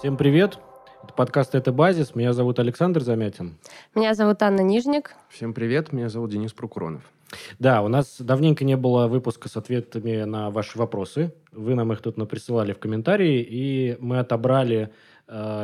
Всем 0.00 0.16
привет. 0.16 0.58
Это 1.04 1.12
подкаст 1.12 1.54
«Это 1.54 1.72
базис». 1.72 2.14
Меня 2.14 2.32
зовут 2.32 2.58
Александр 2.58 3.02
Замятин. 3.02 3.58
Меня 3.94 4.14
зовут 4.14 4.42
Анна 4.42 4.62
Нижник. 4.62 5.14
Всем 5.28 5.52
привет. 5.52 5.92
Меня 5.92 6.08
зовут 6.08 6.30
Денис 6.30 6.54
Прокуронов. 6.54 7.02
Да, 7.58 7.82
у 7.82 7.88
нас 7.88 8.18
давненько 8.18 8.64
не 8.64 8.78
было 8.78 9.08
выпуска 9.08 9.50
с 9.50 9.58
ответами 9.58 10.24
на 10.24 10.48
ваши 10.48 10.78
вопросы. 10.78 11.34
Вы 11.52 11.74
нам 11.74 11.92
их 11.92 12.00
тут 12.00 12.16
наприсылали 12.16 12.72
в 12.72 12.78
комментарии, 12.78 13.46
и 13.46 13.98
мы 14.00 14.20
отобрали 14.20 14.88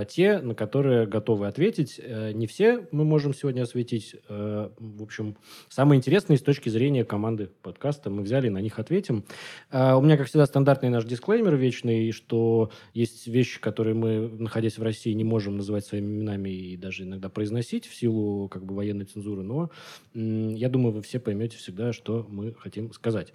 те, 0.08 0.38
на 0.38 0.54
которые 0.54 1.06
готовы 1.06 1.46
ответить. 1.46 2.00
Э, 2.02 2.32
не 2.32 2.46
все 2.46 2.86
мы 2.92 3.04
можем 3.04 3.34
сегодня 3.34 3.62
осветить. 3.62 4.16
Э, 4.28 4.70
в 4.78 5.02
общем, 5.02 5.36
самые 5.68 5.98
интересные 5.98 6.38
с 6.38 6.42
точки 6.42 6.68
зрения 6.68 7.04
команды 7.04 7.50
подкаста 7.62 8.10
мы 8.10 8.22
взяли, 8.22 8.48
на 8.48 8.58
них 8.58 8.78
ответим. 8.78 9.24
Э, 9.70 9.94
у 9.94 10.00
меня, 10.00 10.16
как 10.16 10.28
всегда, 10.28 10.46
стандартный 10.46 10.88
наш 10.88 11.04
дисклеймер 11.04 11.56
вечный, 11.56 12.12
что 12.12 12.70
есть 12.94 13.26
вещи, 13.26 13.60
которые 13.60 13.94
мы, 13.94 14.28
находясь 14.28 14.78
в 14.78 14.82
России, 14.82 15.12
не 15.12 15.24
можем 15.24 15.56
называть 15.56 15.84
своими 15.84 16.06
именами 16.06 16.50
и 16.50 16.76
даже 16.76 17.02
иногда 17.02 17.28
произносить 17.28 17.86
в 17.86 17.94
силу 17.94 18.48
как 18.48 18.64
бы 18.64 18.74
военной 18.74 19.06
цензуры, 19.06 19.42
но 19.42 19.70
я 20.14 20.68
думаю, 20.68 20.92
вы 20.92 21.02
все 21.02 21.18
поймете 21.18 21.56
всегда, 21.56 21.92
что 21.92 22.26
мы 22.28 22.54
хотим 22.54 22.92
сказать. 22.92 23.32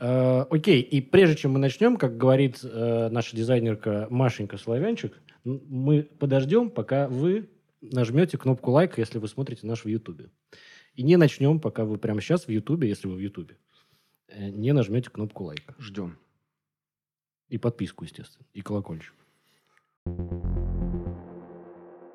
Э, 0.00 0.46
окей, 0.48 0.80
и 0.80 1.00
прежде 1.00 1.36
чем 1.36 1.52
мы 1.52 1.58
начнем, 1.58 1.96
как 1.96 2.16
говорит 2.16 2.60
э, 2.62 3.08
наша 3.10 3.36
дизайнерка 3.36 4.06
Машенька 4.10 4.56
Славянчик, 4.56 5.12
мы 5.44 6.02
подождем, 6.02 6.70
пока 6.70 7.08
вы 7.08 7.48
нажмете 7.80 8.38
кнопку 8.38 8.70
лайк, 8.70 8.98
если 8.98 9.18
вы 9.18 9.28
смотрите 9.28 9.66
наш 9.66 9.84
в 9.84 9.88
Ютубе. 9.88 10.30
И 10.94 11.02
не 11.02 11.16
начнем, 11.16 11.60
пока 11.60 11.84
вы 11.84 11.98
прямо 11.98 12.20
сейчас 12.20 12.46
в 12.46 12.50
Ютубе, 12.50 12.88
если 12.88 13.08
вы 13.08 13.14
в 13.14 13.20
Ютубе, 13.20 13.56
э, 14.28 14.50
не 14.50 14.72
нажмете 14.72 15.10
кнопку 15.10 15.44
лайка. 15.44 15.74
Ждем. 15.78 16.18
И 17.48 17.58
подписку, 17.58 18.04
естественно, 18.04 18.46
и 18.52 18.60
колокольчик. 18.60 19.14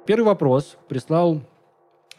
Первый 0.06 0.26
вопрос 0.26 0.78
прислал 0.88 1.42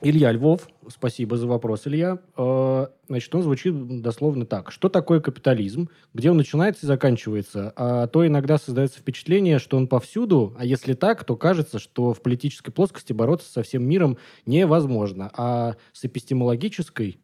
Илья 0.02 0.30
Львов, 0.30 0.68
спасибо 0.88 1.38
за 1.38 1.46
вопрос, 1.46 1.86
Илья. 1.86 2.18
Э, 2.36 2.88
значит, 3.08 3.34
он 3.34 3.42
звучит 3.42 4.02
дословно 4.02 4.44
так. 4.44 4.70
Что 4.70 4.90
такое 4.90 5.20
капитализм? 5.20 5.88
Где 6.12 6.30
он 6.30 6.36
начинается 6.36 6.84
и 6.84 6.86
заканчивается? 6.86 7.72
А 7.76 8.06
то 8.06 8.26
иногда 8.26 8.58
создается 8.58 8.98
впечатление, 8.98 9.58
что 9.58 9.78
он 9.78 9.88
повсюду, 9.88 10.54
а 10.58 10.66
если 10.66 10.92
так, 10.92 11.24
то 11.24 11.34
кажется, 11.34 11.78
что 11.78 12.12
в 12.12 12.20
политической 12.20 12.72
плоскости 12.72 13.14
бороться 13.14 13.50
со 13.50 13.62
всем 13.62 13.84
миром 13.84 14.18
невозможно. 14.44 15.30
А 15.34 15.76
с 15.94 16.04
эпистемологической 16.04 17.18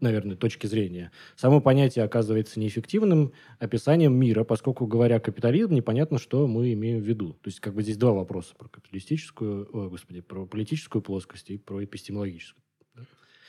наверное, 0.00 0.36
точки 0.36 0.66
зрения, 0.66 1.10
само 1.36 1.60
понятие 1.60 2.04
оказывается 2.04 2.60
неэффективным 2.60 3.32
описанием 3.58 4.14
мира, 4.14 4.44
поскольку, 4.44 4.86
говоря 4.86 5.20
капитализм, 5.20 5.74
непонятно, 5.74 6.18
что 6.18 6.46
мы 6.46 6.72
имеем 6.72 7.00
в 7.00 7.04
виду. 7.04 7.32
То 7.34 7.48
есть, 7.48 7.60
как 7.60 7.74
бы 7.74 7.82
здесь 7.82 7.96
два 7.96 8.12
вопроса 8.12 8.54
про 8.56 8.68
капиталистическую, 8.68 9.68
о, 9.72 9.88
господи, 9.88 10.20
про 10.20 10.46
политическую 10.46 11.02
плоскость 11.02 11.50
и 11.50 11.58
про 11.58 11.84
эпистемологическую. 11.84 12.62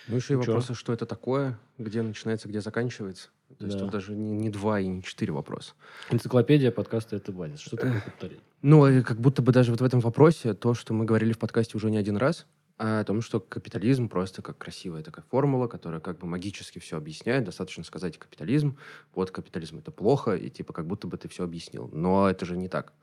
Ну, 0.07 0.15
еще 0.15 0.33
и 0.33 0.37
вопросы, 0.37 0.73
что 0.73 0.93
это 0.93 1.05
такое, 1.05 1.59
где 1.77 2.01
начинается, 2.01 2.47
где 2.47 2.61
заканчивается. 2.61 3.29
То 3.59 3.65
есть, 3.65 3.77
тут 3.77 3.91
даже 3.91 4.13
не, 4.13 4.31
не 4.31 4.49
два 4.49 4.79
и 4.79 4.87
не 4.87 5.03
четыре 5.03 5.33
вопроса. 5.33 5.73
Энциклопедия 6.09 6.71
подкаста 6.71 7.15
«Это 7.17 7.31
базис». 7.31 7.59
Что 7.59 7.75
такое 7.75 8.01
капитализм? 8.01 8.41
Ну, 8.61 9.03
как 9.03 9.19
будто 9.19 9.41
бы 9.41 9.51
даже 9.51 9.71
вот 9.71 9.81
в 9.81 9.83
этом 9.83 9.99
вопросе 9.99 10.53
то, 10.53 10.73
что 10.73 10.93
мы 10.93 11.05
говорили 11.05 11.33
в 11.33 11.39
подкасте 11.39 11.77
уже 11.77 11.91
не 11.91 11.97
один 11.97 12.17
раз, 12.17 12.45
о 12.77 13.03
том, 13.03 13.21
что 13.21 13.39
капитализм 13.39 14.07
просто 14.07 14.41
как 14.41 14.57
красивая 14.57 15.03
такая 15.03 15.25
формула, 15.29 15.67
которая 15.67 15.99
как 15.99 16.19
бы 16.19 16.27
магически 16.27 16.79
все 16.79 16.97
объясняет. 16.97 17.43
Достаточно 17.43 17.83
сказать 17.83 18.17
капитализм, 18.17 18.77
вот 19.13 19.31
капитализм 19.31 19.79
это 19.79 19.91
плохо, 19.91 20.35
и 20.35 20.49
типа 20.49 20.73
как 20.73 20.85
будто 20.85 21.07
бы 21.07 21.17
ты 21.17 21.27
все 21.27 21.43
объяснил. 21.43 21.89
Но 21.91 22.29
это 22.29 22.45
же 22.45 22.55
не 22.55 22.69
так. 22.69 22.93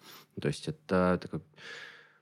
То 0.41 0.49
есть 0.49 0.69
это, 0.69 1.21
как 1.31 1.43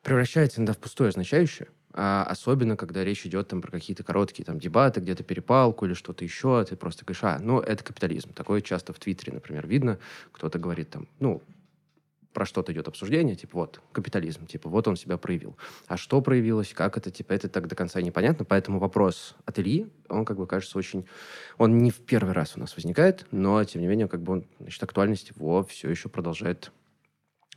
превращается 0.02 0.60
иногда 0.60 0.72
в 0.72 0.78
пустое 0.78 1.10
означающее, 1.10 1.68
а 1.94 2.24
особенно, 2.24 2.76
когда 2.76 3.04
речь 3.04 3.26
идет 3.26 3.48
там 3.48 3.60
про 3.60 3.70
какие-то 3.70 4.02
короткие 4.02 4.44
там 4.44 4.58
дебаты, 4.58 5.00
где-то 5.00 5.22
перепалку 5.22 5.84
или 5.84 5.92
что-то 5.92 6.24
еще, 6.24 6.64
ты 6.64 6.74
просто 6.74 7.04
говоришь, 7.04 7.22
а, 7.22 7.38
ну, 7.38 7.60
это 7.60 7.84
капитализм. 7.84 8.32
Такое 8.32 8.62
часто 8.62 8.94
в 8.94 8.98
Твиттере, 8.98 9.34
например, 9.34 9.66
видно. 9.66 9.98
Кто-то 10.32 10.58
говорит 10.58 10.88
там, 10.88 11.06
ну, 11.20 11.42
про 12.32 12.46
что-то 12.46 12.72
идет 12.72 12.88
обсуждение, 12.88 13.36
типа 13.36 13.58
вот 13.58 13.80
капитализм, 13.92 14.46
типа 14.46 14.68
вот 14.68 14.88
он 14.88 14.96
себя 14.96 15.16
проявил. 15.16 15.56
А 15.86 15.96
что 15.96 16.20
проявилось, 16.20 16.72
как 16.74 16.96
это, 16.96 17.10
типа 17.10 17.32
это 17.32 17.48
так 17.48 17.68
до 17.68 17.74
конца 17.74 18.00
непонятно, 18.00 18.44
поэтому 18.44 18.78
вопрос 18.78 19.36
от 19.44 19.58
Ильи, 19.58 19.86
он 20.08 20.24
как 20.24 20.36
бы 20.36 20.46
кажется 20.46 20.78
очень... 20.78 21.06
Он 21.58 21.78
не 21.78 21.90
в 21.90 21.96
первый 22.00 22.32
раз 22.32 22.56
у 22.56 22.60
нас 22.60 22.74
возникает, 22.76 23.26
но 23.30 23.62
тем 23.64 23.82
не 23.82 23.88
менее 23.88 24.08
как 24.08 24.22
бы 24.22 24.32
он, 24.32 24.46
значит, 24.58 24.82
актуальность 24.82 25.32
его 25.34 25.64
все 25.64 25.90
еще 25.90 26.08
продолжает... 26.08 26.72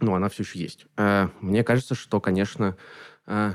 Ну, 0.02 0.14
она 0.14 0.28
все 0.28 0.44
еще 0.44 0.59
есть. 0.59 0.88
Э, 0.97 1.30
мне 1.40 1.64
кажется, 1.64 1.96
что, 1.96 2.19
конечно, 2.19 2.75
э, 3.28 3.53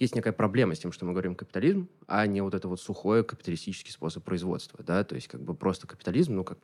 есть 0.00 0.14
некая 0.14 0.32
проблема 0.32 0.74
с 0.74 0.78
тем, 0.78 0.92
что 0.92 1.04
мы 1.04 1.12
говорим 1.12 1.34
капитализм, 1.34 1.88
а 2.08 2.26
не 2.26 2.40
вот 2.40 2.54
это 2.54 2.66
вот 2.68 2.80
сухой 2.80 3.22
капиталистический 3.22 3.92
способ 3.92 4.24
производства, 4.24 4.82
да, 4.82 5.04
то 5.04 5.14
есть 5.14 5.28
как 5.28 5.42
бы 5.42 5.54
просто 5.54 5.86
капитализм, 5.86 6.36
ну, 6.36 6.44
как 6.44 6.58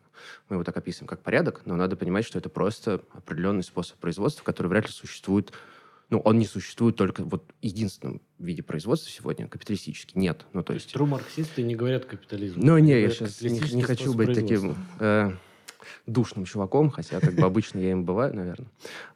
мы 0.49 0.57
его 0.57 0.65
так 0.65 0.77
описываем, 0.77 1.07
как 1.07 1.21
порядок, 1.21 1.61
но 1.67 1.77
надо 1.77 1.97
понимать, 1.97 2.25
что 2.25 2.39
это 2.39 2.49
просто 2.49 3.03
определенный 3.13 3.63
способ 3.63 3.99
производства, 3.99 4.43
который 4.43 4.69
вряд 4.69 4.87
ли 4.87 4.93
существует, 4.93 5.53
ну, 6.09 6.19
он 6.21 6.39
не 6.39 6.47
существует 6.47 6.97
только 6.97 7.25
вот 7.25 7.45
единственном 7.61 8.23
виде 8.39 8.63
производства 8.63 9.11
сегодня, 9.11 9.49
капиталистический, 9.49 10.19
нет, 10.19 10.47
ну, 10.55 10.63
то 10.63 10.73
есть... 10.73 10.95
Тру 10.95 11.05
марксисты 11.05 11.63
не 11.63 11.77
говорят 11.77 12.07
капитализм. 12.07 12.61
Ну, 12.63 12.79
не, 12.79 12.99
я 12.99 13.11
сейчас 13.11 13.43
не, 13.43 13.61
не 13.61 13.83
хочу 13.83 14.15
быть 14.15 14.35
таким... 14.35 14.77
Э, 14.99 15.33
душным 16.07 16.47
чуваком, 16.47 16.91
хотя 16.91 17.21
как 17.21 17.35
бы 17.35 17.43
обычно 17.43 17.79
я 17.79 17.93
им 17.93 18.05
бываю, 18.05 18.35
наверное. 18.35 18.69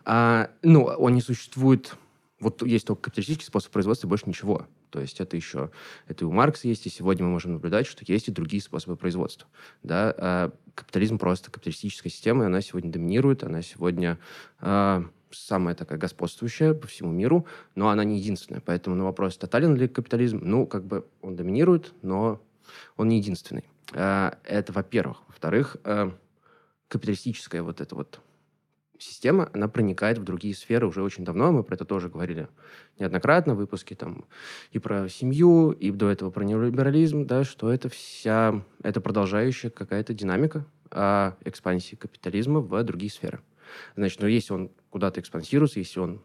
А, 0.05 0.51
ну, 0.63 0.85
он 0.85 1.15
не 1.15 1.21
существует 1.21 1.97
вот 2.41 2.63
есть 2.63 2.87
только 2.87 3.03
капиталистический 3.03 3.47
способ 3.47 3.71
производства, 3.71 4.09
больше 4.09 4.25
ничего. 4.27 4.67
То 4.89 5.01
есть 5.01 5.21
это 5.21 5.37
еще, 5.37 5.71
это 6.09 6.25
и 6.25 6.27
у 6.27 6.33
Маркса 6.33 6.69
есть, 6.69 6.87
и 6.87 6.91
сегодня 6.91 7.27
мы 7.27 7.33
можем 7.33 7.53
наблюдать, 7.53 7.87
что 7.87 8.03
есть 8.11 8.29
и 8.29 8.33
другие 8.33 8.63
способы 8.63 8.97
производства. 8.97 9.47
Да? 9.83 10.15
А 10.17 10.53
капитализм 10.75 11.19
просто, 11.19 11.51
капиталистическая 11.51 12.09
система, 12.09 12.47
она 12.47 12.63
сегодня 12.63 12.91
доминирует, 12.91 13.45
она 13.45 13.61
сегодня 13.61 14.19
а, 14.59 15.05
самая 15.31 15.75
такая 15.75 15.99
господствующая 15.99 16.73
по 16.73 16.87
всему 16.87 17.13
миру, 17.13 17.47
но 17.75 17.91
она 17.91 18.05
не 18.05 18.19
единственная. 18.19 18.63
Поэтому 18.65 18.97
на 18.97 19.05
вопрос, 19.05 19.37
тотален 19.37 19.77
ли 19.77 19.87
капитализм, 19.87 20.41
ну, 20.43 20.67
как 20.67 20.85
бы 20.85 21.07
он 21.21 21.37
доминирует, 21.37 21.93
но 22.01 22.41
он 22.97 23.09
не 23.09 23.19
единственный. 23.19 23.65
А, 23.93 24.39
это 24.45 24.73
во-первых. 24.73 25.19
Во-вторых, 25.29 25.77
а, 25.85 26.17
капиталистическая 26.89 27.63
вот 27.63 27.83
эта 27.83 27.95
вот 27.95 28.21
система, 29.03 29.51
она 29.53 29.69
проникает 29.69 30.19
в 30.19 30.25
другие 30.25 30.55
сферы 30.55 30.87
уже 30.87 31.03
очень 31.03 31.25
давно. 31.25 31.53
Мы 31.53 31.63
про 31.63 31.75
это 31.75 31.85
тоже 31.85 32.09
говорили 32.09 32.49
неоднократно 32.99 33.55
в 33.55 33.59
выпуске 33.59 33.95
там 33.95 34.25
и 34.73 34.79
про 34.79 35.09
семью, 35.09 35.73
и 35.73 35.91
до 35.91 36.11
этого 36.11 36.31
про 36.31 36.45
неолиберализм, 36.45 37.27
да, 37.27 37.45
что 37.45 37.73
это 37.73 37.89
вся, 37.89 38.65
это 38.83 39.01
продолжающая 39.01 39.71
какая-то 39.71 40.15
динамика 40.15 40.67
а, 40.91 41.37
экспансии 41.45 41.97
капитализма 41.97 42.61
в 42.61 42.83
другие 42.85 43.11
сферы. 43.11 43.41
Значит, 43.97 44.21
ну, 44.21 44.27
если 44.27 44.53
он 44.53 44.71
куда-то 44.91 45.21
экспансируется, 45.21 45.79
если 45.79 46.01
он 46.01 46.23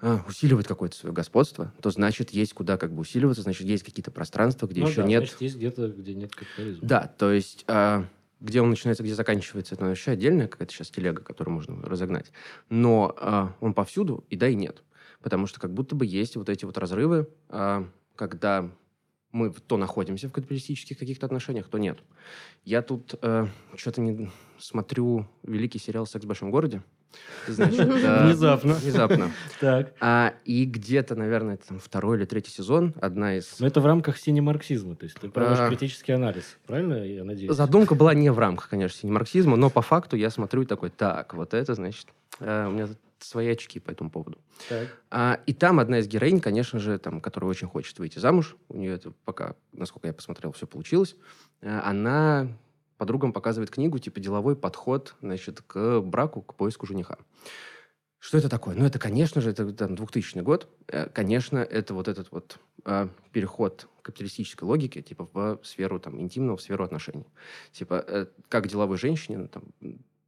а, 0.00 0.24
усиливает 0.28 0.66
какое-то 0.66 0.96
свое 0.96 1.14
господство, 1.14 1.72
то 1.80 1.90
значит 1.90 2.30
есть 2.30 2.52
куда 2.54 2.76
как 2.76 2.92
бы 2.92 3.00
усиливаться, 3.00 3.42
значит 3.42 3.66
есть 3.66 3.84
какие-то 3.84 4.10
пространства, 4.10 4.66
где 4.66 4.80
ну, 4.80 4.88
еще 4.88 5.02
да, 5.02 5.08
нет. 5.08 5.22
Значит, 5.22 5.40
есть 5.40 5.56
где-то, 5.56 5.88
где 5.88 6.14
нет 6.14 6.34
капитализма. 6.34 6.86
Да, 6.86 7.12
то 7.18 7.32
есть 7.32 7.64
а, 7.68 8.06
где 8.44 8.60
он 8.60 8.68
начинается, 8.68 9.02
где 9.02 9.14
заканчивается, 9.14 9.74
это 9.74 9.86
вообще 9.86 10.10
отдельная 10.10 10.48
какая-то 10.48 10.72
сейчас 10.72 10.90
телега, 10.90 11.22
которую 11.22 11.54
можно 11.54 11.82
разогнать. 11.82 12.30
Но 12.68 13.16
э, 13.18 13.48
он 13.60 13.72
повсюду, 13.72 14.24
и 14.28 14.36
да, 14.36 14.48
и 14.48 14.54
нет. 14.54 14.82
Потому 15.22 15.46
что 15.46 15.58
как 15.58 15.72
будто 15.72 15.96
бы 15.96 16.04
есть 16.04 16.36
вот 16.36 16.50
эти 16.50 16.66
вот 16.66 16.76
разрывы, 16.76 17.26
э, 17.48 17.84
когда 18.14 18.70
мы 19.32 19.50
то 19.50 19.78
находимся 19.78 20.28
в 20.28 20.32
капиталистических 20.32 20.98
каких-то 20.98 21.24
отношениях, 21.24 21.68
то 21.68 21.78
нет. 21.78 22.00
Я 22.64 22.82
тут 22.82 23.14
э, 23.22 23.46
что-то 23.76 24.02
не 24.02 24.30
смотрю 24.58 25.26
великий 25.42 25.78
сериал 25.78 26.06
«Секс 26.06 26.26
в 26.26 26.28
большом 26.28 26.50
городе». 26.50 26.82
Значит, 27.46 27.80
э, 27.80 28.24
внезапно. 28.24 28.74
Внезапно. 28.74 29.30
Так. 29.60 29.94
А, 30.00 30.34
и 30.44 30.64
где-то, 30.64 31.14
наверное, 31.14 31.56
там 31.56 31.78
второй 31.78 32.18
или 32.18 32.24
третий 32.24 32.50
сезон, 32.50 32.94
одна 33.00 33.36
из... 33.36 33.58
Но 33.60 33.66
это 33.66 33.80
в 33.80 33.86
рамках 33.86 34.18
синемарксизма, 34.18 34.96
то 34.96 35.04
есть 35.04 35.18
ты 35.18 35.28
проводишь 35.28 35.60
а... 35.60 35.68
критический 35.68 36.12
анализ, 36.12 36.58
правильно, 36.66 36.94
я 37.04 37.24
надеюсь? 37.24 37.54
Задумка 37.54 37.94
была 37.94 38.14
не 38.14 38.30
в 38.30 38.38
рамках, 38.38 38.68
конечно, 38.68 38.98
синемарксизма, 38.98 39.56
но 39.56 39.70
по 39.70 39.80
факту 39.80 40.16
я 40.16 40.30
смотрю 40.30 40.62
и 40.62 40.66
такой, 40.66 40.90
так, 40.90 41.34
вот 41.34 41.54
это, 41.54 41.74
значит, 41.74 42.08
э, 42.40 42.66
у 42.66 42.70
меня 42.72 42.88
свои 43.20 43.48
очки 43.48 43.80
по 43.80 43.90
этому 43.90 44.10
поводу. 44.10 44.38
Так. 44.68 44.88
А, 45.10 45.40
и 45.46 45.54
там 45.54 45.80
одна 45.80 45.98
из 45.98 46.08
героинь, 46.08 46.40
конечно 46.40 46.78
же, 46.78 46.98
там, 46.98 47.20
которая 47.20 47.50
очень 47.50 47.68
хочет 47.68 47.98
выйти 47.98 48.18
замуж, 48.18 48.56
у 48.68 48.76
нее 48.76 48.94
это 48.94 49.12
пока, 49.24 49.54
насколько 49.72 50.08
я 50.08 50.12
посмотрел, 50.12 50.52
все 50.52 50.66
получилось, 50.66 51.16
э, 51.60 51.80
она 51.84 52.48
подругам 52.96 53.32
показывает 53.32 53.70
книгу, 53.70 53.98
типа 53.98 54.20
деловой 54.20 54.56
подход, 54.56 55.14
значит, 55.20 55.62
к 55.66 56.00
браку, 56.00 56.42
к 56.42 56.54
поиску 56.54 56.86
жениха. 56.86 57.18
Что 58.18 58.38
это 58.38 58.48
такое? 58.48 58.74
Ну, 58.74 58.86
это, 58.86 58.98
конечно 58.98 59.40
же, 59.42 59.50
это 59.50 59.70
там 59.72 59.94
2000 59.94 60.38
год. 60.38 60.68
Э, 60.88 61.08
конечно, 61.10 61.58
это 61.58 61.92
вот 61.92 62.08
этот 62.08 62.32
вот 62.32 62.58
э, 62.86 63.08
переход 63.32 63.86
капиталистической 64.00 64.64
логики, 64.64 65.02
типа, 65.02 65.28
в 65.32 65.60
сферу 65.62 66.00
там 66.00 66.18
интимного, 66.20 66.56
в 66.56 66.62
сферу 66.62 66.84
отношений. 66.84 67.26
Типа, 67.72 68.02
э, 68.06 68.26
как 68.48 68.66
деловой 68.68 68.96
женщине, 68.96 69.38
ну, 69.38 69.48
там, 69.48 69.64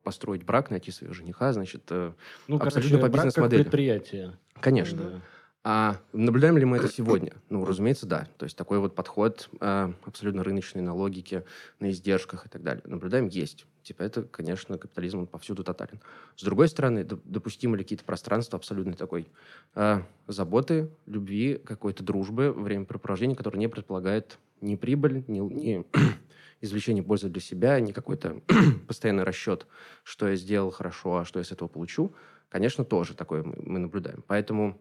построить 0.02 0.44
брак, 0.44 0.70
найти 0.70 0.90
своего 0.90 1.14
жениха, 1.14 1.52
значит, 1.54 1.84
э, 1.88 2.12
Ну, 2.48 2.56
абсолютно 2.56 2.82
короче, 2.82 2.96
по 2.98 3.08
брак 3.08 3.12
как 3.12 3.24
бизнес-модели. 3.24 3.62
предприятие. 3.62 4.38
Конечно. 4.60 5.02
Да. 5.02 5.20
А 5.68 5.96
наблюдаем 6.12 6.56
ли 6.58 6.64
мы 6.64 6.76
это 6.76 6.86
сегодня? 6.86 7.32
Ну, 7.48 7.64
разумеется, 7.64 8.06
да. 8.06 8.28
То 8.36 8.44
есть 8.44 8.56
такой 8.56 8.78
вот 8.78 8.94
подход 8.94 9.50
э, 9.60 9.92
абсолютно 10.04 10.44
рыночный 10.44 10.80
на 10.80 10.94
логике, 10.94 11.44
на 11.80 11.90
издержках 11.90 12.46
и 12.46 12.48
так 12.48 12.62
далее. 12.62 12.84
Наблюдаем, 12.86 13.26
есть. 13.26 13.66
Типа 13.82 14.04
это, 14.04 14.22
конечно, 14.22 14.78
капитализм 14.78 15.18
он 15.18 15.26
повсюду 15.26 15.64
тотален. 15.64 15.98
С 16.36 16.44
другой 16.44 16.68
стороны, 16.68 17.00
доп- 17.00 17.20
допустимы 17.24 17.76
ли 17.76 17.82
какие-то 17.82 18.04
пространства 18.04 18.56
абсолютной 18.56 18.94
такой 18.94 19.26
э, 19.74 20.02
заботы, 20.28 20.88
любви, 21.06 21.56
какой-то 21.56 22.04
дружбы, 22.04 22.52
времяпрепровождения, 22.52 23.34
которое 23.34 23.58
не 23.58 23.66
предполагает 23.66 24.38
ни 24.60 24.76
прибыль, 24.76 25.24
ни, 25.26 25.40
ни 25.40 25.84
извлечение 26.60 27.02
пользы 27.02 27.28
для 27.28 27.40
себя, 27.40 27.80
ни 27.80 27.90
какой-то 27.90 28.40
постоянный 28.86 29.24
расчет, 29.24 29.66
что 30.04 30.28
я 30.28 30.36
сделал 30.36 30.70
хорошо, 30.70 31.16
а 31.16 31.24
что 31.24 31.40
я 31.40 31.44
с 31.44 31.50
этого 31.50 31.66
получу. 31.66 32.14
Конечно, 32.50 32.84
тоже 32.84 33.14
такое 33.14 33.42
мы, 33.42 33.56
мы 33.60 33.78
наблюдаем. 33.80 34.22
Поэтому 34.28 34.80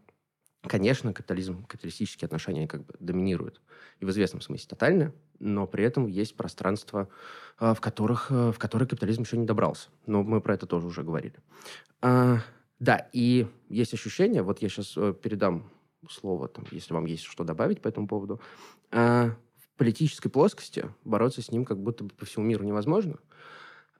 Конечно, 0.68 1.14
капитализм, 1.14 1.66
капиталистические 1.66 2.26
отношения 2.28 2.68
как 2.68 2.86
бы 2.86 2.94
доминируют. 3.00 3.62
И 4.00 4.06
в 4.06 4.10
известном 4.10 4.42
смысле 4.42 4.68
тотально, 4.70 5.14
но 5.40 5.68
при 5.68 5.84
этом 5.84 6.08
есть 6.08 6.36
пространства, 6.36 7.10
а, 7.58 7.74
в 7.74 7.82
которых, 7.82 8.28
а, 8.32 8.52
в 8.52 8.60
которые 8.60 8.88
капитализм 8.88 9.24
еще 9.24 9.38
не 9.38 9.46
добрался. 9.46 9.90
Но 10.06 10.24
мы 10.24 10.42
про 10.42 10.56
это 10.56 10.66
тоже 10.66 10.88
уже 10.88 11.04
говорили. 11.04 11.36
А, 12.02 12.40
да, 12.80 13.08
и 13.14 13.48
есть 13.70 13.94
ощущение, 13.94 14.42
вот 14.42 14.62
я 14.62 14.70
сейчас 14.70 14.94
передам 15.22 15.70
слово, 16.10 16.48
там, 16.48 16.66
если 16.72 16.94
вам 16.94 17.06
есть 17.06 17.24
что 17.24 17.44
добавить 17.44 17.82
по 17.82 17.88
этому 17.88 18.08
поводу. 18.08 18.42
А, 18.92 19.36
в 19.58 19.78
политической 19.78 20.30
плоскости 20.30 20.90
бороться 21.04 21.42
с 21.42 21.52
ним 21.52 21.66
как 21.66 21.82
будто 21.82 22.04
бы 22.04 22.12
по 22.12 22.26
всему 22.26 22.46
миру 22.46 22.64
невозможно. 22.64 23.18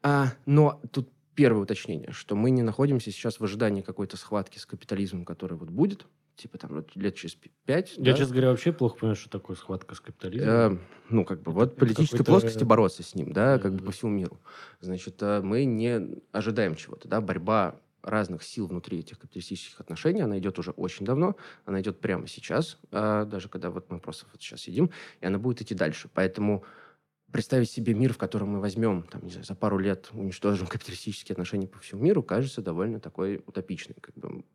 А, 0.02 0.28
но 0.46 0.82
тут 0.92 1.10
первое 1.36 1.64
уточнение, 1.64 2.12
что 2.12 2.36
мы 2.36 2.50
не 2.50 2.62
находимся 2.62 3.12
сейчас 3.12 3.40
в 3.40 3.44
ожидании 3.44 3.82
какой-то 3.82 4.18
схватки 4.18 4.58
с 4.58 4.66
капитализмом, 4.66 5.26
который 5.26 5.58
вот 5.58 5.70
будет, 5.70 6.06
типа 6.36 6.58
там 6.58 6.74
вот 6.74 6.96
лет 6.96 7.16
через 7.16 7.36
пять. 7.66 7.94
Я, 7.98 8.12
да? 8.12 8.14
честно 8.14 8.34
говоря, 8.34 8.50
вообще 8.50 8.72
плохо 8.72 8.98
понимаю, 8.98 9.16
что 9.16 9.30
такое 9.30 9.56
схватка 9.56 9.96
с 9.96 10.00
капитализмом. 10.00 10.50
Э, 10.50 10.78
ну, 11.10 11.26
как 11.26 11.42
бы, 11.42 11.52
Это- 11.52 11.60
вот 11.60 11.76
политической 11.78 12.24
плоскости 12.24 12.64
э, 12.64 12.66
бороться 12.66 13.04
с 13.04 13.16
ним, 13.16 13.32
да, 13.34 13.60
как 13.60 13.74
бы 13.74 13.84
э, 13.84 13.86
по 13.86 13.92
всему 13.92 14.12
миру. 14.12 14.40
Значит, 14.82 15.22
э, 15.22 15.42
мы 15.42 15.66
не 15.66 16.22
ожидаем 16.32 16.76
чего-то, 16.76 17.08
да, 17.08 17.22
борьба 17.22 17.80
разных 18.06 18.44
сил 18.44 18.68
внутри 18.68 19.00
этих 19.00 19.20
капиталистических 19.20 19.80
отношений, 19.82 20.22
она 20.22 20.38
идет 20.38 20.60
уже 20.60 20.72
очень 20.72 21.06
давно, 21.06 21.36
она 21.66 21.82
идет 21.82 22.00
прямо 22.00 22.28
сейчас, 22.28 22.78
а, 22.92 23.26
даже 23.26 23.50
когда 23.50 23.72
вот 23.72 23.90
мы 23.90 24.00
просто 24.00 24.28
вот 24.32 24.42
сейчас 24.42 24.62
сидим, 24.62 24.92
и 25.22 25.26
она 25.26 25.40
будет 25.40 25.62
идти 25.62 25.74
дальше. 25.74 26.10
Поэтому 26.14 26.64
представить 27.32 27.70
себе 27.70 27.94
мир, 27.94 28.14
в 28.14 28.18
котором 28.18 28.50
мы 28.50 28.62
возьмем, 28.62 29.04
там, 29.04 29.24
не 29.24 29.32
знаю, 29.32 29.46
за 29.46 29.56
пару 29.56 29.78
лет 29.78 30.10
уничтожим 30.14 30.68
капиталистические 30.68 31.34
отношения 31.34 31.68
по 31.68 31.80
всему 31.80 32.02
миру, 32.02 32.24
кажется 32.24 32.62
довольно 32.62 33.00
такой 33.00 33.42
утопичной, 33.46 33.96
как 34.00 34.16
бы, 34.16 34.46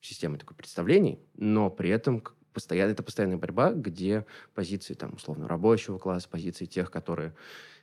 системой 0.00 0.38
такой 0.38 0.56
представлений, 0.56 1.20
но 1.34 1.70
при 1.70 1.90
этом 1.90 2.22
постоянно, 2.52 2.92
это 2.92 3.02
постоянная 3.02 3.36
борьба, 3.36 3.72
где 3.72 4.26
позиции, 4.54 4.94
там, 4.94 5.14
условно, 5.14 5.48
рабочего 5.48 5.98
класса, 5.98 6.28
позиции 6.28 6.66
тех, 6.66 6.90
которые 6.90 7.34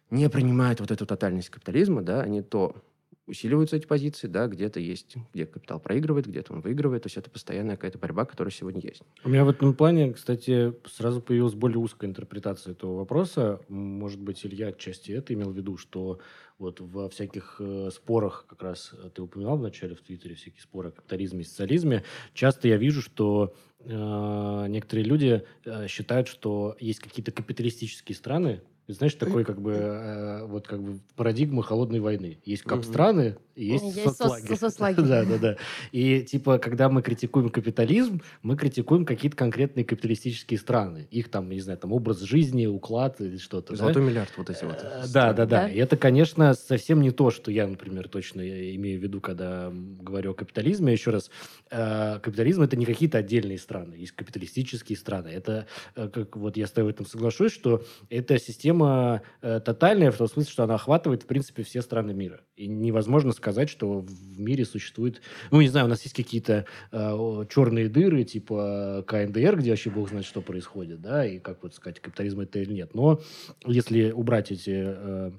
не 0.09 0.29
принимают 0.29 0.79
вот 0.79 0.91
эту 0.91 1.05
тотальность 1.05 1.49
капитализма, 1.49 2.01
да, 2.01 2.21
они 2.21 2.41
то 2.41 2.83
усиливаются 3.27 3.75
эти 3.75 3.85
позиции, 3.85 4.27
да, 4.27 4.47
где-то 4.47 4.79
есть, 4.79 5.15
где 5.33 5.45
капитал 5.45 5.79
проигрывает, 5.79 6.27
где-то 6.27 6.53
он 6.53 6.61
выигрывает, 6.61 7.03
то 7.03 7.07
есть 7.07 7.17
это 7.17 7.29
постоянная 7.29 7.75
какая-то 7.75 7.97
борьба, 7.97 8.25
которая 8.25 8.51
сегодня 8.51 8.81
есть. 8.81 9.01
У 9.23 9.29
меня 9.29 9.45
в 9.45 9.49
этом 9.49 9.73
плане, 9.73 10.13
кстати, 10.13 10.73
сразу 10.87 11.21
появилась 11.21 11.55
более 11.55 11.79
узкая 11.79 12.09
интерпретация 12.09 12.73
этого 12.73 12.97
вопроса. 12.97 13.61
Может 13.67 14.19
быть, 14.19 14.45
Илья 14.45 14.67
отчасти 14.67 15.11
это 15.11 15.33
имел 15.33 15.51
в 15.51 15.57
виду, 15.57 15.77
что 15.77 16.19
вот 16.57 16.79
во 16.79 17.09
всяких 17.09 17.57
э, 17.59 17.89
спорах, 17.91 18.45
как 18.47 18.61
раз 18.63 18.93
ты 19.13 19.21
упоминал 19.21 19.57
вначале 19.57 19.95
в 19.95 20.01
Твиттере, 20.01 20.35
всякие 20.35 20.61
споры 20.61 20.89
о 20.89 20.91
капитализме 20.91 21.41
и 21.41 21.43
социализме, 21.43 22.03
часто 22.33 22.67
я 22.67 22.77
вижу, 22.77 23.01
что 23.01 23.55
э, 23.79 24.65
некоторые 24.69 25.05
люди 25.05 25.43
э, 25.65 25.87
считают, 25.87 26.27
что 26.27 26.77
есть 26.79 26.99
какие-то 26.99 27.31
капиталистические 27.31 28.15
страны, 28.15 28.61
знаешь, 28.93 29.15
такой 29.15 29.43
как 29.43 29.61
бы 29.61 29.71
э, 29.73 30.45
вот 30.45 30.67
как 30.67 30.81
бы 30.81 30.99
парадигма 31.15 31.63
холодной 31.63 31.99
войны. 31.99 32.39
Есть 32.45 32.63
кап-страны, 32.63 33.37
и 33.55 33.65
есть, 33.65 33.83
Есть 33.95 34.57
соцлагерь. 34.57 35.01
Да, 35.01 35.23
да, 35.23 35.37
да. 35.37 35.57
И 35.91 36.21
типа, 36.21 36.59
когда 36.59 36.89
мы 36.89 37.01
критикуем 37.01 37.49
капитализм, 37.49 38.21
мы 38.43 38.57
критикуем 38.57 39.05
какие-то 39.05 39.37
конкретные 39.37 39.85
капиталистические 39.85 40.59
страны. 40.59 41.07
Их 41.09 41.29
там, 41.29 41.49
не 41.49 41.61
знаю, 41.61 41.79
там 41.79 41.93
образ 41.93 42.19
жизни, 42.19 42.65
уклад 42.65 43.21
или 43.21 43.37
что-то. 43.37 43.71
да? 43.71 43.77
Золотой 43.77 44.03
миллиард, 44.03 44.31
вот 44.35 44.49
эти 44.49 44.65
вот. 44.65 44.79
Э, 44.83 45.05
Да, 45.11 45.33
да, 45.33 45.45
да. 45.45 45.69
И 45.69 45.77
это, 45.77 45.95
конечно, 45.95 46.53
совсем 46.53 47.01
не 47.01 47.11
то, 47.11 47.31
что 47.31 47.49
я, 47.49 47.65
например, 47.65 48.09
точно 48.09 48.41
имею 48.75 48.99
в 48.99 49.03
виду, 49.03 49.21
когда 49.21 49.71
говорю 49.71 50.31
о 50.31 50.33
капитализме. 50.33 50.91
Еще 50.91 51.11
раз, 51.11 51.31
э, 51.71 52.19
капитализм 52.19 52.61
это 52.61 52.75
не 52.75 52.85
какие-то 52.85 53.19
отдельные 53.19 53.57
страны, 53.57 53.95
есть 53.95 54.11
капиталистические 54.11 54.97
страны. 54.97 55.29
Это, 55.29 55.65
э, 55.95 56.09
как 56.09 56.35
вот 56.35 56.57
я 56.57 56.67
с 56.67 56.71
тобой 56.71 56.91
в 56.91 56.95
этом 56.95 57.05
соглашусь, 57.05 57.53
что 57.53 57.83
это 58.09 58.37
система 58.37 58.74
э, 58.83 59.19
тотальная 59.59 60.11
в 60.11 60.17
том 60.17 60.27
смысле, 60.27 60.51
что 60.51 60.63
она 60.63 60.75
охватывает, 60.75 61.23
в 61.23 61.27
принципе, 61.27 61.63
все 61.63 61.81
страны 61.81 62.13
мира. 62.13 62.41
И 62.55 62.67
невозможно 62.67 63.31
сказать, 63.31 63.69
что 63.69 63.99
в 63.99 64.39
мире 64.39 64.65
существует... 64.65 65.21
Ну, 65.51 65.61
не 65.61 65.67
знаю, 65.67 65.85
у 65.85 65.89
нас 65.89 66.01
есть 66.03 66.15
какие-то 66.15 66.65
э, 66.91 67.45
черные 67.49 67.89
дыры, 67.89 68.23
типа 68.23 69.03
КНДР, 69.07 69.57
где 69.57 69.71
вообще 69.71 69.89
бог 69.89 70.09
знает, 70.09 70.25
что 70.25 70.41
происходит, 70.41 71.01
да, 71.01 71.25
и 71.25 71.39
как 71.39 71.63
вот 71.63 71.75
сказать, 71.75 71.99
капитализм 71.99 72.41
это 72.41 72.59
или 72.59 72.73
нет. 72.73 72.93
Но 72.93 73.19
если 73.65 74.11
убрать 74.11 74.51
эти 74.51 74.71
э, 74.73 75.31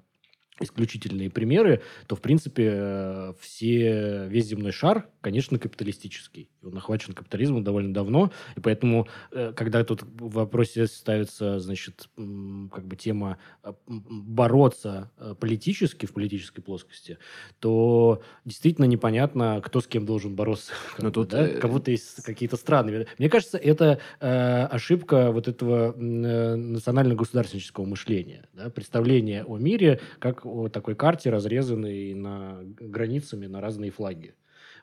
исключительные 0.60 1.28
примеры, 1.30 1.82
то, 2.06 2.16
в 2.16 2.20
принципе, 2.20 2.70
э, 2.72 3.32
все, 3.40 4.26
весь 4.28 4.46
земной 4.46 4.72
шар, 4.72 5.08
конечно, 5.20 5.58
капиталистический. 5.58 6.48
Он 6.62 6.76
охвачен 6.78 7.12
капитализмом 7.12 7.62
довольно 7.62 7.92
давно, 7.92 8.32
и 8.56 8.60
поэтому, 8.60 9.06
э, 9.32 9.52
когда 9.54 9.84
тут 9.84 10.02
в 10.02 10.32
вопросе 10.32 10.86
ставится, 10.86 11.60
значит, 11.60 12.08
как 12.16 12.86
бы 12.86 12.96
тема 12.96 13.38
э, 13.62 13.72
бороться 13.86 15.10
политически, 15.40 16.06
в 16.06 16.12
политической 16.14 16.62
плоскости, 16.62 17.18
то 17.60 18.22
действительно 18.44 18.86
непонятно, 18.86 19.60
кто 19.62 19.80
с 19.80 19.86
кем 19.86 20.06
должен 20.06 20.34
бороться. 20.34 20.72
как 20.92 21.02
Ну, 21.02 21.10
тут, 21.10 21.28
да? 21.28 21.46
э, 21.46 21.58
Кого-то 21.58 21.90
есть 21.90 22.22
какие-то 22.22 22.56
страны. 22.56 23.06
Мне 23.18 23.28
кажется, 23.28 23.58
это 23.58 24.00
ошибка 24.20 25.32
вот 25.32 25.48
этого 25.48 25.92
национально-государственнического 25.96 27.84
мышления. 27.84 28.48
Да? 28.54 28.70
Представление 28.70 29.44
о 29.44 29.58
мире 29.58 30.00
как 30.18 30.45
о 30.46 30.68
такой 30.68 30.94
карте, 30.94 31.30
разрезанной 31.30 32.14
на 32.14 32.60
границами 32.64 33.46
на 33.46 33.60
разные 33.60 33.90
флаги. 33.90 34.34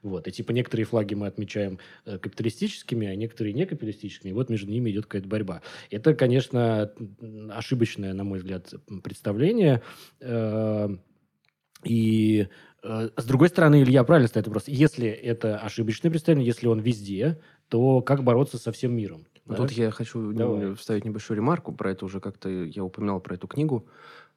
Вот. 0.01 0.27
И 0.27 0.32
типа 0.32 0.51
некоторые 0.51 0.86
флаги 0.86 1.13
мы 1.13 1.27
отмечаем 1.27 1.79
э, 2.05 2.17
капиталистическими, 2.20 3.08
а 3.08 3.15
некоторые 3.15 3.53
не 3.53 3.65
капиталистическими. 3.65 4.32
И 4.32 4.34
вот 4.34 4.50
между 4.50 4.70
ними 4.70 4.91
идет 4.91 5.05
какая-то 5.05 5.29
борьба. 5.29 5.62
Это, 5.89 6.13
конечно, 6.13 6.91
ошибочное, 7.50 8.13
на 8.13 8.24
мой 8.25 8.39
взгляд, 8.39 8.74
представление. 9.03 9.82
Э, 10.20 10.89
И 11.86 12.48
э, 12.84 13.10
с 13.15 13.25
другой 13.25 13.50
стороны, 13.50 13.82
Илья 13.82 14.03
правильно 14.03 14.27
ставит 14.27 14.48
вопрос. 14.48 14.65
Если 14.67 15.08
это 15.08 15.58
ошибочное 15.58 16.12
представление, 16.12 16.48
если 16.48 16.67
он 16.67 16.79
везде, 16.79 17.39
то 17.70 18.01
как 18.01 18.24
бороться 18.24 18.58
со 18.58 18.72
всем 18.72 18.96
миром? 18.96 19.25
Да? 19.46 19.55
Тут 19.55 19.72
я 19.72 19.91
хочу 19.91 20.32
Давай. 20.32 20.75
вставить 20.75 21.05
небольшую 21.05 21.38
ремарку 21.38 21.74
про 21.74 21.91
это 21.91 22.05
уже 22.05 22.20
как-то 22.22 22.50
я 22.50 22.84
упоминал 22.84 23.20
про 23.20 23.36
эту 23.36 23.48
книгу 23.48 23.86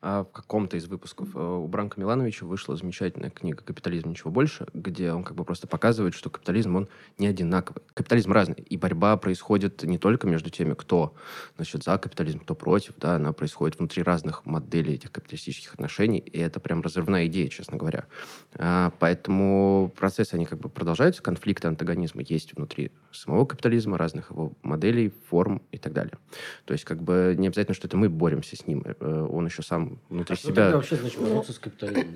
в 0.06 0.28
каком-то 0.32 0.76
из 0.76 0.86
выпусков 0.86 1.34
э, 1.34 1.38
у 1.38 1.66
Бранка 1.66 2.00
Милановича 2.00 2.46
вышла 2.46 2.76
замечательная 2.76 3.30
книга 3.30 3.62
«Капитализм. 3.62 4.10
Ничего 4.10 4.30
больше», 4.30 4.66
где 4.74 5.12
он 5.12 5.24
как 5.24 5.36
бы 5.36 5.44
просто 5.44 5.66
показывает, 5.66 6.14
что 6.14 6.30
капитализм, 6.30 6.76
он 6.76 6.88
не 7.18 7.26
одинаковый. 7.26 7.82
Капитализм 7.94 8.32
разный, 8.32 8.56
и 8.56 8.76
борьба 8.76 9.16
происходит 9.16 9.82
не 9.82 9.98
только 9.98 10.26
между 10.26 10.50
теми, 10.50 10.74
кто 10.74 11.14
значит, 11.56 11.84
за 11.84 11.98
капитализм, 11.98 12.40
кто 12.40 12.54
против, 12.54 12.94
да, 12.98 13.16
она 13.16 13.32
происходит 13.32 13.78
внутри 13.78 14.02
разных 14.02 14.44
моделей 14.46 14.94
этих 14.94 15.12
капиталистических 15.12 15.74
отношений, 15.74 16.18
и 16.18 16.38
это 16.38 16.60
прям 16.60 16.82
разрывная 16.82 17.26
идея, 17.26 17.48
честно 17.48 17.76
говоря. 17.76 18.06
А, 18.54 18.92
Поэтому 18.98 19.92
процессы, 19.96 20.34
они 20.34 20.46
как 20.46 20.58
бы 20.58 20.68
продолжаются, 20.68 21.22
конфликты, 21.22 21.68
антагонизмы 21.68 22.24
есть 22.26 22.54
внутри 22.54 22.90
самого 23.12 23.44
капитализма, 23.44 23.98
разных 23.98 24.30
его 24.30 24.52
моделей, 24.62 25.12
форм 25.28 25.62
и 25.72 25.78
так 25.78 25.92
далее. 25.92 26.18
То 26.64 26.72
есть 26.72 26.84
как 26.84 27.02
бы 27.02 27.34
не 27.38 27.46
обязательно, 27.46 27.74
что 27.74 27.86
это 27.86 27.96
мы 27.96 28.08
боремся 28.08 28.56
с 28.56 28.66
ним, 28.66 28.84
э, 28.84 29.28
он 29.30 29.46
еще 29.46 29.62
сам 29.62 29.95
внутри 30.08 30.34
А 30.34 30.36
что 30.36 30.48
себя... 30.48 30.62
тогда 30.64 30.76
вообще 30.76 30.96
значит 30.96 31.20
бороться 31.20 31.52
с 31.52 31.58
капитализмом? 31.58 32.14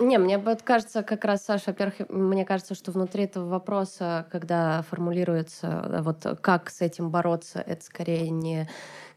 Не, 0.00 0.18
мне 0.18 0.38
кажется, 0.64 1.02
как 1.02 1.24
раз, 1.24 1.44
Саша, 1.44 1.64
во-первых, 1.68 2.08
мне 2.08 2.44
кажется, 2.44 2.74
что 2.74 2.92
внутри 2.92 3.24
этого 3.24 3.48
вопроса, 3.48 4.26
когда 4.30 4.82
формулируется, 4.82 5.66
э, 5.66 6.02
вот 6.02 6.38
как 6.40 6.70
с 6.70 6.80
этим 6.80 7.10
бороться, 7.10 7.62
это 7.66 7.84
скорее 7.84 8.30
не 8.30 8.68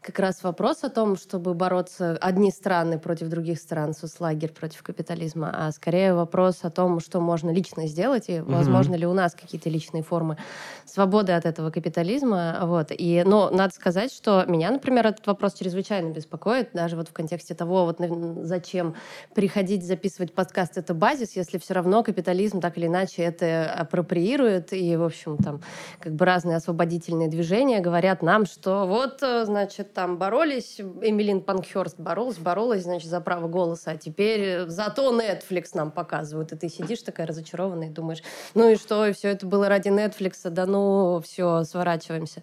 как 0.06 0.20
раз 0.20 0.44
вопрос 0.44 0.84
о 0.84 0.88
том, 0.88 1.16
чтобы 1.16 1.52
бороться 1.54 2.16
одни 2.20 2.52
страны 2.52 2.96
против 2.96 3.28
других 3.28 3.58
стран, 3.58 3.92
соцлагерь 3.92 4.52
против 4.52 4.84
капитализма, 4.84 5.50
а 5.52 5.72
скорее 5.72 6.14
вопрос 6.14 6.60
о 6.62 6.70
том, 6.70 7.00
что 7.00 7.20
можно 7.20 7.50
лично 7.50 7.88
сделать, 7.88 8.26
и 8.28 8.40
возможно 8.40 8.94
ли 8.94 9.04
у 9.04 9.12
нас 9.12 9.34
какие-то 9.34 9.68
личные 9.68 10.04
формы 10.04 10.36
свободы 10.84 11.32
от 11.32 11.44
этого 11.44 11.70
капитализма. 11.70 12.60
Вот. 12.62 12.92
И, 12.96 13.24
но 13.26 13.50
надо 13.50 13.74
сказать, 13.74 14.12
что 14.12 14.44
меня, 14.46 14.70
например, 14.70 15.08
этот 15.08 15.26
вопрос 15.26 15.54
чрезвычайно 15.54 16.12
беспокоит, 16.12 16.70
даже 16.72 16.94
вот 16.94 17.08
в 17.08 17.12
контексте 17.12 17.56
того, 17.56 17.84
вот 17.84 18.00
зачем 18.44 18.94
приходить 19.34 19.84
записывать 19.84 20.32
подкаст, 20.32 20.78
это 20.78 20.94
базис, 20.94 21.34
если 21.34 21.58
все 21.58 21.74
равно 21.74 22.04
капитализм 22.04 22.60
так 22.60 22.78
или 22.78 22.86
иначе 22.86 23.22
это 23.22 23.72
апроприирует, 23.72 24.72
и, 24.72 24.94
в 24.94 25.02
общем, 25.02 25.36
там 25.38 25.60
как 25.98 26.14
бы 26.14 26.24
разные 26.24 26.58
освободительные 26.58 27.28
движения 27.28 27.80
говорят 27.80 28.22
нам, 28.22 28.46
что 28.46 28.86
вот, 28.86 29.18
значит, 29.20 29.95
там 29.96 30.18
боролись, 30.18 30.78
Эмилин 30.78 31.40
Панкхерст 31.40 31.98
боролась, 31.98 32.36
боролась, 32.36 32.82
значит, 32.82 33.08
за 33.08 33.18
право 33.22 33.48
голоса, 33.48 33.92
а 33.92 33.96
теперь 33.96 34.68
зато 34.68 35.10
Netflix 35.18 35.70
нам 35.72 35.90
показывают, 35.90 36.52
и 36.52 36.56
ты 36.56 36.68
сидишь 36.68 37.00
такая 37.00 37.26
разочарованная 37.26 37.88
и 37.88 37.90
думаешь, 37.90 38.22
ну 38.52 38.68
и 38.68 38.76
что, 38.76 39.06
и 39.06 39.14
все 39.14 39.28
это 39.28 39.46
было 39.46 39.70
ради 39.70 39.88
Netflix, 39.88 40.50
да 40.50 40.66
ну, 40.66 41.22
все, 41.24 41.64
сворачиваемся. 41.64 42.42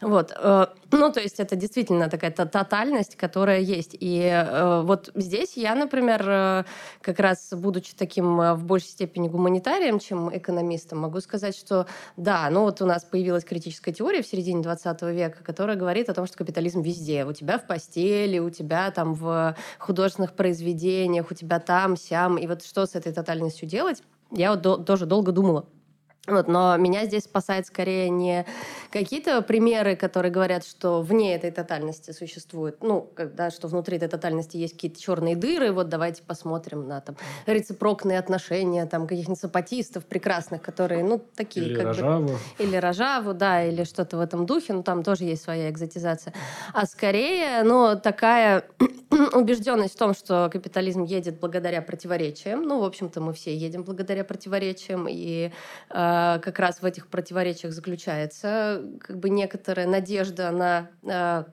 Вот. 0.00 0.32
Э, 0.34 0.68
ну, 0.92 1.12
то 1.12 1.20
есть 1.20 1.40
это 1.40 1.56
действительно 1.56 2.08
такая 2.08 2.30
тотальность, 2.30 3.16
которая 3.16 3.60
есть. 3.60 3.94
И 4.00 4.22
э, 4.22 4.80
вот 4.80 5.10
здесь 5.14 5.58
я, 5.58 5.74
например, 5.74 6.24
э, 6.26 6.64
как 7.02 7.20
раз 7.20 7.50
будучи 7.52 7.94
таким 7.94 8.38
в 8.54 8.64
большей 8.64 8.88
степени 8.88 9.28
гуманитарием, 9.28 9.98
чем 9.98 10.34
экономистом, 10.34 11.00
могу 11.00 11.20
сказать, 11.20 11.54
что 11.54 11.86
да, 12.16 12.48
ну 12.48 12.62
вот 12.62 12.80
у 12.80 12.86
нас 12.86 13.04
появилась 13.04 13.44
критическая 13.44 13.92
теория 13.92 14.22
в 14.22 14.26
середине 14.26 14.62
20 14.62 15.02
века, 15.02 15.44
которая 15.44 15.76
говорит 15.76 16.08
о 16.08 16.14
том, 16.14 16.26
что 16.26 16.38
капитализм 16.38 16.80
везде. 16.80 16.93
У 17.26 17.32
тебя 17.32 17.58
в 17.58 17.66
постели, 17.66 18.38
у 18.38 18.50
тебя 18.50 18.90
там 18.90 19.14
в 19.14 19.56
художественных 19.78 20.34
произведениях, 20.34 21.30
у 21.30 21.34
тебя 21.34 21.60
там, 21.60 21.96
сям. 21.96 22.36
И 22.36 22.46
вот 22.46 22.64
что 22.64 22.86
с 22.86 22.94
этой 22.94 23.12
тотальностью 23.12 23.68
делать? 23.68 24.02
Я 24.30 24.50
вот 24.50 24.62
до, 24.62 24.76
тоже 24.76 25.06
долго 25.06 25.32
думала. 25.32 25.66
Вот, 26.26 26.48
но 26.48 26.74
меня 26.78 27.04
здесь 27.04 27.24
спасает 27.24 27.66
скорее 27.66 28.08
не 28.08 28.46
какие-то 28.90 29.42
примеры, 29.42 29.94
которые 29.94 30.32
говорят, 30.32 30.64
что 30.64 31.02
вне 31.02 31.34
этой 31.34 31.50
тотальности 31.50 32.12
существует, 32.12 32.82
ну, 32.82 33.02
когда, 33.14 33.50
что 33.50 33.68
внутри 33.68 33.98
этой 33.98 34.08
тотальности 34.08 34.56
есть 34.56 34.72
какие-то 34.74 34.98
черные 34.98 35.36
дыры, 35.36 35.70
вот 35.72 35.90
давайте 35.90 36.22
посмотрим 36.22 36.88
на 36.88 37.02
там 37.02 37.16
рецепрокные 37.44 38.18
отношения 38.18 38.86
там 38.86 39.06
каких-нибудь 39.06 39.38
сапатистов 39.38 40.06
прекрасных, 40.06 40.62
которые, 40.62 41.04
ну, 41.04 41.22
такие 41.36 41.66
или 41.66 41.74
как 41.74 41.84
Рожаву. 41.88 42.28
бы... 42.28 42.38
Или 42.58 42.76
Рожаву, 42.76 43.34
да, 43.34 43.62
или 43.62 43.84
что-то 43.84 44.16
в 44.16 44.20
этом 44.20 44.46
духе, 44.46 44.72
ну, 44.72 44.82
там 44.82 45.02
тоже 45.02 45.24
есть 45.24 45.42
своя 45.42 45.68
экзотизация. 45.68 46.32
А 46.72 46.86
скорее, 46.86 47.64
ну, 47.64 48.00
такая 48.00 48.64
убежденность 49.34 49.94
в 49.94 49.98
том, 49.98 50.14
что 50.14 50.48
капитализм 50.50 51.02
едет 51.02 51.38
благодаря 51.38 51.82
противоречиям, 51.82 52.62
ну, 52.62 52.80
в 52.80 52.84
общем-то, 52.84 53.20
мы 53.20 53.34
все 53.34 53.54
едем 53.54 53.82
благодаря 53.82 54.24
противоречиям, 54.24 55.06
и 55.06 55.50
э, 55.90 56.13
как 56.42 56.58
раз 56.58 56.82
в 56.82 56.84
этих 56.84 57.08
противоречиях 57.08 57.72
заключается 57.72 58.82
как 59.00 59.18
бы 59.18 59.30
некоторая 59.30 59.86
надежда 59.86 60.50
на 60.50 60.90
а, 61.04 61.46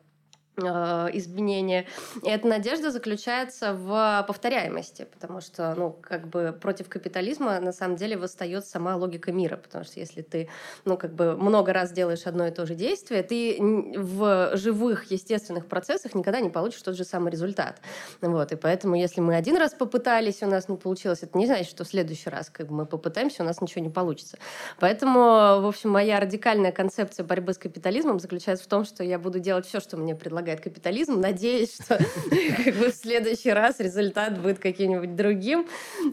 изменения. 0.68 1.86
И 2.24 2.30
эта 2.30 2.48
надежда 2.48 2.92
заключается 2.92 3.74
в 3.74 4.26
повторяемости, 4.28 5.08
потому 5.12 5.42
что, 5.42 5.74
ну, 5.76 5.92
как 6.02 6.28
бы 6.28 6.58
против 6.60 6.90
капитализма 6.90 7.60
на 7.60 7.72
самом 7.72 7.96
деле 7.96 8.18
восстает 8.18 8.66
сама 8.66 8.96
логика 8.96 9.32
мира, 9.32 9.58
потому 9.58 9.84
что 9.84 10.00
если 10.00 10.22
ты, 10.22 10.50
ну, 10.86 10.98
как 10.98 11.14
бы 11.14 11.36
много 11.36 11.74
раз 11.74 11.92
делаешь 11.92 12.26
одно 12.26 12.48
и 12.48 12.52
то 12.52 12.66
же 12.66 12.76
действие, 12.76 13.24
ты 13.24 13.58
в 13.98 14.52
живых, 14.56 15.12
естественных 15.12 15.68
процессах 15.68 16.16
никогда 16.16 16.42
не 16.42 16.50
получишь 16.50 16.82
тот 16.82 16.96
же 16.96 17.04
самый 17.04 17.32
результат. 17.32 17.80
Вот, 18.22 18.52
и 18.52 18.56
поэтому, 18.56 18.96
если 18.96 19.22
мы 19.22 19.36
один 19.36 19.58
раз 19.58 19.74
попытались, 19.74 20.44
у 20.44 20.48
нас 20.48 20.68
не 20.68 20.78
получилось, 20.78 21.24
это 21.24 21.38
не 21.38 21.46
значит, 21.46 21.68
что 21.68 21.84
в 21.84 21.88
следующий 21.88 22.30
раз, 22.30 22.50
как 22.50 22.68
бы 22.68 22.74
мы 22.74 22.86
попытаемся, 22.86 23.44
у 23.44 23.46
нас 23.46 23.62
ничего 23.62 23.82
не 23.84 23.90
получится. 23.90 24.38
Поэтому, 24.80 25.62
в 25.62 25.68
общем, 25.68 25.90
моя 25.90 26.20
радикальная 26.20 26.72
концепция 26.72 27.24
борьбы 27.24 27.54
с 27.54 27.58
капитализмом 27.58 28.20
заключается 28.20 28.66
в 28.66 28.68
том, 28.68 28.84
что 28.84 29.04
я 29.04 29.18
буду 29.18 29.40
делать 29.40 29.66
все, 29.66 29.80
что 29.80 29.96
мне 29.96 30.16
предлагают 30.16 30.51
предлагает 30.52 30.62
капитализм, 30.62 31.20
надеясь, 31.20 31.76
что 31.76 31.98
как 32.64 32.76
бы, 32.76 32.92
в 32.92 32.96
следующий 32.96 33.52
раз 33.52 33.80
результат 33.80 34.42
будет 34.42 34.60
каким-нибудь 34.60 35.16
другим, 35.16 35.68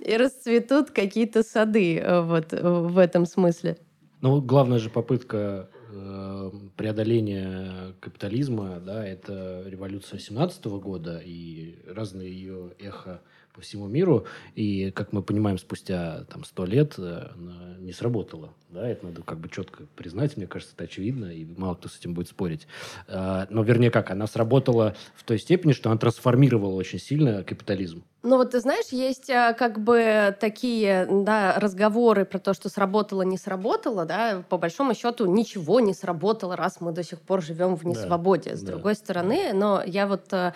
и 0.05 0.17
расцветут 0.17 0.91
какие-то 0.91 1.43
сады 1.43 1.99
э, 1.99 2.21
вот, 2.23 2.53
в 2.53 2.99
этом 2.99 3.27
смысле. 3.27 3.77
Ну, 4.21 4.41
главная 4.41 4.79
же 4.79 4.91
попытка 4.91 5.69
э, 5.93 6.51
преодоления 6.77 7.95
капитализма, 8.01 8.81
да, 8.81 9.07
это 9.07 9.65
революция 9.67 10.19
17 10.19 10.65
года 10.67 11.21
и 11.25 11.77
разные 11.87 12.33
ее 12.33 12.73
эхо 12.79 13.21
по 13.55 13.61
всему 13.61 13.89
миру, 13.89 14.25
и, 14.55 14.91
как 14.93 15.13
мы 15.13 15.23
понимаем, 15.23 15.59
спустя 15.59 16.25
там 16.31 16.45
сто 16.45 16.65
лет 16.65 16.95
э, 16.99 17.29
она 17.35 17.77
не 17.79 17.93
сработала. 17.93 18.53
Да, 18.71 18.87
это 18.87 19.07
надо 19.07 19.23
как 19.23 19.39
бы 19.39 19.49
четко 19.49 19.85
признать, 19.97 20.37
мне 20.37 20.47
кажется, 20.47 20.75
это 20.75 20.85
очевидно, 20.85 21.27
и 21.27 21.47
мало 21.57 21.75
кто 21.75 21.89
с 21.89 21.99
этим 21.99 22.13
будет 22.13 22.29
спорить. 22.29 22.67
А, 23.07 23.47
но, 23.49 23.63
вернее, 23.63 23.91
как, 23.91 24.11
она 24.11 24.27
сработала 24.27 24.95
в 25.15 25.25
той 25.25 25.39
степени, 25.39 25.73
что 25.73 25.91
она 25.91 25.99
трансформировала 25.99 26.75
очень 26.75 26.99
сильно 26.99 27.43
капитализм. 27.45 28.05
Ну 28.25 28.37
вот 28.37 28.51
ты 28.51 28.61
знаешь, 28.61 28.89
есть 28.91 29.31
а, 29.31 29.53
как 29.53 29.79
бы 29.79 30.37
такие 30.41 31.07
да, 31.09 31.55
разговоры 31.59 32.25
про 32.25 32.39
то, 32.39 32.53
что 32.53 32.69
сработало, 32.69 33.23
не 33.23 33.39
сработало, 33.39 34.05
да, 34.05 34.43
по 34.49 34.59
большому 34.59 34.95
счету 34.95 35.25
ничего 35.27 35.79
не 35.79 35.95
сработало, 35.95 36.57
раз 36.57 36.81
мы 36.81 36.91
до 36.91 37.05
сих 37.05 37.21
пор 37.21 37.43
живем 37.43 37.77
в 37.77 37.87
несвободе. 37.87 38.51
Да, 38.51 38.57
С 38.57 38.61
да. 38.63 38.73
другой 38.73 38.97
стороны, 38.97 39.53
но 39.55 39.83
я 39.87 40.09
вот 40.09 40.33
э, 40.33 40.53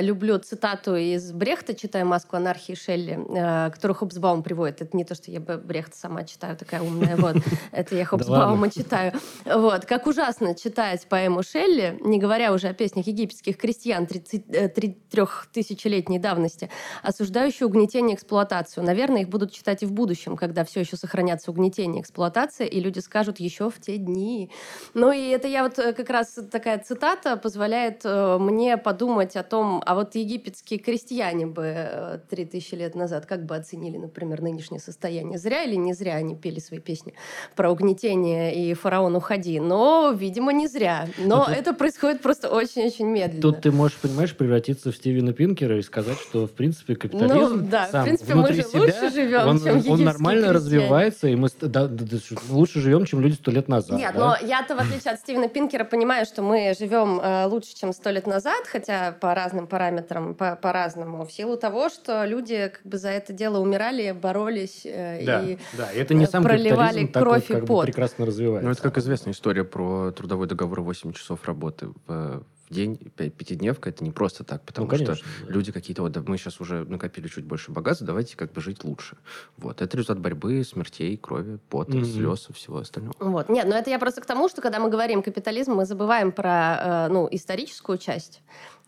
люблю 0.00 0.38
цитату 0.38 0.96
из 0.96 1.32
Брехта, 1.32 1.74
читая 1.74 2.04
«Маску 2.04 2.36
анархии» 2.36 2.74
Шелли, 2.74 3.18
э, 3.28 3.70
которую 3.70 3.96
Хобсбаум 3.96 4.42
приводит. 4.42 4.82
Это 4.82 4.96
не 4.96 5.04
то, 5.04 5.14
что 5.14 5.30
я 5.30 5.38
бы 5.38 5.58
Брехта 5.58 5.96
сама 5.96 6.24
читаю, 6.24 6.56
такая 6.56 6.82
умная, 6.82 7.16
вот. 7.22 7.36
Это 7.72 7.94
я 7.94 8.04
Хобсбаума 8.04 8.70
читаю. 8.70 9.12
Вот. 9.44 9.86
Как 9.86 10.06
ужасно 10.06 10.54
читать 10.54 11.06
поэму 11.08 11.42
Шелли, 11.42 11.98
не 12.00 12.18
говоря 12.18 12.52
уже 12.52 12.68
о 12.68 12.74
песнях 12.74 13.06
египетских 13.06 13.56
крестьян 13.56 14.04
3000-летней 14.04 16.18
давности, 16.18 16.70
осуждающие 17.02 17.66
угнетение 17.66 18.14
и 18.14 18.16
эксплуатацию. 18.16 18.84
Наверное, 18.84 19.22
их 19.22 19.28
будут 19.28 19.52
читать 19.52 19.82
и 19.82 19.86
в 19.86 19.92
будущем, 19.92 20.36
когда 20.36 20.64
все 20.64 20.80
еще 20.80 20.96
сохранятся 20.96 21.50
угнетение 21.50 22.00
и 22.00 22.02
эксплуатация, 22.02 22.66
и 22.66 22.80
люди 22.80 22.98
скажут 22.98 23.40
еще 23.40 23.70
в 23.70 23.80
те 23.80 23.96
дни. 23.96 24.50
Ну 24.94 25.12
и 25.12 25.28
это 25.28 25.48
я 25.48 25.62
вот 25.62 25.78
э, 25.78 25.92
как 25.92 26.10
раз 26.10 26.38
такая 26.50 26.78
цитата 26.78 27.36
позволяет 27.36 28.02
э, 28.04 28.38
мне 28.38 28.76
подумать 28.76 29.36
о 29.36 29.42
том, 29.42 29.82
а 29.86 29.94
вот 29.94 30.14
египетские 30.14 30.78
крестьяне 30.78 31.46
бы 31.46 32.22
3000 32.30 32.74
э, 32.74 32.78
лет 32.78 32.94
назад 32.94 33.26
как 33.26 33.44
бы 33.44 33.56
оценили, 33.56 33.98
например, 33.98 34.42
нынешнее 34.42 34.80
состояние. 34.80 35.38
Зря 35.38 35.64
или 35.64 35.76
не 35.76 35.92
зря 35.92 36.14
они 36.14 36.34
пели 36.34 36.60
свои 36.60 36.80
песни 36.80 37.11
про 37.56 37.70
угнетение 37.70 38.54
и 38.54 38.74
фараон 38.74 39.16
уходи. 39.16 39.60
Но, 39.60 40.12
видимо, 40.16 40.52
не 40.52 40.66
зря. 40.66 41.08
Но 41.18 41.46
а 41.46 41.52
это 41.52 41.72
происходит 41.72 42.20
просто 42.20 42.48
очень-очень 42.48 43.06
медленно. 43.06 43.42
Тут 43.42 43.60
ты 43.60 43.70
можешь, 43.70 43.96
понимаешь, 43.98 44.34
превратиться 44.34 44.92
в 44.92 44.96
Стивена 44.96 45.32
Пинкера 45.32 45.78
и 45.78 45.82
сказать, 45.82 46.18
что, 46.18 46.46
в 46.46 46.52
принципе, 46.52 46.96
капитализм 46.96 47.56
ну, 47.56 47.68
да, 47.68 47.88
сам 47.90 48.02
в 48.02 48.04
принципе, 48.04 48.34
мы 48.34 48.52
же 48.52 48.62
себя, 48.62 48.80
лучше 48.80 49.10
живем, 49.10 49.48
он, 49.48 49.60
чем 49.60 49.90
Он 49.90 50.04
нормально 50.04 50.48
крестьяне. 50.48 50.80
развивается, 50.80 51.28
и 51.28 51.36
мы 51.36 51.48
да, 51.60 51.86
да, 51.86 52.04
да, 52.04 52.16
лучше 52.50 52.80
живем, 52.80 53.04
чем 53.04 53.20
люди 53.20 53.34
сто 53.34 53.50
лет 53.50 53.68
назад. 53.68 53.98
Нет, 53.98 54.12
да? 54.14 54.20
но 54.40 54.46
я-то, 54.46 54.74
в 54.74 54.78
отличие 54.78 55.12
от 55.12 55.20
Стивена 55.20 55.48
Пинкера, 55.48 55.84
понимаю, 55.84 56.26
что 56.26 56.42
мы 56.42 56.74
живем 56.78 57.20
э, 57.20 57.46
лучше, 57.46 57.74
чем 57.74 57.92
сто 57.92 58.10
лет 58.10 58.26
назад, 58.26 58.66
хотя 58.66 59.12
по 59.12 59.34
разным 59.34 59.66
параметрам, 59.66 60.34
по- 60.34 60.56
по-разному, 60.56 61.24
в 61.24 61.32
силу 61.32 61.56
того, 61.56 61.88
что 61.88 62.24
люди 62.24 62.70
как 62.72 62.82
бы 62.84 62.98
за 62.98 63.10
это 63.10 63.32
дело 63.32 63.58
умирали, 63.60 64.12
боролись 64.12 64.82
э, 64.84 65.24
да, 65.24 65.42
и 65.42 65.58
да, 65.76 65.88
это 65.94 66.14
не 66.14 66.26
сам 66.26 66.42
проливали 66.42 67.01
кровь 67.08 67.46
такой, 67.46 67.62
и 67.62 67.66
пот. 67.66 67.86
прекрасно 67.86 68.26
развивается. 68.26 68.66
Ну, 68.66 68.72
это 68.72 68.82
как 68.82 68.98
известная 68.98 69.32
история 69.32 69.64
про 69.64 70.10
трудовой 70.12 70.46
договор 70.46 70.80
8 70.82 71.12
часов 71.12 71.44
работы 71.44 71.88
в 72.06 72.44
день, 72.72 72.96
пятидневка, 72.96 73.90
это 73.90 74.02
не 74.02 74.10
просто 74.10 74.42
так, 74.44 74.62
потому 74.62 74.86
ну, 74.86 74.90
конечно, 74.90 75.14
что 75.14 75.24
да. 75.46 75.52
люди 75.52 75.70
какие-то, 75.70 76.02
вот 76.02 76.16
мы 76.26 76.38
сейчас 76.38 76.60
уже 76.60 76.84
накопили 76.84 77.28
чуть 77.28 77.44
больше 77.44 77.70
богатства, 77.70 78.06
давайте 78.06 78.36
как 78.36 78.52
бы 78.52 78.60
жить 78.60 78.82
лучше. 78.82 79.16
Вот. 79.58 79.80
Это 79.80 79.96
результат 79.96 80.18
борьбы, 80.18 80.64
смертей, 80.64 81.16
крови, 81.16 81.58
пота, 81.68 81.92
mm-hmm. 81.92 82.12
слез 82.12 82.46
и 82.50 82.52
всего 82.52 82.78
остального. 82.78 83.14
Вот. 83.20 83.48
Нет, 83.48 83.66
но 83.68 83.76
это 83.76 83.90
я 83.90 83.98
просто 83.98 84.20
к 84.20 84.26
тому, 84.26 84.48
что 84.48 84.62
когда 84.62 84.80
мы 84.80 84.90
говорим 84.90 85.22
капитализм, 85.22 85.72
мы 85.72 85.84
забываем 85.84 86.32
про 86.32 87.06
э, 87.08 87.12
ну, 87.12 87.28
историческую 87.30 87.98
часть. 87.98 88.42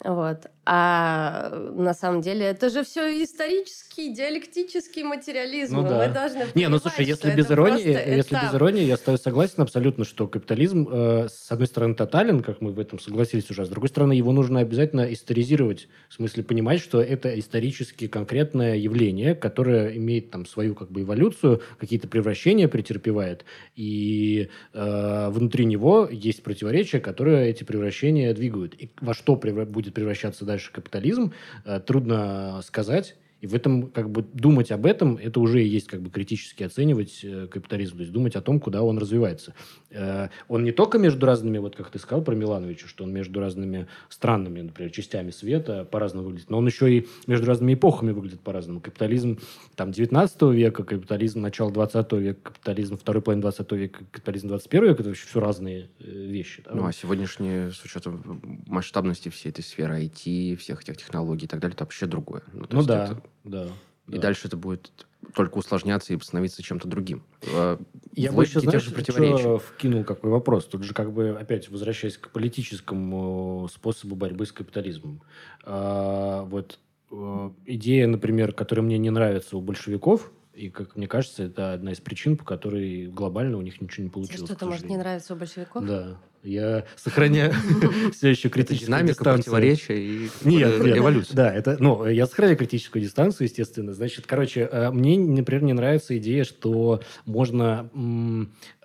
Вот. 0.04 0.46
А 0.66 1.50
на 1.74 1.92
самом 1.92 2.20
деле 2.22 2.46
это 2.46 2.70
же 2.70 2.84
все 2.84 3.22
исторический, 3.22 4.14
диалектический 4.14 5.02
материализм. 5.02 5.76
Ну, 5.76 5.82
да. 5.82 6.06
Мы 6.06 6.12
должны 6.12 6.46
Не, 6.54 6.68
ну 6.68 6.78
слушай, 6.78 7.04
если 7.04 7.34
без 7.34 7.50
иронии, 7.50 8.16
если 8.16 8.34
без 8.34 8.54
иронии, 8.54 8.84
я 8.84 8.96
согласен 8.96 9.62
абсолютно, 9.62 10.04
что 10.04 10.26
капитализм, 10.26 10.88
э, 10.90 11.28
с 11.28 11.50
одной 11.50 11.66
стороны, 11.66 11.94
тотален, 11.94 12.42
как 12.42 12.60
мы 12.60 12.72
в 12.72 12.78
этом 12.78 12.98
согласились 12.98 13.50
уже, 13.50 13.62
а 13.62 13.64
с 13.66 13.68
другой 13.68 13.88
стороны, 13.88 14.12
его 14.12 14.32
нужно 14.32 14.60
обязательно 14.60 15.12
историзировать, 15.12 15.88
в 16.08 16.14
смысле 16.14 16.44
понимать, 16.44 16.80
что 16.80 17.00
это 17.02 17.38
исторически 17.38 18.08
конкретное 18.08 18.76
явление, 18.76 19.34
которое 19.34 19.96
имеет 19.96 20.30
там 20.30 20.46
свою 20.46 20.74
как 20.74 20.90
бы 20.90 21.02
эволюцию, 21.02 21.62
какие-то 21.78 22.08
превращения 22.08 22.68
претерпевает, 22.68 23.44
и 23.76 24.48
э, 24.72 25.04
э, 25.04 25.30
внутри 25.30 25.64
него 25.64 26.08
есть 26.10 26.42
противоречия, 26.42 27.00
которые 27.00 27.50
эти 27.50 27.64
превращения 27.64 28.32
двигают. 28.34 28.74
И 28.74 28.90
во 29.00 29.14
что 29.14 29.34
превра- 29.36 29.66
будет 29.66 29.93
превращаться 29.94 30.44
дальше 30.44 30.72
капитализм, 30.72 31.32
э, 31.64 31.80
трудно 31.80 32.60
сказать. 32.62 33.16
И 33.44 33.46
в 33.46 33.54
этом, 33.54 33.90
как 33.90 34.08
бы, 34.08 34.22
думать 34.22 34.72
об 34.72 34.86
этом, 34.86 35.18
это 35.18 35.38
уже 35.38 35.62
и 35.62 35.68
есть, 35.68 35.86
как 35.86 36.00
бы, 36.00 36.08
критически 36.08 36.62
оценивать 36.62 37.20
э, 37.22 37.46
капитализм, 37.46 37.96
то 37.96 38.00
есть 38.00 38.10
думать 38.10 38.36
о 38.36 38.40
том, 38.40 38.58
куда 38.58 38.82
он 38.82 38.96
развивается. 38.96 39.52
Э, 39.90 40.28
он 40.48 40.64
не 40.64 40.72
только 40.72 40.96
между 40.96 41.26
разными, 41.26 41.58
вот 41.58 41.76
как 41.76 41.90
ты 41.90 41.98
сказал 41.98 42.24
про 42.24 42.34
Милановича, 42.34 42.86
что 42.88 43.04
он 43.04 43.12
между 43.12 43.40
разными 43.40 43.86
странами, 44.08 44.62
например, 44.62 44.90
частями 44.92 45.30
света 45.30 45.84
по-разному 45.84 46.28
выглядит, 46.28 46.48
но 46.48 46.56
он 46.56 46.66
еще 46.66 46.90
и 46.90 47.06
между 47.26 47.44
разными 47.44 47.74
эпохами 47.74 48.12
выглядит 48.12 48.40
по-разному. 48.40 48.80
Капитализм 48.80 49.38
там 49.76 49.92
19 49.92 50.40
века, 50.54 50.82
капитализм 50.82 51.42
начала 51.42 51.70
20 51.70 52.12
века, 52.12 52.40
капитализм 52.44 52.96
второй 52.96 53.20
половины 53.20 53.42
20 53.42 53.72
века, 53.72 54.04
капитализм 54.10 54.48
21 54.48 54.84
века, 54.88 55.02
это 55.02 55.10
вообще 55.10 55.26
все 55.26 55.40
разные 55.40 55.90
э, 56.00 56.04
вещи. 56.10 56.62
да. 56.64 56.70
Ну, 56.74 56.86
а 56.86 56.94
сегодняшние, 56.94 57.72
с 57.72 57.84
учетом 57.84 58.40
масштабности 58.66 59.28
всей 59.28 59.50
этой 59.50 59.62
сферы 59.62 60.02
IT, 60.02 60.56
всех 60.56 60.80
этих 60.80 60.96
технологий 60.96 61.44
и 61.44 61.48
так 61.48 61.60
далее, 61.60 61.74
это 61.74 61.84
вообще 61.84 62.06
другое. 62.06 62.42
Ну 62.54 62.66
есть 62.70 62.88
да, 62.88 63.04
это- 63.04 63.22
да. 63.44 63.68
И 64.08 64.16
да. 64.16 64.22
дальше 64.22 64.48
это 64.48 64.56
будет 64.56 65.06
только 65.34 65.56
усложняться 65.58 66.12
и 66.12 66.20
становиться 66.20 66.62
чем-то 66.62 66.86
другим. 66.88 67.22
Э, 67.42 67.78
Я 68.14 68.30
в 68.30 68.34
бы 68.34 68.44
еще, 68.44 68.60
знаешь, 68.60 68.82
что 68.82 69.58
вкинул 69.58 70.04
какой 70.04 70.30
вопрос. 70.30 70.66
Тут 70.66 70.82
же 70.82 70.92
как 70.92 71.12
бы, 71.12 71.30
опять 71.30 71.68
возвращаясь 71.70 72.18
к 72.18 72.30
политическому 72.30 73.68
способу 73.72 74.16
борьбы 74.16 74.44
с 74.44 74.52
капитализмом. 74.52 75.22
А, 75.64 76.42
вот 76.44 76.78
э, 77.10 77.50
идея, 77.64 78.06
например, 78.06 78.52
которая 78.52 78.84
мне 78.84 78.98
не 78.98 79.10
нравится 79.10 79.56
у 79.56 79.62
большевиков, 79.62 80.30
и, 80.52 80.68
как 80.68 80.96
мне 80.96 81.08
кажется, 81.08 81.44
это 81.44 81.72
одна 81.72 81.92
из 81.92 82.00
причин, 82.00 82.36
по 82.36 82.44
которой 82.44 83.06
глобально 83.06 83.56
у 83.58 83.62
них 83.62 83.80
ничего 83.80 84.04
не 84.04 84.10
получилось. 84.10 84.44
что-то 84.44 84.66
может 84.66 84.88
не 84.88 84.96
нравится 84.96 85.34
у 85.34 85.36
большевиков? 85.36 85.84
Да. 85.84 86.18
Я 86.44 86.84
сохраняю 86.96 87.54
все 88.12 88.28
еще 88.28 88.50
критическую 88.50 88.88
динамика, 88.88 89.14
дистанцию. 89.14 89.44
противоречия 89.44 89.98
и 89.98 90.28
Нет, 90.44 90.84
нет. 90.84 90.98
эволюция. 90.98 91.34
Да, 91.34 91.52
это, 91.52 91.76
ну, 91.80 92.06
я 92.06 92.26
сохраняю 92.26 92.58
критическую 92.58 93.02
дистанцию, 93.02 93.46
естественно. 93.46 93.94
Значит, 93.94 94.26
короче, 94.26 94.68
э, 94.70 94.90
мне, 94.90 95.18
например, 95.18 95.62
не 95.62 95.72
нравится 95.72 96.16
идея, 96.18 96.44
что 96.44 97.00
можно 97.24 97.90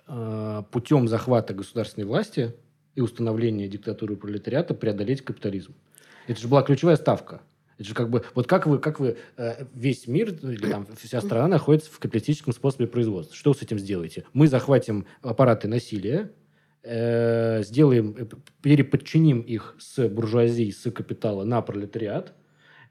э, 0.08 0.62
путем 0.70 1.06
захвата 1.06 1.52
государственной 1.52 2.06
власти 2.06 2.54
и 2.94 3.02
установления 3.02 3.68
диктатуры 3.68 4.16
пролетариата 4.16 4.72
преодолеть 4.72 5.22
капитализм. 5.22 5.74
Это 6.26 6.40
же 6.40 6.48
была 6.48 6.62
ключевая 6.62 6.96
ставка. 6.96 7.42
Это 7.78 7.88
же 7.88 7.94
как 7.94 8.10
бы, 8.10 8.24
вот 8.34 8.46
как 8.46 8.66
вы, 8.66 8.78
как 8.78 9.00
вы, 9.00 9.16
э, 9.36 9.64
весь 9.74 10.06
мир, 10.06 10.34
или 10.42 10.70
там 10.70 10.86
вся 10.98 11.20
страна 11.20 11.48
находится 11.48 11.90
в 11.90 11.98
капиталистическом 11.98 12.52
способе 12.52 12.86
производства. 12.86 13.36
Что 13.36 13.50
вы 13.52 13.56
с 13.56 13.62
этим 13.62 13.78
сделаете? 13.78 14.24
Мы 14.32 14.48
захватим 14.48 15.06
аппараты 15.22 15.68
насилия, 15.68 16.30
э, 16.82 17.62
сделаем, 17.62 18.14
э, 18.16 18.26
переподчиним 18.62 19.40
их 19.40 19.76
с 19.78 20.08
буржуазии, 20.08 20.70
с 20.70 20.90
капитала 20.90 21.44
на 21.44 21.62
пролетариат, 21.62 22.34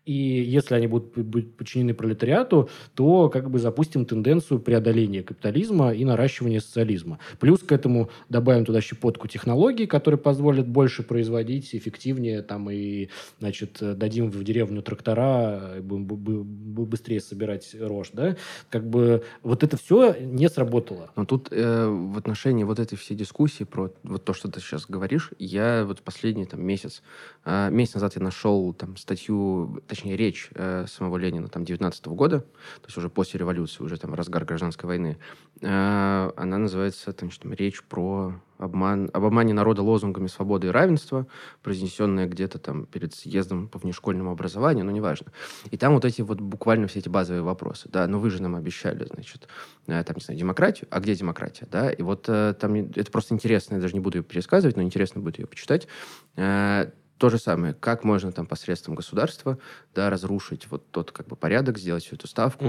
и 0.05 0.13
если 0.13 0.75
они 0.75 0.87
будут, 0.87 1.17
будут 1.17 1.55
подчинены 1.55 1.93
пролетариату, 1.93 2.69
то 2.95 3.29
как 3.29 3.49
бы 3.49 3.59
запустим 3.59 4.05
тенденцию 4.05 4.59
преодоления 4.59 5.23
капитализма 5.23 5.93
и 5.93 6.03
наращивания 6.03 6.61
социализма. 6.61 7.19
Плюс 7.39 7.59
к 7.61 7.71
этому 7.71 8.09
добавим 8.27 8.65
туда 8.65 8.81
щепотку 8.81 9.27
технологий, 9.27 9.85
которые 9.85 10.17
позволят 10.17 10.67
больше 10.67 11.03
производить, 11.03 11.75
эффективнее, 11.75 12.41
там 12.41 12.69
и, 12.71 13.09
значит, 13.39 13.77
дадим 13.81 14.31
в 14.31 14.43
деревню 14.43 14.81
трактора, 14.81 15.75
будем 15.81 16.05
бу- 16.07 16.17
бу- 16.17 16.43
бу- 16.43 16.85
быстрее 16.85 17.19
собирать 17.19 17.75
рожь, 17.79 18.09
да? 18.13 18.35
Как 18.69 18.89
бы 18.89 19.23
вот 19.43 19.63
это 19.63 19.77
все 19.77 20.15
не 20.19 20.49
сработало. 20.49 21.11
Но 21.15 21.25
тут 21.25 21.49
э, 21.51 21.87
в 21.87 22.17
отношении 22.17 22.63
вот 22.63 22.79
этой 22.79 22.97
всей 22.97 23.15
дискуссии 23.15 23.63
про 23.63 23.91
вот 24.03 24.23
то, 24.25 24.33
что 24.33 24.49
ты 24.49 24.59
сейчас 24.59 24.85
говоришь, 24.87 25.31
я 25.37 25.85
вот 25.85 26.01
последний 26.01 26.45
там 26.45 26.63
месяц, 26.65 27.03
э, 27.45 27.69
месяц 27.69 27.95
назад 27.95 28.15
я 28.15 28.21
нашел 28.21 28.73
там 28.73 28.97
статью, 28.97 29.81
точнее 29.89 30.15
речь 30.15 30.49
э, 30.53 30.85
самого 30.87 31.17
Ленина 31.17 31.49
там 31.49 31.65
19 31.65 32.07
года, 32.07 32.41
то 32.41 32.85
есть 32.85 32.97
уже 32.97 33.09
после 33.09 33.39
революции, 33.39 33.83
уже 33.83 33.97
там 33.97 34.13
разгар 34.13 34.45
гражданской 34.45 34.87
войны. 34.87 35.17
Э, 35.61 36.31
она 36.37 36.57
называется 36.57 37.11
там, 37.11 37.31
что 37.31 37.43
там, 37.43 37.53
речь 37.53 37.83
про 37.83 38.35
обман, 38.59 39.09
об 39.13 39.25
обмане 39.25 39.53
народа 39.53 39.81
лозунгами 39.81 40.27
свободы 40.27 40.67
и 40.67 40.69
равенства, 40.69 41.27
произнесенная 41.63 42.27
где-то 42.27 42.59
там 42.59 42.85
перед 42.85 43.13
съездом 43.15 43.67
по 43.67 43.79
внешкольному 43.79 44.31
образованию, 44.31 44.85
ну, 44.85 44.91
неважно. 44.91 45.31
И 45.71 45.77
там 45.77 45.93
вот 45.93 46.05
эти 46.05 46.21
вот 46.21 46.39
буквально 46.39 46.87
все 46.87 46.99
эти 46.99 47.09
базовые 47.09 47.41
вопросы. 47.41 47.89
Да, 47.89 48.05
ну 48.07 48.19
вы 48.19 48.29
же 48.29 48.41
нам 48.41 48.55
обещали, 48.55 49.05
значит, 49.05 49.47
э, 49.87 50.03
там, 50.03 50.17
не 50.17 50.23
знаю, 50.23 50.39
демократию. 50.39 50.87
А 50.91 50.99
где 50.99 51.15
демократия, 51.15 51.67
да? 51.71 51.89
И 51.89 52.01
вот 52.03 52.25
э, 52.27 52.53
там 52.59 52.75
это 52.75 53.11
просто 53.11 53.33
интересно, 53.33 53.75
я 53.75 53.81
даже 53.81 53.93
не 53.93 54.01
буду 54.01 54.19
ее 54.19 54.23
пересказывать, 54.23 54.75
но 54.75 54.83
интересно 54.83 55.21
будет 55.21 55.39
ее 55.39 55.47
почитать. 55.47 55.87
Э, 56.35 56.91
то 57.19 57.29
же 57.29 57.37
самое, 57.37 57.73
как 57.73 58.03
можно 58.03 58.31
там 58.31 58.47
посредством 58.47 58.95
государства, 58.95 59.59
да, 59.93 60.09
разрушить 60.09 60.67
вот 60.71 60.89
тот 60.91 61.11
как 61.11 61.27
бы 61.27 61.35
порядок, 61.35 61.77
сделать 61.77 62.03
всю 62.03 62.15
эту 62.15 62.27
ставку, 62.27 62.65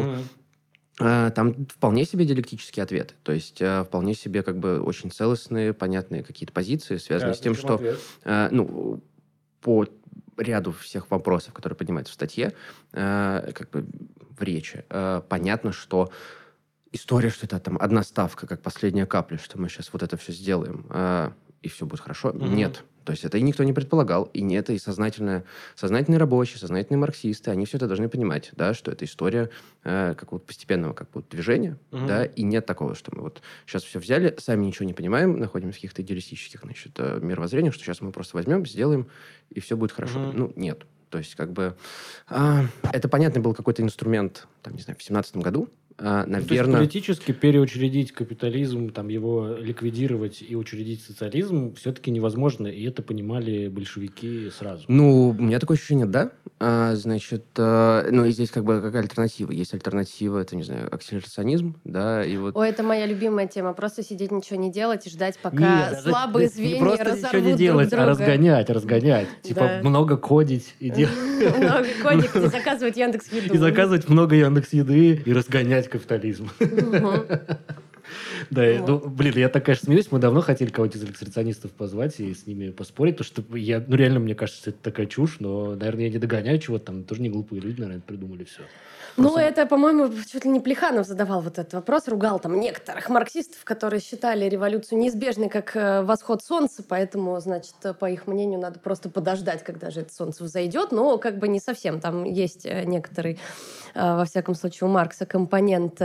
Э, 1.00 1.30
Там 1.34 1.66
вполне 1.66 2.04
себе 2.04 2.24
диалектические 2.26 2.84
ответы. 2.84 3.14
То 3.22 3.32
есть 3.32 3.60
э, 3.60 3.84
вполне 3.84 4.14
себе 4.14 4.42
как 4.42 4.58
бы 4.58 4.80
очень 4.80 5.10
целостные, 5.10 5.72
понятные 5.72 6.22
какие-то 6.22 6.52
позиции, 6.52 6.98
связанные 6.98 7.34
с 7.34 7.40
тем, 7.40 7.54
что 7.54 7.80
э, 8.24 8.48
ну, 8.50 9.02
по 9.62 9.86
ряду 10.36 10.72
всех 10.72 11.10
вопросов, 11.10 11.54
которые 11.54 11.76
поднимаются 11.76 12.12
в 12.12 12.14
статье, 12.14 12.52
э, 12.92 13.52
как 13.54 13.70
бы 13.70 13.86
в 14.38 14.42
речи, 14.42 14.84
понятно, 15.28 15.70
что 15.70 16.10
история, 16.92 17.28
что 17.28 17.44
это 17.44 17.58
там 17.60 17.76
одна 17.78 18.02
ставка, 18.02 18.46
как 18.46 18.62
последняя 18.62 19.04
капля, 19.04 19.36
что 19.36 19.60
мы 19.60 19.68
сейчас 19.68 19.92
вот 19.92 20.02
это 20.02 20.16
все 20.16 20.32
сделаем, 20.32 20.86
и 21.60 21.68
все 21.68 21.84
будет 21.84 22.00
хорошо. 22.00 22.32
Мгм. 22.32 22.54
Нет. 22.56 22.84
То 23.04 23.12
есть 23.12 23.24
это 23.24 23.38
и 23.38 23.42
никто 23.42 23.64
не 23.64 23.72
предполагал, 23.72 24.24
и 24.32 24.42
не 24.42 24.56
это 24.56 24.72
и 24.72 24.78
сознательно, 24.78 25.44
сознательные 25.74 26.18
рабочие, 26.18 26.58
сознательные 26.58 26.98
марксисты, 26.98 27.50
они 27.50 27.64
все 27.64 27.78
это 27.78 27.86
должны 27.86 28.08
понимать, 28.08 28.50
да, 28.52 28.74
что 28.74 28.90
это 28.90 29.04
история 29.04 29.50
э, 29.84 30.14
как 30.16 30.32
вот 30.32 30.44
постепенного 30.46 30.92
как 30.92 31.08
вот 31.14 31.28
движения, 31.28 31.78
Мгм. 31.90 32.06
да, 32.06 32.24
и 32.24 32.42
нет 32.42 32.66
такого, 32.66 32.94
что 32.94 33.10
мы 33.14 33.22
вот 33.22 33.42
сейчас 33.66 33.84
все 33.84 33.98
взяли, 33.98 34.34
сами 34.38 34.66
ничего 34.66 34.86
не 34.86 34.92
понимаем, 34.94 35.38
находимся 35.38 35.72
в 35.72 35.76
каких-то 35.76 36.02
идеалистических, 36.02 36.60
значит, 36.62 36.92
э, 36.98 37.18
мировоззрениях, 37.22 37.74
что 37.74 37.84
сейчас 37.84 38.00
мы 38.00 38.12
просто 38.12 38.36
возьмем, 38.36 38.66
сделаем, 38.66 39.06
и 39.50 39.60
все 39.60 39.76
будет 39.76 39.92
хорошо. 39.92 40.18
Мгм. 40.18 40.38
Ну, 40.38 40.52
нет. 40.56 40.84
То 41.08 41.18
есть, 41.18 41.34
как 41.34 41.52
бы, 41.52 41.74
а, 42.28 42.64
это, 42.92 43.08
понятно, 43.08 43.40
был 43.40 43.52
какой-то 43.54 43.82
инструмент, 43.82 44.46
там, 44.62 44.76
не 44.76 44.82
знаю, 44.82 44.96
в 44.96 45.02
семнадцатом 45.02 45.42
году, 45.42 45.68
а, 46.00 46.24
Ну, 46.26 46.32
то 46.32 46.38
есть 46.38 46.50
наверное... 46.50 46.78
политически 46.78 47.32
переучредить 47.32 48.12
капитализм, 48.12 48.90
там 48.90 49.08
его 49.08 49.56
ликвидировать 49.58 50.42
и 50.46 50.56
учредить 50.56 51.02
социализм 51.02 51.74
все-таки 51.74 52.10
невозможно, 52.10 52.66
и 52.66 52.84
это 52.84 53.02
понимали 53.02 53.68
большевики 53.68 54.50
сразу. 54.50 54.84
Ну, 54.88 55.28
у 55.30 55.42
меня 55.42 55.58
такое 55.58 55.76
ощущение, 55.76 56.06
да. 56.06 56.32
А, 56.58 56.94
значит, 56.94 57.44
а, 57.58 58.08
ну, 58.10 58.24
и 58.24 58.30
здесь 58.30 58.50
как 58.50 58.64
бы 58.64 58.80
какая 58.80 59.02
альтернатива? 59.02 59.52
Есть 59.52 59.74
альтернатива, 59.74 60.38
это, 60.38 60.56
не 60.56 60.62
знаю, 60.62 60.92
акселерационизм, 60.92 61.76
да, 61.84 62.24
и 62.24 62.36
вот... 62.36 62.56
Ой, 62.56 62.68
это 62.68 62.82
моя 62.82 63.06
любимая 63.06 63.46
тема. 63.46 63.72
Просто 63.74 64.02
сидеть, 64.02 64.30
ничего 64.30 64.58
не 64.58 64.72
делать 64.72 65.06
и 65.06 65.10
ждать, 65.10 65.38
пока 65.42 65.90
Нет, 65.90 66.00
слабые 66.00 66.46
это 66.46 66.60
не 66.60 66.66
звенья 66.66 66.80
просто 66.80 67.04
разорвут 67.04 67.32
ничего 67.34 67.50
не 67.50 67.56
делать, 67.56 67.90
друг 67.90 68.02
а 68.02 68.06
разгонять, 68.06 68.70
разгонять. 68.70 69.28
Типа 69.42 69.60
Да. 69.60 69.88
много 69.88 70.16
кодить 70.16 70.74
и 70.80 70.90
делать. 70.90 71.14
Много 71.58 71.86
коник 72.02 72.34
и 72.36 72.46
заказывать 72.46 72.96
Яндекс 72.96 73.28
Еду. 73.32 73.54
И 73.54 73.58
заказывать 73.58 74.08
много 74.08 74.34
Яндекс 74.34 74.72
Еды 74.72 75.22
и 75.24 75.32
разгонять 75.32 75.89
капитализм. 75.90 76.50
Да, 78.50 78.62
ну, 78.86 78.98
блин, 78.98 79.34
я 79.36 79.48
так, 79.48 79.64
конечно, 79.64 79.86
смеюсь. 79.86 80.10
Мы 80.10 80.18
давно 80.18 80.40
хотели 80.40 80.70
кого-то 80.70 80.98
из 80.98 81.04
экстрасенистов 81.04 81.70
позвать 81.70 82.18
и 82.18 82.34
с 82.34 82.46
ними 82.46 82.70
поспорить, 82.70 83.18
потому 83.18 83.44
что 83.44 83.56
я, 83.56 83.84
ну, 83.86 83.94
реально, 83.94 84.18
мне 84.18 84.34
кажется, 84.34 84.70
это 84.70 84.78
такая 84.82 85.06
чушь, 85.06 85.36
но, 85.38 85.76
наверное, 85.76 86.04
я 86.04 86.10
не 86.10 86.18
догоняю 86.18 86.58
чего-то 86.58 86.86
там. 86.86 87.04
Тоже 87.04 87.22
не 87.22 87.28
глупые 87.28 87.60
люди, 87.60 87.80
наверное, 87.80 88.02
придумали 88.02 88.44
все. 88.44 88.62
Ну, 89.20 89.36
это, 89.36 89.66
по-моему, 89.66 90.08
чуть 90.30 90.44
ли 90.44 90.50
не 90.50 90.60
Плеханов 90.60 91.06
задавал 91.06 91.40
вот 91.42 91.58
этот 91.58 91.74
вопрос, 91.74 92.08
ругал 92.08 92.40
там 92.40 92.58
некоторых 92.58 93.08
марксистов, 93.08 93.64
которые 93.64 94.00
считали 94.00 94.46
революцию 94.46 94.98
неизбежной 94.98 95.48
как 95.48 95.76
э, 95.76 96.02
восход 96.02 96.42
солнца, 96.42 96.82
поэтому, 96.86 97.38
значит, 97.40 97.74
э, 97.84 97.92
по 97.92 98.08
их 98.08 98.26
мнению, 98.26 98.58
надо 98.60 98.78
просто 98.78 99.10
подождать, 99.10 99.62
когда 99.62 99.90
же 99.90 100.00
это 100.00 100.14
солнце 100.14 100.44
взойдет. 100.44 100.90
Но 100.90 101.18
как 101.18 101.38
бы 101.38 101.48
не 101.48 101.60
совсем. 101.60 102.00
Там 102.00 102.24
есть 102.24 102.64
э, 102.64 102.84
некоторый, 102.84 103.38
во 103.94 104.24
всяком 104.24 104.54
случае, 104.54 104.88
у 104.88 104.90
Маркса 104.90 105.26
компонент 105.26 106.00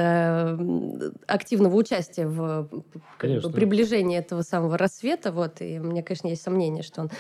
активного 1.28 1.76
участия 1.76 2.28
в 2.28 2.68
Конечно. 3.18 3.52
приближении 3.52 4.18
этого 4.18 4.42
самого 4.42 4.78
рассвета. 4.78 5.32
Вот. 5.32 5.62
И 5.62 5.80
мне, 5.80 6.04
конечно, 6.04 6.28
есть 6.28 6.42
сомнение, 6.42 6.84
что 6.84 7.02
он 7.02 7.12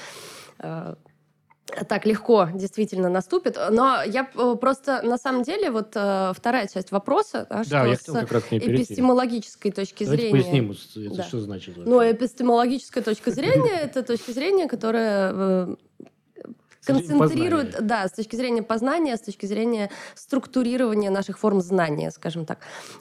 так 1.87 2.05
легко 2.05 2.49
действительно 2.53 3.09
наступит. 3.09 3.57
Но 3.71 4.01
я 4.03 4.29
э, 4.35 4.55
просто, 4.59 5.01
на 5.01 5.17
самом 5.17 5.43
деле, 5.43 5.71
вот 5.71 5.91
э, 5.95 6.31
вторая 6.35 6.67
часть 6.67 6.91
вопроса, 6.91 7.47
да, 7.49 7.63
что 7.63 7.85
я 7.85 7.95
с 7.95 8.03
как 8.03 8.31
раз 8.31 8.43
эпистемологической 8.51 9.71
точки 9.71 10.03
Давайте 10.03 10.29
зрения... 10.29 10.43
поясним, 10.43 10.71
это 10.71 11.15
Да. 11.17 11.23
что 11.23 11.39
значит. 11.39 11.75
Ну, 11.77 11.97
вообще. 11.97 12.11
эпистемологическая 12.11 13.03
точка 13.03 13.31
зрения— 13.31 13.79
это 13.81 14.03
точка 14.03 14.31
зрения, 14.31 14.67
которая 14.67 15.31
э, 15.33 15.75
концентрирует, 16.85 17.71
познания. 17.71 17.87
да, 17.87 18.07
с 18.07 18.11
точки 18.11 18.35
зрения 18.35 18.63
познания, 18.63 19.17
с 19.17 19.21
точки 19.21 19.45
зрения 19.45 19.89
структурирования 20.13 21.09
наших 21.09 21.39
форм 21.39 21.61
знания, 21.61 22.11
скажем 22.11 22.45
так. 22.45 22.59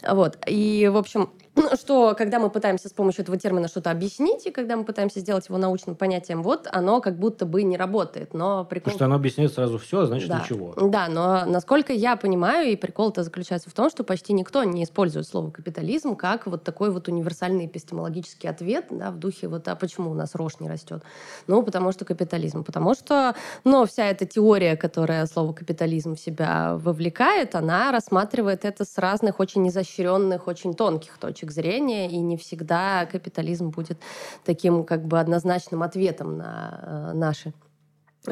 Вот. 0.09 0.39
И, 0.47 0.89
в 0.93 0.97
общем, 0.97 1.31
что 1.81 2.15
когда 2.17 2.39
мы 2.39 2.51
пытаемся 2.51 2.89
с 2.89 2.93
помощью 2.93 3.23
этого 3.23 3.39
термина 3.39 3.69
что-то 3.69 3.91
объяснить, 3.91 4.47
и 4.47 4.51
когда 4.51 4.77
мы 4.77 4.85
пытаемся 4.85 5.21
сделать 5.21 5.49
его 5.49 5.59
научным 5.59 5.97
понятием, 5.97 6.43
вот 6.43 6.69
оно 6.71 7.01
как 7.01 7.19
будто 7.19 7.47
бы 7.47 7.63
не 7.63 7.77
работает. 7.77 8.35
Но 8.35 8.65
прикол... 8.65 8.85
Потому 8.85 8.97
что 8.97 9.05
оно 9.07 9.15
объясняет 9.17 9.53
сразу 9.53 9.79
все, 9.79 10.01
а 10.01 10.07
значит 10.07 10.29
да. 10.29 10.41
ничего. 10.41 10.75
Да, 10.77 11.09
но 11.09 11.45
насколько 11.45 11.93
я 11.93 12.17
понимаю, 12.17 12.71
и 12.71 12.77
прикол-то 12.77 13.23
заключается 13.23 13.71
в 13.71 13.73
том, 13.73 13.91
что 13.91 14.05
почти 14.05 14.33
никто 14.33 14.65
не 14.65 14.85
использует 14.85 15.27
слово 15.27 15.51
капитализм 15.51 16.17
как 16.17 16.47
вот 16.47 16.65
такой 16.65 16.91
вот 16.91 17.09
универсальный 17.09 17.67
эпистемологический 17.67 18.49
ответ, 18.49 18.87
да, 18.91 19.11
в 19.11 19.19
духе 19.19 19.49
вот, 19.49 19.69
а 19.69 19.77
почему 19.77 20.11
у 20.11 20.15
нас 20.15 20.35
рожь 20.35 20.61
не 20.61 20.69
растет? 20.69 21.03
Ну, 21.47 21.63
потому 21.63 21.93
что 21.93 22.05
капитализм. 22.05 22.65
Потому 22.65 22.95
что, 22.95 23.35
ну, 23.65 23.87
вся 23.87 24.07
эта 24.07 24.27
теория, 24.27 24.77
которая 24.77 25.27
слово 25.27 25.53
капитализм 25.53 26.17
в 26.17 26.21
себя 26.21 26.77
вовлекает, 26.77 27.55
она 27.55 27.93
рассматривает 27.93 28.65
это 28.65 28.85
с 28.85 28.99
разных 28.99 29.41
очень 29.41 29.69
изощренных, 29.69 30.47
очень 30.47 30.75
тонких 30.75 31.19
точек 31.19 31.44
зрения, 31.51 32.11
и 32.11 32.19
не 32.19 32.37
всегда 32.37 33.07
капитализм 33.07 33.71
будет 33.71 33.99
таким 34.45 34.85
как 34.85 35.05
бы 35.07 35.19
однозначным 35.19 35.83
ответом 35.83 36.39
на 36.39 36.81
э, 36.83 37.17
наши 37.17 37.53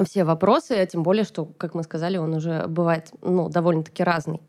все 0.05 0.25
вопросы, 0.25 0.73
а 0.73 0.87
тем 0.87 1.03
более, 1.03 1.25
что, 1.25 1.45
как 1.45 1.75
мы 1.75 1.83
сказали, 1.83 2.17
он 2.17 2.35
уже 2.35 2.67
бывает 2.67 3.13
ну, 3.21 3.49
довольно-таки 3.49 4.03
разный. 4.03 4.41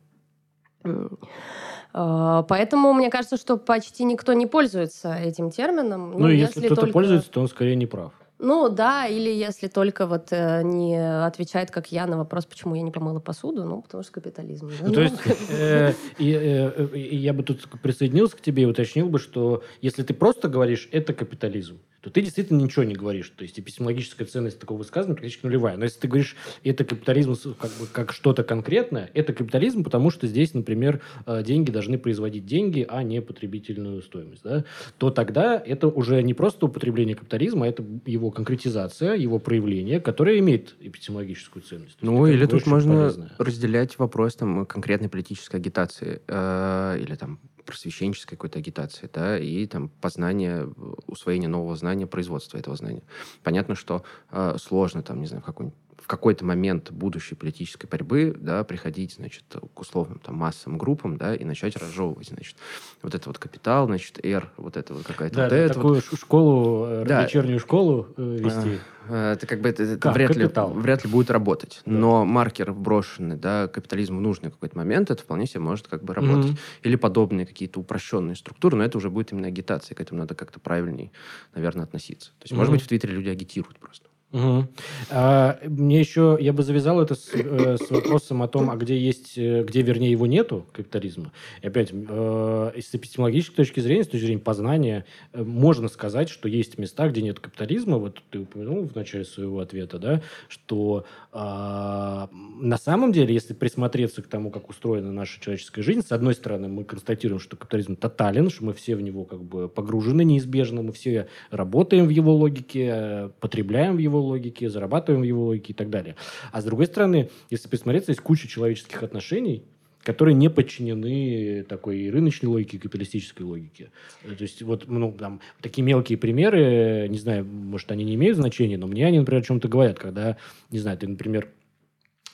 Э, 1.93 2.43
поэтому 2.47 2.93
мне 2.93 3.09
кажется, 3.09 3.37
что 3.37 3.57
почти 3.57 4.03
никто 4.03 4.33
не 4.33 4.45
пользуется 4.47 5.13
этим 5.13 5.51
термином. 5.51 6.11
Ну, 6.11 6.19
ну 6.19 6.27
если, 6.27 6.61
если 6.61 6.65
кто-то 6.67 6.81
только... 6.81 6.93
пользуется, 6.93 7.29
то 7.29 7.41
он 7.41 7.47
скорее 7.47 7.75
не 7.75 7.85
прав. 7.85 8.13
Ну 8.43 8.67
да, 8.67 9.07
или 9.07 9.29
если 9.29 9.69
только 9.69 10.05
вот 10.05 10.27
э, 10.31 10.63
не 10.63 10.97
отвечает, 11.25 11.71
как 11.71 11.93
я, 11.93 12.05
на 12.05 12.17
вопрос, 12.17 12.45
почему 12.45 12.75
я 12.75 12.81
не 12.81 12.91
помыла 12.91 13.21
посуду, 13.21 13.63
ну 13.63 13.81
потому 13.81 14.03
что 14.03 14.11
капитализм. 14.11 14.69
Ну, 14.81 14.91
то 14.91 15.01
есть 15.01 15.15
э, 15.49 15.93
э, 16.19 16.97
я 16.97 17.31
бы 17.31 17.43
тут 17.43 17.69
присоединился 17.81 18.35
к 18.35 18.41
тебе 18.41 18.63
и 18.63 18.65
уточнил 18.65 19.07
бы, 19.07 19.17
что 19.17 19.63
если 19.79 20.03
ты 20.03 20.13
просто 20.13 20.49
говоришь, 20.49 20.89
это 20.91 21.13
капитализм, 21.13 21.79
то 22.03 22.09
ты 22.09 22.21
действительно 22.21 22.61
ничего 22.61 22.83
не 22.83 22.95
говоришь. 22.95 23.29
То 23.29 23.43
есть 23.43 23.57
эпистемологическая 23.57 24.27
ценность 24.27 24.59
такого 24.59 24.79
высказывания 24.79 25.15
практически 25.15 25.45
нулевая. 25.45 25.77
Но 25.77 25.85
если 25.85 26.01
ты 26.01 26.07
говоришь, 26.09 26.35
это 26.63 26.83
капитализм 26.83 27.35
как, 27.57 27.71
бы, 27.79 27.87
как 27.87 28.11
что-то 28.11 28.43
конкретное, 28.43 29.09
это 29.13 29.31
капитализм, 29.31 29.85
потому 29.85 30.11
что 30.11 30.27
здесь, 30.27 30.53
например, 30.53 31.01
э, 31.25 31.41
деньги 31.43 31.71
должны 31.71 31.97
производить 31.97 32.45
деньги, 32.45 32.85
а 32.87 33.03
не 33.03 33.21
потребительную 33.21 34.01
стоимость, 34.01 34.43
да, 34.43 34.65
то 34.97 35.11
тогда 35.11 35.61
это 35.65 35.87
уже 35.87 36.21
не 36.21 36.33
просто 36.33 36.65
употребление 36.65 37.15
капитализма, 37.15 37.65
а 37.65 37.69
это 37.69 37.85
его 38.05 38.31
конкретизация, 38.31 39.15
его 39.15 39.39
проявление, 39.39 40.01
которое 40.01 40.39
имеет 40.39 40.75
эпистемологическую 40.81 41.63
ценность. 41.63 41.97
Ну, 42.01 42.27
или 42.27 42.45
тут 42.45 42.67
можно 42.67 42.95
полезное. 42.95 43.31
разделять 43.37 43.97
вопрос 43.97 44.35
там, 44.35 44.65
конкретной 44.65 45.07
политической 45.07 45.55
агитации 45.55 46.21
э, 46.27 46.99
или 46.99 47.15
там 47.15 47.39
просвещенческой 47.65 48.37
какой-то 48.37 48.59
агитации, 48.59 49.09
да, 49.13 49.37
и 49.37 49.65
там 49.67 49.89
познание, 49.89 50.67
усвоение 51.07 51.49
нового 51.49 51.75
знания, 51.75 52.07
производство 52.07 52.57
этого 52.57 52.75
знания. 52.75 53.03
Понятно, 53.43 53.75
что 53.75 54.03
э, 54.31 54.55
сложно 54.59 55.03
там, 55.03 55.21
не 55.21 55.27
знаю, 55.27 55.41
в 55.41 55.45
какой 55.45 55.71
в 56.03 56.07
какой-то 56.07 56.43
момент 56.43 56.91
будущей 56.91 57.33
политической 57.33 57.87
борьбы, 57.87 58.35
да, 58.37 58.65
приходить, 58.65 59.13
значит, 59.13 59.45
к 59.73 59.79
условным 59.79 60.19
там 60.19 60.35
массовым 60.35 60.77
группам, 60.77 61.15
да, 61.15 61.33
и 61.33 61.45
начать 61.45 61.77
разжевывать, 61.77 62.27
значит, 62.27 62.57
вот 63.01 63.15
это 63.15 63.29
вот 63.29 63.39
капитал, 63.39 63.85
значит, 63.85 64.23
R, 64.23 64.51
вот 64.57 64.75
это 64.75 64.93
вот 64.93 65.03
какая-то 65.03 65.35
да, 65.35 65.43
вот 65.43 65.53
это 65.53 65.73
такую 65.73 65.93
вот. 65.95 66.19
школу, 66.19 66.85
э, 66.87 67.05
да. 67.07 67.23
вечернюю 67.23 67.57
школу 67.59 68.09
э, 68.17 68.37
вести. 68.37 68.79
А, 69.07 69.33
это 69.33 69.47
как 69.47 69.61
бы 69.61 69.69
это, 69.69 69.83
это 69.83 70.11
вряд, 70.11 70.35
ли, 70.35 70.45
вряд 70.45 71.05
ли 71.05 71.09
будет 71.09 71.31
работать. 71.31 71.81
Да. 71.85 71.91
Но 71.93 72.25
маркер 72.25 72.73
вброшенный, 72.73 73.37
да, 73.37 73.69
капитализм 73.69 74.17
в 74.17 74.21
нужный 74.21 74.51
какой-то 74.51 74.77
момент, 74.77 75.09
это 75.09 75.23
вполне 75.23 75.47
себе 75.47 75.61
может 75.61 75.87
как 75.87 76.03
бы 76.03 76.13
работать. 76.13 76.51
Mm-hmm. 76.51 76.83
Или 76.83 76.95
подобные 76.97 77.45
какие-то 77.45 77.79
упрощенные 77.79 78.35
структуры, 78.35 78.75
но 78.75 78.83
это 78.83 78.97
уже 78.97 79.09
будет 79.09 79.31
именно 79.31 79.47
агитация, 79.47 79.95
к 79.95 80.01
этому 80.01 80.19
надо 80.19 80.35
как-то 80.35 80.59
правильнее, 80.59 81.11
наверное, 81.55 81.85
относиться. 81.85 82.31
То 82.39 82.43
есть, 82.43 82.51
mm-hmm. 82.51 82.57
может 82.57 82.73
быть, 82.73 82.81
в 82.81 82.87
Твиттере 82.87 83.13
люди 83.13 83.29
агитируют 83.29 83.79
просто. 83.79 84.09
Угу. 84.33 84.67
А, 85.11 85.59
мне 85.63 85.99
еще, 85.99 86.37
я 86.41 86.53
бы 86.53 86.63
завязал 86.63 86.99
это 86.99 87.13
с, 87.13 87.29
э, 87.35 87.77
с 87.77 87.91
вопросом 87.91 88.41
о 88.41 88.47
том, 88.47 88.71
а 88.71 88.75
где 88.75 88.97
есть, 88.97 89.37
э, 89.37 89.63
где, 89.63 89.83
вернее, 89.83 90.09
его 90.09 90.25
нету, 90.25 90.65
капитализма. 90.71 91.31
И 91.61 91.67
опять, 91.67 91.91
э, 91.93 92.71
с 92.81 92.95
эпистемологической 92.95 93.57
точки 93.57 93.79
зрения, 93.79 94.03
с 94.03 94.07
точки 94.07 94.25
зрения 94.25 94.41
познания, 94.41 95.05
э, 95.33 95.43
можно 95.43 95.87
сказать, 95.87 96.29
что 96.29 96.49
есть 96.49 96.79
места, 96.79 97.07
где 97.09 97.21
нет 97.21 97.39
капитализма. 97.39 97.99
Вот 97.99 98.23
ты 98.31 98.39
упомянул 98.39 98.87
в 98.87 98.95
начале 98.95 99.23
своего 99.23 99.59
ответа, 99.59 99.99
да, 99.99 100.23
что 100.47 101.05
э, 101.31 101.37
на 101.37 102.77
самом 102.77 103.11
деле, 103.11 103.35
если 103.35 103.53
присмотреться 103.53 104.23
к 104.23 104.27
тому, 104.27 104.49
как 104.49 104.67
устроена 104.67 105.11
наша 105.11 105.39
человеческая 105.39 105.83
жизнь, 105.83 106.01
с 106.01 106.11
одной 106.11 106.33
стороны, 106.33 106.67
мы 106.69 106.85
констатируем, 106.85 107.39
что 107.39 107.55
капитализм 107.55 107.95
тотален, 107.95 108.49
что 108.49 108.65
мы 108.65 108.73
все 108.73 108.95
в 108.95 109.01
него 109.01 109.25
как 109.25 109.43
бы 109.43 109.69
погружены 109.69 110.23
неизбежно, 110.23 110.81
мы 110.81 110.91
все 110.91 111.27
работаем 111.51 112.07
в 112.07 112.09
его 112.09 112.33
логике, 112.33 113.29
потребляем 113.39 113.97
в 113.97 113.99
его 113.99 114.22
логике, 114.23 114.69
зарабатываем 114.69 115.21
в 115.21 115.25
его 115.25 115.45
логике 115.45 115.73
и 115.73 115.75
так 115.75 115.89
далее. 115.89 116.15
А 116.51 116.61
с 116.61 116.65
другой 116.65 116.87
стороны, 116.87 117.29
если 117.49 117.67
посмотреться, 117.67 118.11
есть 118.11 118.21
куча 118.21 118.47
человеческих 118.47 119.03
отношений, 119.03 119.63
которые 120.03 120.35
не 120.35 120.49
подчинены 120.49 121.63
такой 121.63 122.09
рыночной 122.09 122.47
логике, 122.47 122.77
капиталистической 122.77 123.43
логике. 123.43 123.91
То 124.23 124.43
есть 124.43 124.61
вот 124.61 124.87
ну, 124.87 125.11
там, 125.13 125.39
такие 125.61 125.83
мелкие 125.83 126.17
примеры, 126.17 127.07
не 127.09 127.17
знаю, 127.17 127.45
может, 127.45 127.91
они 127.91 128.03
не 128.03 128.15
имеют 128.15 128.37
значения, 128.37 128.77
но 128.77 128.87
мне 128.87 129.07
они, 129.07 129.19
например, 129.19 129.41
о 129.41 129.45
чем-то 129.45 129.67
говорят, 129.67 129.97
когда, 129.97 130.37
не 130.71 130.79
знаю, 130.79 130.97
ты, 130.97 131.07
например, 131.07 131.49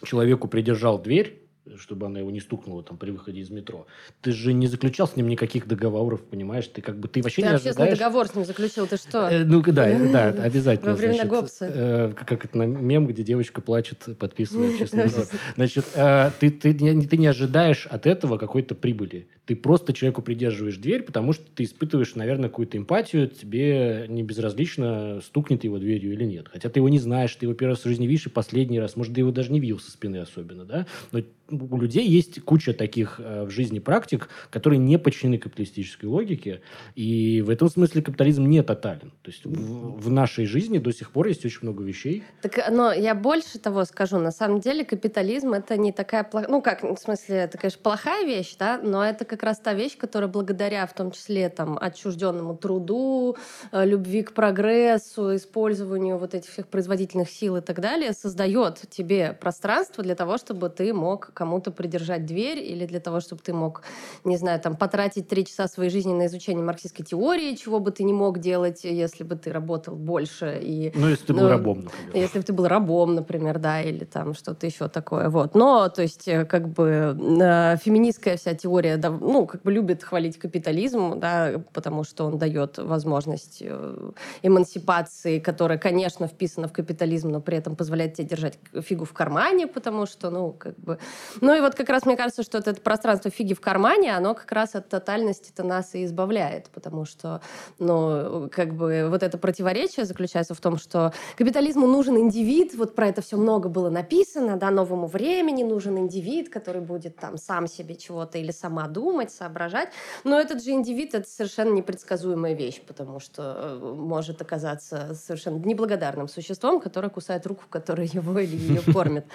человеку 0.03 0.47
придержал 0.47 1.01
дверь, 1.01 1.39
чтобы 1.77 2.05
она 2.05 2.19
его 2.19 2.31
не 2.31 2.39
стукнула 2.39 2.83
там 2.83 2.97
при 2.97 3.11
выходе 3.11 3.41
из 3.41 3.49
метро. 3.49 3.85
Ты 4.21 4.31
же 4.31 4.53
не 4.53 4.67
заключал 4.67 5.07
с 5.07 5.15
ним 5.15 5.27
никаких 5.27 5.67
договоров, 5.67 6.21
понимаешь? 6.23 6.67
Ты 6.67 6.81
как 6.81 6.99
бы 6.99 7.07
ты 7.07 7.21
вообще 7.21 7.41
ты 7.41 7.47
не 7.47 7.53
ожидаешь... 7.55 7.97
договор 7.97 8.27
с 8.27 8.35
ним 8.35 8.45
заключил, 8.45 8.87
ты 8.87 8.97
что? 8.97 9.29
Э, 9.29 9.43
ну 9.43 9.61
да, 9.61 9.71
да, 10.11 10.27
обязательно. 10.43 10.91
Во 10.91 10.97
времена 10.97 11.25
Гоббса. 11.25 11.71
Э, 11.73 12.13
как 12.15 12.45
это 12.45 12.57
на 12.57 12.63
мем, 12.63 13.07
где 13.07 13.23
девочка 13.23 13.61
плачет, 13.61 14.07
подписывая 14.17 14.69
общественный 14.73 15.05
договор. 15.05 15.27
Значит, 15.55 15.85
э, 15.95 16.31
ты, 16.39 16.49
ты, 16.51 16.73
ты 16.73 17.17
не 17.17 17.27
ожидаешь 17.27 17.87
от 17.87 18.05
этого 18.07 18.37
какой-то 18.37 18.75
прибыли. 18.75 19.27
Ты 19.49 19.55
просто 19.55 19.93
человеку 19.93 20.21
придерживаешь 20.21 20.77
дверь, 20.77 21.01
потому 21.01 21.33
что 21.33 21.43
ты 21.55 21.63
испытываешь, 21.63 22.13
наверное, 22.13 22.49
какую-то 22.49 22.77
эмпатию, 22.77 23.27
тебе 23.27 24.05
не 24.07 24.21
безразлично, 24.21 25.21
стукнет 25.23 25.63
его 25.63 25.79
дверью 25.79 26.13
или 26.13 26.23
нет. 26.23 26.49
Хотя 26.49 26.69
ты 26.69 26.77
его 26.77 26.87
не 26.87 26.99
знаешь, 26.99 27.33
ты 27.33 27.47
его 27.47 27.55
первый 27.55 27.71
раз 27.71 27.83
в 27.83 27.87
жизни 27.87 28.05
видишь 28.05 28.27
и 28.27 28.29
последний 28.29 28.79
раз. 28.79 28.95
Может, 28.95 29.15
ты 29.15 29.21
его 29.21 29.31
даже 29.31 29.51
не 29.51 29.59
видел 29.59 29.79
со 29.79 29.89
спины 29.89 30.17
особенно, 30.17 30.65
да? 30.65 30.85
Но 31.11 31.21
у 31.49 31.81
людей 31.81 32.07
есть 32.07 32.41
куча 32.41 32.73
таких 32.73 33.19
э, 33.19 33.45
в 33.45 33.49
жизни 33.49 33.79
практик, 33.79 34.29
которые 34.49 34.79
не 34.79 34.97
подчинены 34.97 35.37
капиталистической 35.37 36.05
логике, 36.05 36.61
и 36.95 37.41
в 37.41 37.49
этом 37.49 37.69
смысле 37.69 38.01
капитализм 38.01 38.45
не 38.45 38.61
тотален. 38.61 39.11
То 39.21 39.31
есть 39.31 39.45
в, 39.45 39.99
в 39.99 40.11
нашей 40.11 40.45
жизни 40.45 40.77
до 40.77 40.91
сих 40.91 41.11
пор 41.11 41.27
есть 41.27 41.45
очень 41.45 41.59
много 41.63 41.83
вещей. 41.83 42.23
Так, 42.41 42.69
но 42.71 42.91
я 42.91 43.15
больше 43.15 43.59
того 43.59 43.85
скажу. 43.85 44.19
На 44.19 44.31
самом 44.31 44.59
деле 44.59 44.85
капитализм 44.85 45.53
это 45.53 45.77
не 45.77 45.91
такая 45.91 46.23
плохая... 46.23 46.49
Ну 46.49 46.61
как, 46.61 46.83
в 46.83 46.97
смысле, 46.97 47.37
это, 47.37 47.57
конечно, 47.57 47.79
плохая 47.81 48.25
вещь, 48.25 48.55
да, 48.57 48.79
но 48.81 49.03
это 49.03 49.25
как 49.25 49.38
раз 49.43 49.59
та 49.59 49.73
вещь, 49.73 49.97
которая 49.97 50.29
благодаря 50.29 50.85
в 50.85 50.93
том 50.93 51.11
числе 51.11 51.49
там 51.49 51.77
отчужденному 51.79 52.55
труду, 52.55 53.35
э, 53.71 53.85
любви 53.85 54.23
к 54.23 54.33
прогрессу, 54.33 55.35
использованию 55.35 56.17
вот 56.17 56.33
этих 56.33 56.51
всех 56.51 56.67
производительных 56.67 57.29
сил 57.29 57.57
и 57.57 57.61
так 57.61 57.79
далее, 57.79 58.13
создает 58.13 58.81
тебе 58.89 59.33
пространство 59.39 60.03
для 60.03 60.15
того, 60.15 60.37
чтобы 60.37 60.69
ты 60.69 60.93
мог 60.93 61.31
кому-то 61.33 61.71
придержать 61.71 62.25
дверь 62.25 62.59
или 62.59 62.85
для 62.85 62.99
того, 62.99 63.19
чтобы 63.19 63.41
ты 63.41 63.53
мог, 63.53 63.83
не 64.23 64.37
знаю, 64.37 64.59
там, 64.59 64.75
потратить 64.75 65.27
три 65.27 65.45
часа 65.45 65.67
своей 65.67 65.89
жизни 65.89 66.13
на 66.13 66.25
изучение 66.27 66.63
марксистской 66.63 67.05
теории, 67.05 67.55
чего 67.55 67.79
бы 67.79 67.91
ты 67.91 68.03
не 68.03 68.13
мог 68.13 68.39
делать, 68.39 68.83
если 68.83 69.23
бы 69.23 69.35
ты 69.35 69.51
работал 69.51 69.95
больше. 69.95 70.59
И, 70.61 70.91
ну, 70.95 71.09
если 71.09 71.25
ты 71.25 71.33
был 71.33 71.43
ну, 71.43 71.49
рабом, 71.49 71.83
например. 71.83 72.15
Если 72.15 72.39
бы 72.39 72.43
ты 72.43 72.53
был 72.53 72.67
рабом, 72.67 73.15
например, 73.15 73.59
да, 73.59 73.81
или 73.81 74.05
там 74.05 74.33
что-то 74.33 74.65
еще 74.65 74.87
такое. 74.87 75.29
Вот. 75.29 75.55
Но, 75.55 75.89
то 75.89 76.01
есть, 76.01 76.27
э, 76.27 76.45
как 76.45 76.69
бы 76.69 77.17
э, 77.19 77.77
феминистская 77.77 78.37
вся 78.37 78.53
теория, 78.53 78.97
да, 78.97 79.09
ну, 79.29 79.45
как 79.45 79.61
бы 79.61 79.71
любит 79.71 80.03
хвалить 80.03 80.37
капитализм, 80.39 81.19
да, 81.19 81.61
потому 81.73 82.03
что 82.03 82.25
он 82.25 82.37
дает 82.37 82.77
возможность 82.77 83.59
э, 83.61 84.11
эмансипации, 84.41 85.39
которая, 85.39 85.77
конечно, 85.77 86.27
вписана 86.27 86.67
в 86.67 86.73
капитализм, 86.73 87.29
но 87.29 87.39
при 87.39 87.57
этом 87.57 87.75
позволяет 87.75 88.15
тебе 88.15 88.27
держать 88.27 88.59
фигу 88.81 89.05
в 89.05 89.13
кармане, 89.13 89.67
потому 89.67 90.05
что, 90.05 90.29
ну, 90.29 90.51
как 90.51 90.77
бы. 90.79 90.97
Ну 91.41 91.55
и 91.55 91.61
вот 91.61 91.75
как 91.75 91.89
раз 91.89 92.05
мне 92.05 92.17
кажется, 92.17 92.43
что 92.43 92.57
это 92.57 92.73
пространство 92.73 93.29
фиги 93.29 93.53
в 93.53 93.61
кармане, 93.61 94.15
оно 94.15 94.33
как 94.33 94.51
раз 94.51 94.75
от 94.75 94.89
тотальности-то 94.89 95.63
нас 95.63 95.95
и 95.95 96.05
избавляет, 96.05 96.69
потому 96.69 97.05
что, 97.05 97.41
ну, 97.77 98.49
как 98.51 98.73
бы 98.73 99.07
вот 99.09 99.23
это 99.23 99.37
противоречие 99.37 100.05
заключается 100.05 100.53
в 100.53 100.59
том, 100.59 100.77
что 100.77 101.13
капитализму 101.37 101.87
нужен 101.87 102.17
индивид, 102.17 102.73
вот 102.75 102.95
про 102.95 103.07
это 103.07 103.21
все 103.21 103.37
много 103.37 103.69
было 103.69 103.89
написано, 103.89 104.57
да, 104.57 104.71
новому 104.71 105.07
времени 105.07 105.63
нужен 105.63 105.97
индивид, 105.99 106.49
который 106.49 106.81
будет 106.81 107.15
там 107.17 107.37
сам 107.37 107.67
себе 107.67 107.95
чего-то 107.95 108.39
или 108.39 108.51
сама 108.51 108.87
думать, 108.87 109.18
соображать, 109.27 109.89
но 110.23 110.39
этот 110.39 110.63
же 110.63 110.71
индивид— 110.71 111.13
это 111.13 111.27
совершенно 111.27 111.73
непредсказуемая 111.73 112.53
вещь, 112.53 112.81
потому 112.85 113.19
что 113.19 113.79
э, 113.81 113.93
может 113.95 114.41
оказаться 114.41 115.13
совершенно 115.13 115.57
неблагодарным 115.57 116.27
существом, 116.27 116.79
которое 116.79 117.09
кусает 117.09 117.45
руку, 117.45 117.65
которая 117.69 118.07
его 118.11 118.39
или 118.39 118.55
ее 118.55 118.81
кормит. 118.93 119.25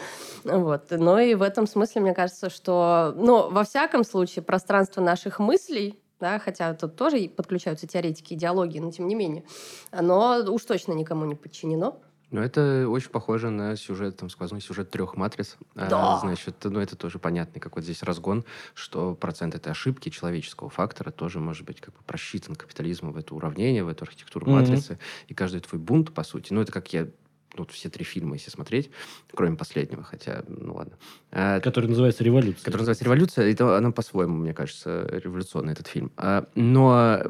Вот. 0.44 0.90
Но 0.90 1.18
и 1.18 1.34
в 1.34 1.42
этом 1.42 1.66
смысле, 1.66 2.00
мне 2.00 2.14
кажется, 2.14 2.48
что, 2.50 3.12
ну, 3.16 3.50
во 3.50 3.64
всяком 3.64 4.04
случае, 4.04 4.42
пространство 4.42 5.00
наших 5.00 5.38
мыслей, 5.38 5.98
да, 6.20 6.38
хотя 6.38 6.72
тут 6.74 6.96
тоже 6.96 7.28
подключаются 7.28 7.86
теоретики 7.86 8.34
идеологии, 8.34 8.78
но 8.78 8.90
тем 8.90 9.08
не 9.08 9.14
менее, 9.14 9.44
оно 9.90 10.42
уж 10.48 10.64
точно 10.64 10.92
никому 10.92 11.24
не 11.24 11.34
подчинено. 11.34 12.00
Ну, 12.30 12.40
это 12.40 12.88
очень 12.88 13.10
похоже 13.10 13.50
на 13.50 13.76
сюжет, 13.76 14.16
там, 14.16 14.28
сквозной 14.28 14.60
сюжет 14.60 14.90
трех 14.90 15.16
матриц. 15.16 15.56
А, 15.76 15.88
да. 15.88 16.14
А, 16.14 16.18
значит, 16.18 16.56
ну, 16.64 16.80
это 16.80 16.96
тоже 16.96 17.18
понятный, 17.18 17.60
как 17.60 17.76
вот 17.76 17.84
здесь 17.84 18.02
разгон, 18.02 18.44
что 18.74 19.14
процент 19.14 19.54
этой 19.54 19.70
ошибки 19.70 20.08
человеческого 20.08 20.70
фактора 20.70 21.10
тоже 21.10 21.38
может 21.38 21.64
быть 21.64 21.80
как 21.80 21.94
бы 21.94 22.00
просчитан 22.06 22.56
капитализмом 22.56 23.12
в 23.12 23.16
это 23.16 23.34
уравнение, 23.34 23.84
в 23.84 23.88
эту 23.88 24.04
архитектуру 24.04 24.46
mm-hmm. 24.46 24.60
матрицы. 24.60 24.98
И 25.28 25.34
каждый 25.34 25.60
твой 25.60 25.80
бунт, 25.80 26.12
по 26.12 26.24
сути, 26.24 26.52
ну, 26.52 26.60
это 26.62 26.72
как 26.72 26.92
я 26.92 27.08
ну, 27.56 27.66
все 27.66 27.88
три 27.88 28.04
фильма, 28.04 28.34
если 28.34 28.50
смотреть, 28.50 28.90
кроме 29.32 29.56
последнего, 29.56 30.02
хотя, 30.02 30.42
ну 30.48 30.74
ладно. 30.74 30.98
А, 31.30 31.60
который 31.60 31.88
называется 31.88 32.24
«Революция». 32.24 32.64
Который 32.64 32.80
называется 32.80 33.04
«Революция», 33.04 33.50
это 33.50 33.76
она 33.76 33.92
по-своему, 33.92 34.36
мне 34.36 34.52
кажется, 34.52 35.06
революционный 35.08 35.72
этот 35.72 35.86
фильм. 35.86 36.10
А, 36.16 36.48
но 36.54 37.22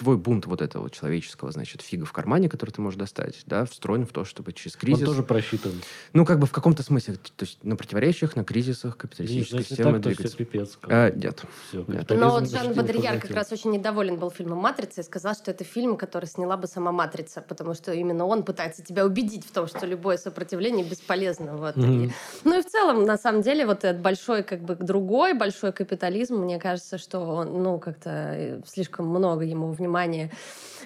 твой 0.00 0.16
бунт 0.16 0.46
вот 0.46 0.62
этого 0.62 0.88
человеческого, 0.88 1.52
значит, 1.52 1.82
фига 1.82 2.06
в 2.06 2.12
кармане, 2.12 2.48
который 2.48 2.70
ты 2.70 2.80
можешь 2.80 2.98
достать, 2.98 3.42
да, 3.44 3.66
встроен 3.66 4.06
в 4.06 4.12
то, 4.12 4.24
чтобы 4.24 4.54
через 4.54 4.74
кризис... 4.74 5.00
Он 5.00 5.06
тоже 5.06 5.22
просчитан. 5.22 5.72
Ну, 6.14 6.24
как 6.24 6.38
бы 6.38 6.46
в 6.46 6.52
каком-то 6.52 6.82
смысле, 6.82 7.16
то 7.16 7.44
есть 7.44 7.62
на 7.62 7.76
противоречиях, 7.76 8.34
на 8.34 8.42
кризисах 8.42 8.96
капиталистической 8.96 9.58
Нет, 9.58 9.68
системы 9.68 9.92
так, 9.92 10.02
двигаться. 10.02 10.28
Все 10.28 10.36
пипец, 10.38 10.78
а, 10.84 11.10
нет. 11.10 11.42
Все, 11.68 11.84
нет. 11.86 12.08
Но 12.08 12.30
вот 12.30 12.50
Жан 12.50 12.72
Бодрияр 12.72 13.20
как 13.20 13.32
раз 13.32 13.52
очень 13.52 13.72
недоволен 13.72 14.16
был 14.16 14.30
фильмом 14.30 14.58
«Матрица» 14.58 15.02
и 15.02 15.04
сказал, 15.04 15.34
что 15.34 15.50
это 15.50 15.64
фильм, 15.64 15.98
который 15.98 16.24
сняла 16.24 16.56
бы 16.56 16.66
сама 16.66 16.92
«Матрица», 16.92 17.42
потому 17.42 17.74
что 17.74 17.92
именно 17.92 18.24
он 18.24 18.42
пытается 18.42 18.82
тебя 18.82 19.04
убедить 19.04 19.44
в 19.44 19.52
том, 19.52 19.66
что 19.66 19.84
любое 19.84 20.16
сопротивление 20.16 20.84
бесполезно. 20.84 21.58
Вот. 21.58 21.76
Mm-hmm. 21.76 22.06
И, 22.06 22.12
ну 22.44 22.58
и 22.58 22.62
в 22.62 22.66
целом, 22.66 23.04
на 23.04 23.18
самом 23.18 23.42
деле, 23.42 23.66
вот 23.66 23.84
этот 23.84 24.00
большой 24.00 24.44
как 24.44 24.62
бы 24.62 24.76
другой, 24.76 25.34
большой 25.34 25.72
капитализм, 25.72 26.36
мне 26.36 26.58
кажется, 26.58 26.96
что 26.96 27.18
он, 27.20 27.62
ну, 27.62 27.78
как-то 27.78 28.10
э, 28.10 28.60
слишком 28.66 29.06
много 29.06 29.44
ему 29.44 29.70
внимания 29.72 29.89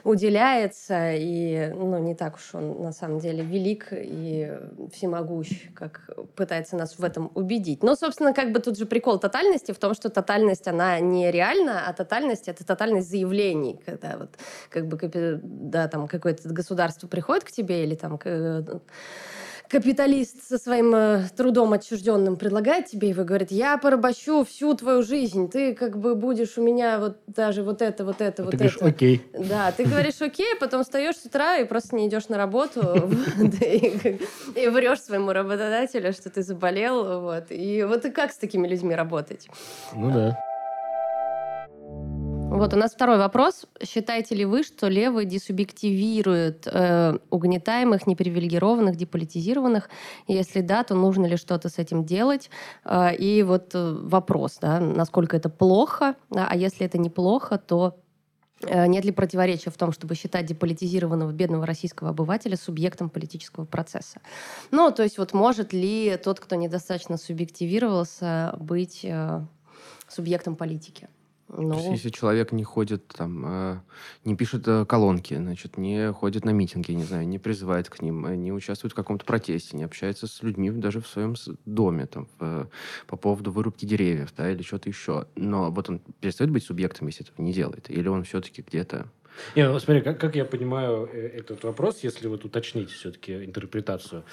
уделяется, 0.04 1.12
и 1.14 1.72
ну, 1.74 1.98
не 1.98 2.14
так 2.14 2.36
уж 2.36 2.54
он 2.54 2.82
на 2.82 2.92
самом 2.92 3.18
деле 3.20 3.42
велик 3.42 3.88
и 3.90 4.52
всемогущ, 4.92 5.48
как 5.74 6.10
пытается 6.36 6.76
нас 6.76 6.98
в 6.98 7.04
этом 7.04 7.30
убедить. 7.34 7.82
Но, 7.82 7.94
собственно, 7.94 8.34
как 8.34 8.52
бы 8.52 8.60
тут 8.60 8.78
же 8.78 8.84
прикол 8.84 9.18
тотальности 9.18 9.72
в 9.72 9.78
том, 9.78 9.94
что 9.94 10.10
тотальность, 10.10 10.68
она 10.68 11.00
не 11.00 11.30
реальна, 11.30 11.88
а 11.88 11.92
тотальность— 11.94 12.48
это 12.48 12.66
тотальность 12.66 13.08
заявлений, 13.08 13.80
когда 13.84 14.18
вот 14.18 14.30
как 14.68 14.86
бы 14.86 14.98
да, 15.42 15.88
там 15.88 16.06
какое-то 16.06 16.48
государство 16.50 17.08
приходит 17.08 17.44
к 17.44 17.50
тебе 17.50 17.84
или 17.84 17.94
там 17.94 18.20
капиталист 19.74 20.48
со 20.48 20.56
своим 20.56 20.94
э, 20.94 21.24
трудом 21.36 21.72
отчужденным 21.72 22.36
предлагает 22.36 22.86
тебе 22.86 23.08
его, 23.08 23.24
говорит, 23.24 23.50
я 23.50 23.76
порабощу 23.76 24.44
всю 24.44 24.72
твою 24.74 25.02
жизнь, 25.02 25.50
ты 25.50 25.74
как 25.74 25.98
бы 25.98 26.14
будешь 26.14 26.56
у 26.58 26.62
меня 26.62 27.00
вот 27.00 27.18
даже 27.26 27.64
вот 27.64 27.82
это, 27.82 28.04
вот 28.04 28.20
это, 28.20 28.42
а 28.42 28.44
вот 28.44 28.56
ты 28.56 28.66
это. 28.66 28.78
Говоришь, 28.78 28.94
окей. 28.94 29.22
Да, 29.32 29.72
ты 29.72 29.84
говоришь 29.84 30.22
окей, 30.22 30.46
а 30.56 30.60
потом 30.60 30.84
встаешь 30.84 31.16
с 31.16 31.26
утра 31.26 31.56
и 31.56 31.64
просто 31.64 31.96
не 31.96 32.06
идешь 32.06 32.28
на 32.28 32.36
работу 32.36 32.80
и 34.54 34.68
врешь 34.68 35.00
своему 35.00 35.32
работодателю, 35.32 36.12
что 36.12 36.30
ты 36.30 36.44
заболел, 36.44 37.20
вот. 37.20 37.46
И 37.50 37.82
вот 37.82 38.04
и 38.04 38.12
как 38.12 38.30
с 38.30 38.36
такими 38.36 38.68
людьми 38.68 38.94
работать? 38.94 39.48
Ну 39.92 40.12
да. 40.12 40.38
Вот 42.54 42.72
у 42.72 42.76
нас 42.76 42.94
второй 42.94 43.18
вопрос. 43.18 43.66
Считаете 43.82 44.36
ли 44.36 44.44
вы, 44.44 44.62
что 44.62 44.86
левые 44.86 45.26
десубъективируют 45.26 46.68
э, 46.68 47.18
угнетаемых, 47.30 48.06
непривилегированных, 48.06 48.94
деполитизированных? 48.94 49.90
Если 50.28 50.60
да, 50.60 50.84
то 50.84 50.94
нужно 50.94 51.26
ли 51.26 51.36
что-то 51.36 51.68
с 51.68 51.78
этим 51.78 52.04
делать? 52.04 52.50
Э, 52.84 53.12
и 53.12 53.42
вот 53.42 53.74
э, 53.74 53.96
вопрос, 54.02 54.58
да, 54.60 54.78
насколько 54.78 55.36
это 55.36 55.48
плохо, 55.48 56.14
да, 56.30 56.46
а 56.48 56.56
если 56.56 56.86
это 56.86 56.96
неплохо, 56.96 57.58
то 57.58 57.98
э, 58.62 58.86
нет 58.86 59.04
ли 59.04 59.10
противоречия 59.10 59.70
в 59.70 59.76
том, 59.76 59.90
чтобы 59.90 60.14
считать 60.14 60.46
деполитизированного 60.46 61.32
бедного 61.32 61.66
российского 61.66 62.10
обывателя 62.10 62.56
субъектом 62.56 63.10
политического 63.10 63.64
процесса? 63.64 64.20
Ну, 64.70 64.92
то 64.92 65.02
есть 65.02 65.18
вот 65.18 65.32
может 65.32 65.72
ли 65.72 66.16
тот, 66.22 66.38
кто 66.38 66.54
недостаточно 66.54 67.16
субъективировался, 67.16 68.54
быть 68.60 69.00
э, 69.02 69.40
субъектом 70.08 70.54
политики? 70.54 71.08
Ну... 71.56 71.74
есть, 71.74 71.90
если 71.90 72.10
человек 72.10 72.52
не 72.52 72.64
ходит 72.64 73.06
там, 73.08 73.44
э, 73.46 73.80
не 74.24 74.36
пишет 74.36 74.66
э, 74.66 74.84
колонки, 74.86 75.34
значит, 75.34 75.76
не 75.76 76.12
ходит 76.12 76.44
на 76.44 76.50
митинги, 76.50 76.92
не 76.92 77.04
знаю, 77.04 77.26
не 77.28 77.38
призывает 77.38 77.88
к 77.88 78.02
ним, 78.02 78.26
э, 78.26 78.34
не 78.34 78.52
участвует 78.52 78.92
в 78.92 78.96
каком-то 78.96 79.24
протесте, 79.24 79.76
не 79.76 79.84
общается 79.84 80.26
с 80.26 80.42
людьми 80.42 80.70
даже 80.70 81.00
в 81.00 81.06
своем 81.06 81.34
доме 81.64 82.06
там, 82.06 82.28
в, 82.38 82.68
по 83.06 83.16
поводу 83.16 83.52
вырубки 83.52 83.86
деревьев, 83.86 84.30
да, 84.36 84.50
или 84.50 84.62
что-то 84.62 84.88
еще. 84.88 85.26
Но 85.36 85.70
вот 85.70 85.88
он 85.88 86.00
перестает 86.20 86.50
быть 86.50 86.64
субъектом, 86.64 87.06
если 87.06 87.24
этого 87.24 87.44
не 87.44 87.52
делает, 87.52 87.90
или 87.90 88.08
он 88.08 88.24
все-таки 88.24 88.62
где-то 88.62 89.06
не, 89.56 89.68
ну, 89.68 89.76
смотри, 89.80 90.00
как, 90.00 90.20
как 90.20 90.36
я 90.36 90.44
понимаю 90.44 91.06
этот 91.06 91.64
вопрос, 91.64 92.04
если 92.04 92.28
вот 92.28 92.44
уточнить 92.44 92.90
все-таки 92.90 93.44
интерпретацию, 93.44 94.24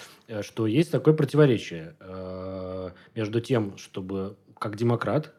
что 0.42 0.68
есть 0.68 0.92
такое 0.92 1.16
противоречие 1.16 1.96
э, 2.00 2.92
между 3.16 3.42
тем, 3.42 3.78
чтобы 3.78 4.38
как 4.60 4.78
демократ 4.78 5.34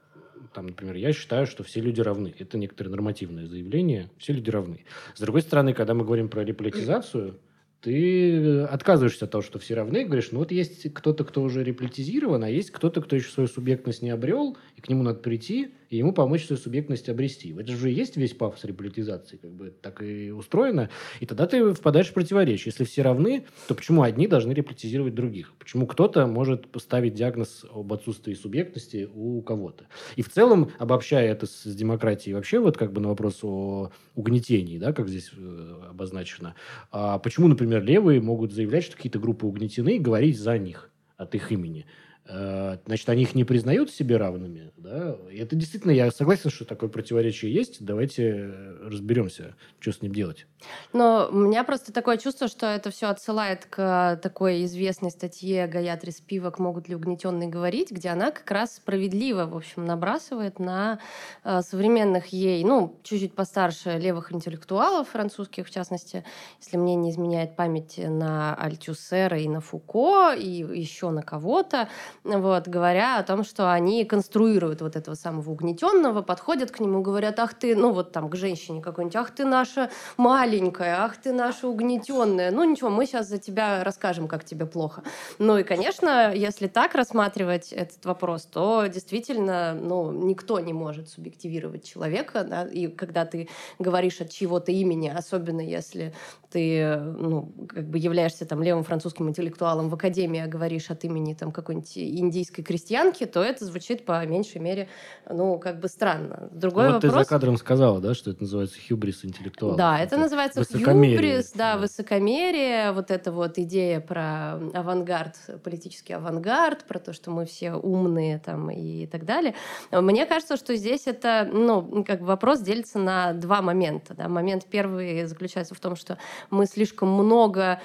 там, 0.52 0.66
например, 0.66 0.96
я 0.96 1.12
считаю, 1.12 1.46
что 1.46 1.64
все 1.64 1.80
люди 1.80 2.00
равны. 2.00 2.34
Это 2.38 2.58
некоторое 2.58 2.90
нормативное 2.90 3.46
заявление. 3.46 4.10
Все 4.18 4.32
люди 4.32 4.50
равны. 4.50 4.84
С 5.14 5.20
другой 5.20 5.42
стороны, 5.42 5.74
когда 5.74 5.94
мы 5.94 6.04
говорим 6.04 6.28
про 6.28 6.44
реполитизацию, 6.44 7.38
ты 7.82 8.60
отказываешься 8.62 9.24
от 9.24 9.32
того, 9.32 9.42
что 9.42 9.58
все 9.58 9.74
равны, 9.74 10.02
и 10.02 10.04
говоришь, 10.04 10.30
ну 10.30 10.38
вот 10.38 10.52
есть 10.52 10.92
кто-то, 10.94 11.24
кто 11.24 11.42
уже 11.42 11.64
реполитизирован, 11.64 12.44
а 12.44 12.48
есть 12.48 12.70
кто-то, 12.70 13.02
кто 13.02 13.16
еще 13.16 13.28
свою 13.28 13.48
субъектность 13.48 14.02
не 14.02 14.10
обрел, 14.10 14.56
и 14.76 14.80
к 14.80 14.88
нему 14.88 15.02
надо 15.02 15.18
прийти, 15.18 15.74
и 15.92 15.98
ему 15.98 16.14
помочь 16.14 16.46
свою 16.46 16.58
субъектность 16.58 17.10
обрести. 17.10 17.54
Это 17.54 17.72
же 17.72 17.90
есть 17.90 18.16
весь 18.16 18.32
пафос 18.32 18.64
реполитизации, 18.64 19.36
как 19.36 19.52
бы 19.52 19.74
так 19.82 20.02
и 20.02 20.30
устроено. 20.30 20.88
И 21.20 21.26
тогда 21.26 21.46
ты 21.46 21.74
впадаешь 21.74 22.08
в 22.08 22.14
противоречие. 22.14 22.72
Если 22.72 22.84
все 22.84 23.02
равны, 23.02 23.44
то 23.68 23.74
почему 23.74 24.00
одни 24.00 24.26
должны 24.26 24.52
реполитизировать 24.52 25.14
других? 25.14 25.52
Почему 25.58 25.86
кто-то 25.86 26.26
может 26.26 26.68
поставить 26.68 27.12
диагноз 27.12 27.66
об 27.70 27.92
отсутствии 27.92 28.32
субъектности 28.32 29.06
у 29.14 29.42
кого-то? 29.42 29.84
И 30.16 30.22
в 30.22 30.30
целом, 30.30 30.70
обобщая 30.78 31.30
это 31.30 31.44
с 31.44 31.62
демократией, 31.66 32.34
вообще 32.36 32.58
вот 32.58 32.78
как 32.78 32.94
бы 32.94 33.02
на 33.02 33.08
вопрос 33.08 33.40
о 33.42 33.90
угнетении, 34.14 34.78
да, 34.78 34.94
как 34.94 35.10
здесь 35.10 35.30
э, 35.36 35.74
обозначено, 35.90 36.54
а 36.90 37.18
почему, 37.18 37.48
например, 37.48 37.84
левые 37.84 38.22
могут 38.22 38.54
заявлять, 38.54 38.84
что 38.84 38.96
какие-то 38.96 39.18
группы 39.18 39.44
угнетены 39.44 39.96
и 39.96 39.98
говорить 39.98 40.38
за 40.38 40.56
них 40.56 40.90
от 41.18 41.34
их 41.34 41.52
имени? 41.52 41.84
Э, 42.24 42.78
значит, 42.86 43.08
они 43.08 43.22
их 43.22 43.34
не 43.34 43.42
признают 43.42 43.90
себе 43.90 44.16
равными, 44.16 44.70
да, 44.76 45.16
и 45.28 45.38
это 45.38 45.56
действительно, 45.56 45.90
я 45.90 46.08
согласен, 46.12 46.50
что 46.50 46.64
такое 46.64 46.88
противоречие 46.88 47.52
есть, 47.52 47.84
давайте 47.84 48.22
э, 48.48 48.88
разберемся, 48.88 49.56
что 49.80 49.92
с 49.92 50.02
ним 50.02 50.14
делать. 50.14 50.46
Но 50.92 51.28
у 51.32 51.36
меня 51.36 51.64
просто 51.64 51.92
такое 51.92 52.18
чувство, 52.18 52.46
что 52.46 52.66
это 52.66 52.92
все 52.92 53.08
отсылает 53.08 53.66
к 53.66 54.20
такой 54.22 54.64
известной 54.66 55.10
статье 55.10 55.66
Гаятри 55.66 56.10
Спивак 56.10 56.60
«Могут 56.60 56.88
ли 56.88 56.94
угнетенные 56.94 57.48
говорить», 57.48 57.90
где 57.90 58.10
она 58.10 58.30
как 58.30 58.48
раз 58.52 58.76
справедливо, 58.76 59.46
в 59.46 59.56
общем, 59.56 59.84
набрасывает 59.84 60.60
на 60.60 61.00
э, 61.42 61.60
современных 61.62 62.28
ей, 62.28 62.62
ну, 62.62 63.00
чуть-чуть 63.02 63.34
постарше 63.34 63.98
левых 63.98 64.32
интеллектуалов 64.32 65.08
французских, 65.08 65.66
в 65.66 65.70
частности, 65.70 66.24
если 66.60 66.76
мне 66.76 66.94
не 66.94 67.10
изменяет 67.10 67.56
память, 67.56 67.98
на 67.98 68.54
Альтюсера 68.54 69.40
и 69.40 69.48
на 69.48 69.60
Фуко, 69.60 70.34
и 70.34 70.48
еще 70.48 71.10
на 71.10 71.22
кого-то, 71.22 71.88
вот, 72.24 72.68
говоря 72.68 73.18
о 73.18 73.22
том, 73.22 73.44
что 73.44 73.72
они 73.72 74.04
конструируют 74.04 74.80
вот 74.80 74.96
этого 74.96 75.14
самого 75.14 75.50
угнетенного, 75.50 76.22
подходят 76.22 76.70
к 76.70 76.80
нему, 76.80 77.02
говорят, 77.02 77.38
ах 77.38 77.54
ты, 77.54 77.74
ну 77.76 77.92
вот 77.92 78.12
там 78.12 78.28
к 78.28 78.36
женщине 78.36 78.80
какой-нибудь, 78.80 79.16
ах 79.16 79.30
ты 79.30 79.44
наша 79.44 79.90
маленькая, 80.16 81.02
ах 81.02 81.16
ты 81.16 81.32
наша 81.32 81.68
угнетенная, 81.68 82.50
ну 82.50 82.64
ничего, 82.64 82.90
мы 82.90 83.06
сейчас 83.06 83.28
за 83.28 83.38
тебя 83.38 83.82
расскажем, 83.84 84.28
как 84.28 84.44
тебе 84.44 84.66
плохо. 84.66 85.02
Ну 85.38 85.58
и, 85.58 85.62
конечно, 85.62 86.32
если 86.34 86.68
так 86.68 86.94
рассматривать 86.94 87.72
этот 87.72 88.04
вопрос, 88.04 88.44
то 88.44 88.86
действительно, 88.86 89.74
ну, 89.74 90.12
никто 90.12 90.60
не 90.60 90.72
может 90.72 91.08
субъективировать 91.08 91.84
человека, 91.84 92.44
да, 92.44 92.64
и 92.64 92.88
когда 92.88 93.24
ты 93.24 93.48
говоришь 93.78 94.20
от 94.20 94.30
чьего-то 94.30 94.72
имени, 94.72 95.08
особенно 95.08 95.60
если 95.60 96.14
ты, 96.50 96.96
ну, 96.96 97.52
как 97.68 97.88
бы 97.88 97.98
являешься 97.98 98.44
там 98.44 98.62
левым 98.62 98.84
французским 98.84 99.28
интеллектуалом 99.28 99.88
в 99.88 99.94
академии, 99.94 100.40
а 100.40 100.46
говоришь 100.46 100.90
от 100.90 101.04
имени 101.04 101.34
там 101.34 101.50
какой-нибудь 101.50 101.96
индийской 102.02 102.62
крестьянки, 102.64 103.24
то 103.26 103.42
это 103.42 103.64
звучит 103.64 104.04
по 104.04 104.24
меньшей 104.26 104.60
мере, 104.60 104.88
ну, 105.28 105.58
как 105.58 105.80
бы 105.80 105.88
странно. 105.88 106.48
Другой 106.52 106.86
вот 106.86 106.94
вопрос... 106.94 107.12
ты 107.12 107.18
за 107.18 107.24
кадром 107.24 107.56
сказала, 107.56 108.00
да, 108.00 108.14
что 108.14 108.30
это 108.30 108.42
называется 108.42 108.78
хюбрис 108.86 109.24
интеллектуал. 109.24 109.76
Да, 109.76 109.98
это, 109.98 110.14
это 110.14 110.22
называется 110.22 110.64
хюбрис, 110.64 111.52
да, 111.52 111.74
да, 111.74 111.78
высокомерие, 111.78 112.92
вот 112.92 113.10
эта 113.10 113.32
вот 113.32 113.58
идея 113.58 114.00
про 114.00 114.54
авангард, 114.74 115.36
политический 115.62 116.14
авангард, 116.14 116.84
про 116.84 116.98
то, 116.98 117.12
что 117.12 117.30
мы 117.30 117.46
все 117.46 117.72
умные 117.72 118.38
там 118.38 118.70
и 118.70 119.06
так 119.06 119.24
далее. 119.24 119.54
Мне 119.90 120.26
кажется, 120.26 120.56
что 120.56 120.76
здесь 120.76 121.06
это, 121.06 121.48
ну, 121.52 122.04
как 122.04 122.20
бы 122.20 122.26
вопрос 122.26 122.60
делится 122.60 122.98
на 122.98 123.32
два 123.32 123.62
момента. 123.62 124.14
Да. 124.14 124.28
Момент 124.28 124.66
первый 124.66 125.24
заключается 125.26 125.74
в 125.74 125.80
том, 125.80 125.96
что 125.96 126.18
мы 126.50 126.66
слишком 126.66 127.08
много 127.10 127.80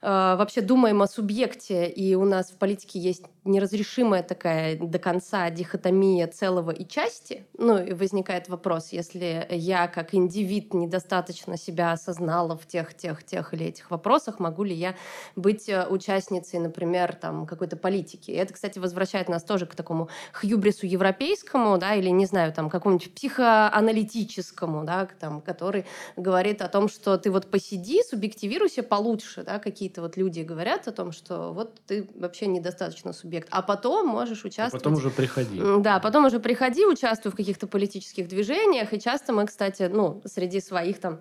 э, 0.00 0.06
вообще 0.06 0.60
думаем 0.60 1.02
о 1.02 1.06
субъекте, 1.06 1.88
и 1.88 2.14
у 2.14 2.24
нас 2.24 2.50
в 2.50 2.58
политике 2.58 2.98
есть 2.98 3.24
неразрешимая 3.44 4.22
такая 4.22 4.76
до 4.76 4.98
конца 4.98 5.50
дихотомия 5.50 6.26
целого 6.28 6.70
и 6.70 6.86
части. 6.86 7.46
Ну, 7.58 7.82
и 7.82 7.92
возникает 7.92 8.48
вопрос, 8.48 8.90
если 8.90 9.46
я 9.50 9.88
как 9.88 10.14
индивид 10.14 10.74
недостаточно 10.74 11.56
себя 11.56 11.92
осознала 11.92 12.56
в 12.56 12.66
тех, 12.66 12.94
тех, 12.94 13.24
тех 13.24 13.52
или 13.52 13.66
этих 13.66 13.90
вопросах, 13.90 14.38
могу 14.38 14.62
ли 14.62 14.74
я 14.74 14.94
быть 15.34 15.68
э, 15.68 15.86
участницей, 15.88 16.60
например, 16.60 17.14
там, 17.14 17.46
какой-то 17.46 17.76
политики. 17.76 18.30
И 18.30 18.34
это, 18.34 18.54
кстати, 18.54 18.78
возвращает 18.78 19.28
нас 19.28 19.42
тоже 19.42 19.66
к 19.66 19.74
такому 19.74 20.08
хьюбрису 20.32 20.86
европейскому, 20.86 21.78
да, 21.78 21.94
или, 21.94 22.10
не 22.10 22.26
знаю, 22.26 22.52
там, 22.52 22.70
какому-нибудь 22.70 23.14
психоаналитическому, 23.14 24.84
да, 24.84 25.08
там, 25.18 25.40
который 25.40 25.84
говорит 26.16 26.62
о 26.62 26.68
том, 26.68 26.88
что 26.88 27.18
ты 27.18 27.30
вот 27.30 27.50
посиди, 27.50 28.02
субъективируйся 28.04 28.82
получше, 28.82 29.42
да, 29.42 29.58
какие-то 29.58 30.00
вот 30.00 30.16
люди 30.16 30.40
говорят 30.42 30.86
о 30.86 30.92
том, 30.92 31.10
что 31.10 31.52
вот 31.52 31.80
ты 31.86 32.08
вообще 32.14 32.46
недостаточно 32.46 33.12
субъект, 33.32 33.48
а 33.50 33.62
потом 33.62 34.06
можешь 34.06 34.44
участвовать. 34.44 34.74
А 34.74 34.78
потом 34.78 34.94
уже 34.94 35.10
приходи. 35.10 35.60
Да, 35.80 35.98
потом 36.00 36.26
уже 36.26 36.38
приходи, 36.38 36.84
участвуй 36.84 37.32
в 37.32 37.36
каких-то 37.36 37.66
политических 37.66 38.28
движениях, 38.28 38.92
и 38.92 39.00
часто 39.00 39.32
мы, 39.32 39.46
кстати, 39.46 39.88
ну, 39.92 40.22
среди 40.24 40.60
своих 40.60 41.00
там 41.00 41.20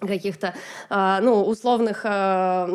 каких-то, 0.00 0.54
э, 0.90 1.18
ну, 1.20 1.44
условных 1.44 2.02
э, 2.04 2.66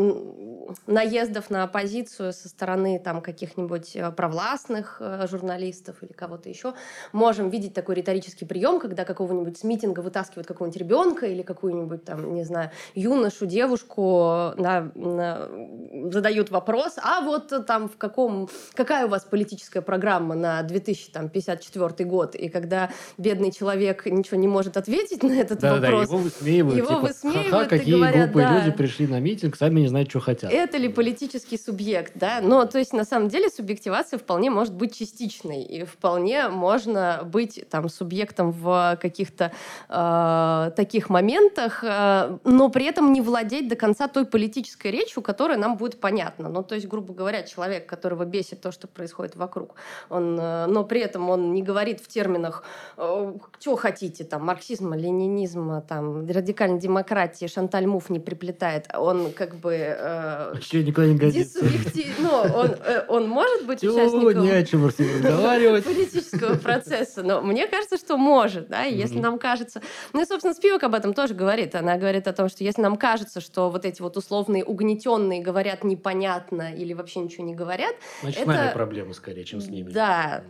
наездов 0.87 1.49
на 1.49 1.63
оппозицию 1.63 2.33
со 2.33 2.49
стороны 2.49 2.99
там 2.99 3.21
каких-нибудь 3.21 3.95
э, 3.95 4.11
провластных 4.11 4.97
э, 4.99 5.27
журналистов 5.29 5.97
или 6.01 6.11
кого-то 6.11 6.49
еще, 6.49 6.73
можем 7.11 7.49
видеть 7.49 7.73
такой 7.73 7.95
риторический 7.95 8.45
прием, 8.45 8.79
когда 8.79 9.05
какого-нибудь 9.05 9.57
с 9.57 9.63
митинга 9.63 10.01
вытаскивают 10.01 10.47
какого-нибудь 10.47 10.79
ребенка 10.79 11.25
или 11.25 11.41
какую-нибудь 11.41 12.03
там, 12.03 12.33
не 12.33 12.43
знаю, 12.43 12.71
юношу, 12.95 13.45
девушку, 13.45 14.53
на, 14.57 14.91
на, 14.95 15.49
задают 16.11 16.51
вопрос, 16.51 16.95
а 17.01 17.21
вот 17.21 17.53
там 17.65 17.87
в 17.89 17.97
каком, 17.97 18.49
какая 18.73 19.05
у 19.05 19.09
вас 19.09 19.23
политическая 19.23 19.81
программа 19.81 20.35
на 20.35 20.63
2054 20.63 22.09
год, 22.09 22.35
и 22.35 22.49
когда 22.49 22.89
бедный 23.17 23.51
человек 23.51 24.05
ничего 24.05 24.37
не 24.37 24.47
может 24.47 24.77
ответить 24.77 25.23
на 25.23 25.33
этот 25.33 25.59
да, 25.59 25.75
вопрос, 25.75 26.09
да, 26.09 26.15
его 26.15 26.17
высмеивают, 26.17 26.77
его 26.77 26.87
типа, 26.87 26.99
высмеивают 27.13 27.51
ха-ха, 27.51 27.65
какие 27.67 27.95
говорят, 27.95 28.15
глупые 28.15 28.47
да. 28.47 28.59
люди 28.59 28.75
пришли 28.75 29.07
на 29.07 29.19
митинг, 29.19 29.55
сами 29.55 29.81
не 29.81 29.87
знают, 29.87 30.09
что 30.09 30.19
хотят. 30.19 30.51
Это 30.51 30.77
ли 30.77 30.89
политический 30.89 31.57
субъект, 31.57 32.13
да? 32.15 32.39
Но, 32.41 32.65
то 32.65 32.79
есть, 32.79 32.93
на 32.93 33.05
самом 33.05 33.29
деле, 33.29 33.49
субъективация 33.49 34.19
вполне 34.19 34.49
может 34.49 34.73
быть 34.73 34.97
частичной, 34.97 35.63
и 35.63 35.83
вполне 35.83 36.49
можно 36.49 37.21
быть 37.23 37.63
там 37.69 37.89
субъектом 37.89 38.51
в 38.51 38.97
каких-то 39.01 39.51
э, 39.89 40.71
таких 40.75 41.09
моментах, 41.09 41.83
э, 41.83 42.37
но 42.43 42.69
при 42.69 42.85
этом 42.85 43.13
не 43.13 43.21
владеть 43.21 43.67
до 43.67 43.75
конца 43.75 44.07
той 44.07 44.25
политической 44.25 44.91
речью, 44.91 45.21
которая 45.21 45.57
нам 45.57 45.77
будет 45.77 45.99
понятна. 45.99 46.49
Ну, 46.49 46.63
то 46.63 46.75
есть, 46.75 46.87
грубо 46.87 47.13
говоря, 47.13 47.43
человек, 47.43 47.85
которого 47.85 48.25
бесит 48.25 48.61
то, 48.61 48.71
что 48.71 48.87
происходит 48.87 49.35
вокруг, 49.35 49.75
он, 50.09 50.39
э, 50.39 50.65
но 50.67 50.83
при 50.83 51.01
этом 51.01 51.29
он 51.29 51.53
не 51.53 51.63
говорит 51.63 51.99
в 51.99 52.07
терминах, 52.07 52.63
э, 52.97 53.33
что 53.59 53.75
хотите, 53.75 54.23
там, 54.23 54.45
марксизма, 54.45 54.95
ленинизма, 54.95 55.81
там, 55.81 56.27
радикальной 56.27 56.79
демократии, 56.79 57.02
Шанталь 57.47 57.85
Муф 57.87 58.09
не 58.09 58.19
приплетает. 58.19 58.87
Он 58.93 59.31
как 59.31 59.55
бы... 59.55 59.73
Э, 59.75 60.51
Вообще 60.53 60.83
никуда 60.83 61.07
не 61.07 61.15
годится. 61.15 61.59
Ну, 62.19 62.29
он, 62.29 62.71
э, 62.85 63.05
он 63.07 63.27
может 63.29 63.65
быть 63.65 63.83
участником 63.83 64.43
не 64.43 64.51
о 64.51 64.63
чем 64.63 64.85
разговаривать. 64.85 65.83
политического 65.85 66.55
процесса, 66.55 67.23
но 67.23 67.41
мне 67.41 67.67
кажется, 67.67 67.97
что 67.97 68.17
может, 68.17 68.67
да, 68.69 68.83
если 68.83 69.19
нам 69.19 69.37
кажется... 69.39 69.81
Ну 70.13 70.21
и, 70.21 70.25
собственно, 70.25 70.53
Спивак 70.53 70.83
об 70.83 70.95
этом 70.95 71.13
тоже 71.13 71.33
говорит. 71.33 71.75
Она 71.75 71.97
говорит 71.97 72.27
о 72.27 72.33
том, 72.33 72.49
что 72.49 72.63
если 72.63 72.81
нам 72.81 72.97
кажется, 72.97 73.41
что 73.41 73.69
вот 73.69 73.85
эти 73.85 74.01
вот 74.01 74.17
условные 74.17 74.63
угнетенные 74.63 75.41
говорят 75.41 75.83
непонятно 75.83 76.73
или 76.73 76.93
вообще 76.93 77.19
ничего 77.19 77.45
не 77.45 77.55
говорят, 77.55 77.95
Значит, 78.21 78.41
Это- 78.41 78.51
с 78.51 78.55
нами 78.55 78.73
проблемы 78.73 79.13
скорее, 79.13 79.43
чем 79.43 79.61
с 79.61 79.67
ними. 79.67 79.89
да, 79.91 80.43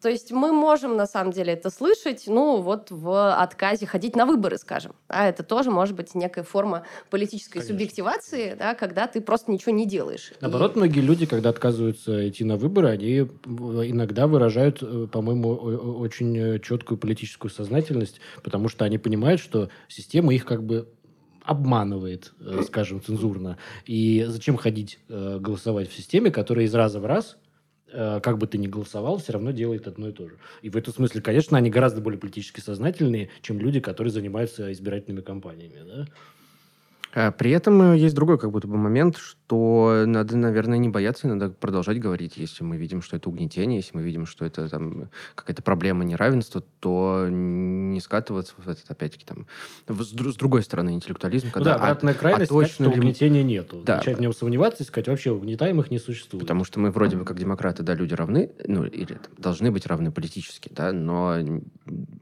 то 0.00 0.08
есть 0.08 0.32
мы 0.32 0.52
можем 0.52 0.96
на 0.96 1.06
самом 1.06 1.32
деле 1.32 1.52
это 1.52 1.70
слышать, 1.70 2.24
ну 2.26 2.60
вот 2.60 2.90
в 2.90 3.34
отказе 3.34 3.86
ходить 3.86 4.16
на 4.16 4.26
выборы, 4.26 4.58
скажем. 4.58 4.94
Да, 5.08 5.28
это 5.28 5.42
тоже 5.42 5.70
может 5.88 5.96
быть 5.96 6.14
некая 6.14 6.42
форма 6.42 6.84
политической 7.08 7.60
Конечно. 7.60 7.74
субъективации, 7.74 8.54
да, 8.58 8.74
когда 8.74 9.06
ты 9.06 9.20
просто 9.22 9.50
ничего 9.50 9.72
не 9.72 9.86
делаешь. 9.86 10.32
Наоборот, 10.40 10.76
многие 10.76 11.00
люди, 11.00 11.24
когда 11.24 11.48
отказываются 11.48 12.28
идти 12.28 12.44
на 12.44 12.56
выборы, 12.56 12.88
они 12.88 13.14
э, 13.14 13.24
иногда 13.46 14.26
выражают, 14.26 14.82
э, 14.82 15.06
по-моему, 15.10 15.48
очень 15.48 16.36
э, 16.36 16.58
четкую 16.58 16.98
политическую 16.98 17.50
сознательность, 17.50 18.20
потому 18.42 18.68
что 18.68 18.84
они 18.84 18.98
понимают, 18.98 19.40
что 19.40 19.70
система 19.88 20.34
их 20.34 20.44
как 20.44 20.62
бы 20.62 20.88
обманывает, 21.42 22.34
скажем, 22.64 23.02
цензурно. 23.02 23.56
И 23.86 24.26
зачем 24.28 24.58
ходить 24.58 24.98
голосовать 25.08 25.88
в 25.88 25.96
системе, 25.96 26.30
которая 26.30 26.66
из 26.66 26.74
раза 26.74 27.00
в 27.00 27.06
раз 27.06 27.38
как 27.92 28.38
бы 28.38 28.46
ты 28.46 28.58
ни 28.58 28.66
голосовал, 28.66 29.18
все 29.18 29.32
равно 29.32 29.50
делает 29.50 29.86
одно 29.86 30.08
и 30.08 30.12
то 30.12 30.28
же. 30.28 30.36
И 30.62 30.70
в 30.70 30.76
этом 30.76 30.92
смысле, 30.92 31.20
конечно, 31.22 31.56
они 31.56 31.70
гораздо 31.70 32.00
более 32.00 32.18
политически 32.18 32.60
сознательные, 32.60 33.30
чем 33.42 33.58
люди, 33.58 33.80
которые 33.80 34.12
занимаются 34.12 34.72
избирательными 34.72 35.22
кампаниями. 35.22 35.78
Да? 35.86 36.06
А 37.14 37.32
При 37.32 37.50
этом 37.50 37.80
э, 37.92 37.98
есть 37.98 38.14
другой 38.14 38.38
как 38.38 38.50
будто 38.50 38.68
бы 38.68 38.76
момент, 38.76 39.16
что 39.48 40.04
надо, 40.06 40.36
наверное, 40.36 40.76
не 40.76 40.90
бояться, 40.90 41.26
надо 41.26 41.48
продолжать 41.48 41.98
говорить. 41.98 42.36
Если 42.36 42.64
мы 42.64 42.76
видим, 42.76 43.00
что 43.00 43.16
это 43.16 43.30
угнетение, 43.30 43.78
если 43.78 43.96
мы 43.96 44.02
видим, 44.02 44.26
что 44.26 44.44
это 44.44 44.68
там 44.68 45.08
какая-то 45.34 45.62
проблема 45.62 46.04
неравенства, 46.04 46.62
то 46.80 47.26
не 47.30 47.98
скатываться 48.00 48.52
в 48.58 48.68
этот, 48.68 48.84
опять-таки, 48.90 49.24
там, 49.24 49.46
в- 49.86 50.02
с, 50.02 50.12
дру- 50.14 50.32
с 50.32 50.36
другой 50.36 50.62
стороны, 50.62 50.90
интеллектуализм, 50.90 51.46
Ну 51.46 51.52
когда... 51.52 51.70
да, 51.70 51.76
а- 51.76 51.78
обратная 51.90 52.12
крайность, 52.12 52.50
сказать, 52.50 52.68
точно 52.68 52.84
что 52.86 52.94
ли- 52.94 53.00
угнетения 53.00 53.42
нету. 53.42 53.80
Да. 53.86 53.96
Начать 53.96 54.18
в 54.18 54.20
нем 54.20 54.34
сомневаться 54.34 54.82
и 54.82 54.86
сказать, 54.86 55.08
вообще 55.08 55.30
угнетаемых 55.32 55.90
не 55.90 55.98
существует. 55.98 56.42
Потому 56.42 56.64
что 56.64 56.78
мы 56.78 56.90
вроде 56.90 57.16
бы 57.16 57.24
как 57.24 57.38
демократы, 57.38 57.82
да, 57.82 57.94
люди 57.94 58.12
равны, 58.12 58.50
ну, 58.66 58.84
или 58.84 59.14
там, 59.14 59.32
должны 59.38 59.70
быть 59.70 59.86
равны 59.86 60.12
политически, 60.12 60.70
да, 60.74 60.92
но 60.92 61.38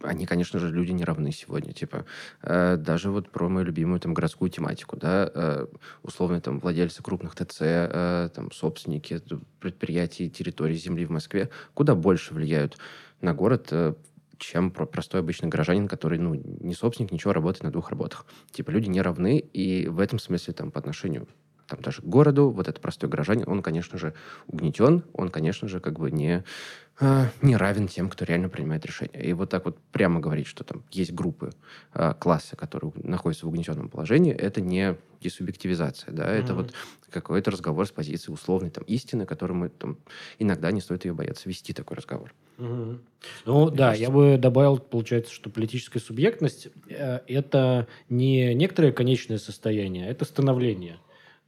они, 0.02 0.26
конечно 0.26 0.60
же, 0.60 0.70
люди 0.70 0.92
не 0.92 1.02
равны 1.04 1.32
сегодня. 1.32 1.72
Типа, 1.72 2.04
э, 2.42 2.76
даже 2.76 3.10
вот 3.10 3.30
про 3.30 3.48
мою 3.48 3.66
любимую 3.66 3.98
там 3.98 4.14
городскую 4.14 4.48
тематику, 4.48 4.96
да, 4.96 5.28
э, 5.34 5.66
условно 6.04 6.40
там 6.40 6.60
владельцы 6.60 7.02
крупных 7.16 7.34
ТЦ, 7.34 7.58
э, 7.60 8.28
там 8.34 8.52
собственники 8.52 9.20
предприятий, 9.60 10.28
территорий 10.30 10.74
земли 10.74 11.06
в 11.06 11.10
Москве 11.10 11.50
куда 11.74 11.94
больше 11.94 12.34
влияют 12.34 12.78
на 13.20 13.34
город, 13.34 13.68
э, 13.70 13.94
чем 14.38 14.70
про- 14.70 14.86
простой 14.86 15.20
обычный 15.20 15.48
горожанин, 15.48 15.88
который, 15.88 16.18
ну, 16.18 16.34
не 16.34 16.74
собственник, 16.74 17.12
ничего, 17.12 17.32
работает 17.32 17.64
на 17.64 17.70
двух 17.72 17.90
работах. 17.90 18.26
Типа, 18.50 18.70
люди 18.70 18.88
не 18.88 19.00
равны, 19.00 19.38
и 19.38 19.88
в 19.88 19.98
этом 20.00 20.18
смысле 20.18 20.52
там 20.52 20.70
по 20.70 20.78
отношению 20.78 21.26
там 21.66 21.80
даже 21.80 22.02
к 22.02 22.04
городу, 22.04 22.50
вот 22.50 22.68
этот 22.68 22.80
простой 22.80 23.08
горожанин, 23.08 23.48
он, 23.48 23.62
конечно 23.62 23.98
же, 23.98 24.14
угнетен, 24.46 25.04
он, 25.12 25.30
конечно 25.30 25.68
же, 25.68 25.80
как 25.80 25.98
бы 25.98 26.10
не, 26.10 26.44
э, 27.00 27.26
не 27.42 27.56
равен 27.56 27.88
тем, 27.88 28.08
кто 28.08 28.24
реально 28.24 28.48
принимает 28.48 28.86
решения. 28.86 29.20
И 29.22 29.32
вот 29.32 29.50
так 29.50 29.64
вот 29.64 29.78
прямо 29.92 30.20
говорить, 30.20 30.46
что 30.46 30.64
там 30.64 30.84
есть 30.90 31.12
группы, 31.12 31.50
э, 31.94 32.14
классы, 32.18 32.56
которые 32.56 32.92
находятся 32.96 33.46
в 33.46 33.48
угнетенном 33.48 33.88
положении, 33.88 34.32
это 34.32 34.60
не 34.60 34.96
десубъективизация, 35.20 36.12
да, 36.12 36.30
это 36.30 36.52
Мгм. 36.52 36.62
вот 36.62 36.74
какой-то 37.10 37.50
разговор 37.50 37.86
с 37.86 37.90
позиции 37.90 38.30
условной 38.30 38.70
там 38.70 38.84
истины, 38.84 39.26
который 39.26 39.52
мы 39.52 39.68
там 39.70 39.98
иногда 40.38 40.70
не 40.70 40.80
стоит 40.80 41.04
ее 41.04 41.14
бояться 41.14 41.48
вести 41.48 41.72
такой 41.72 41.96
разговор. 41.96 42.34
Мгм. 42.58 43.02
Ну 43.44 43.70
да, 43.70 43.88
кажется. 43.88 44.02
я 44.02 44.10
бы 44.10 44.38
добавил, 44.38 44.78
получается, 44.78 45.32
что 45.32 45.50
политическая 45.50 45.98
субъектность 45.98 46.68
э, 46.88 47.20
это 47.26 47.86
не 48.08 48.54
некоторое 48.54 48.92
конечное 48.92 49.38
состояние, 49.38 50.06
а 50.06 50.10
это 50.10 50.24
становление. 50.24 50.98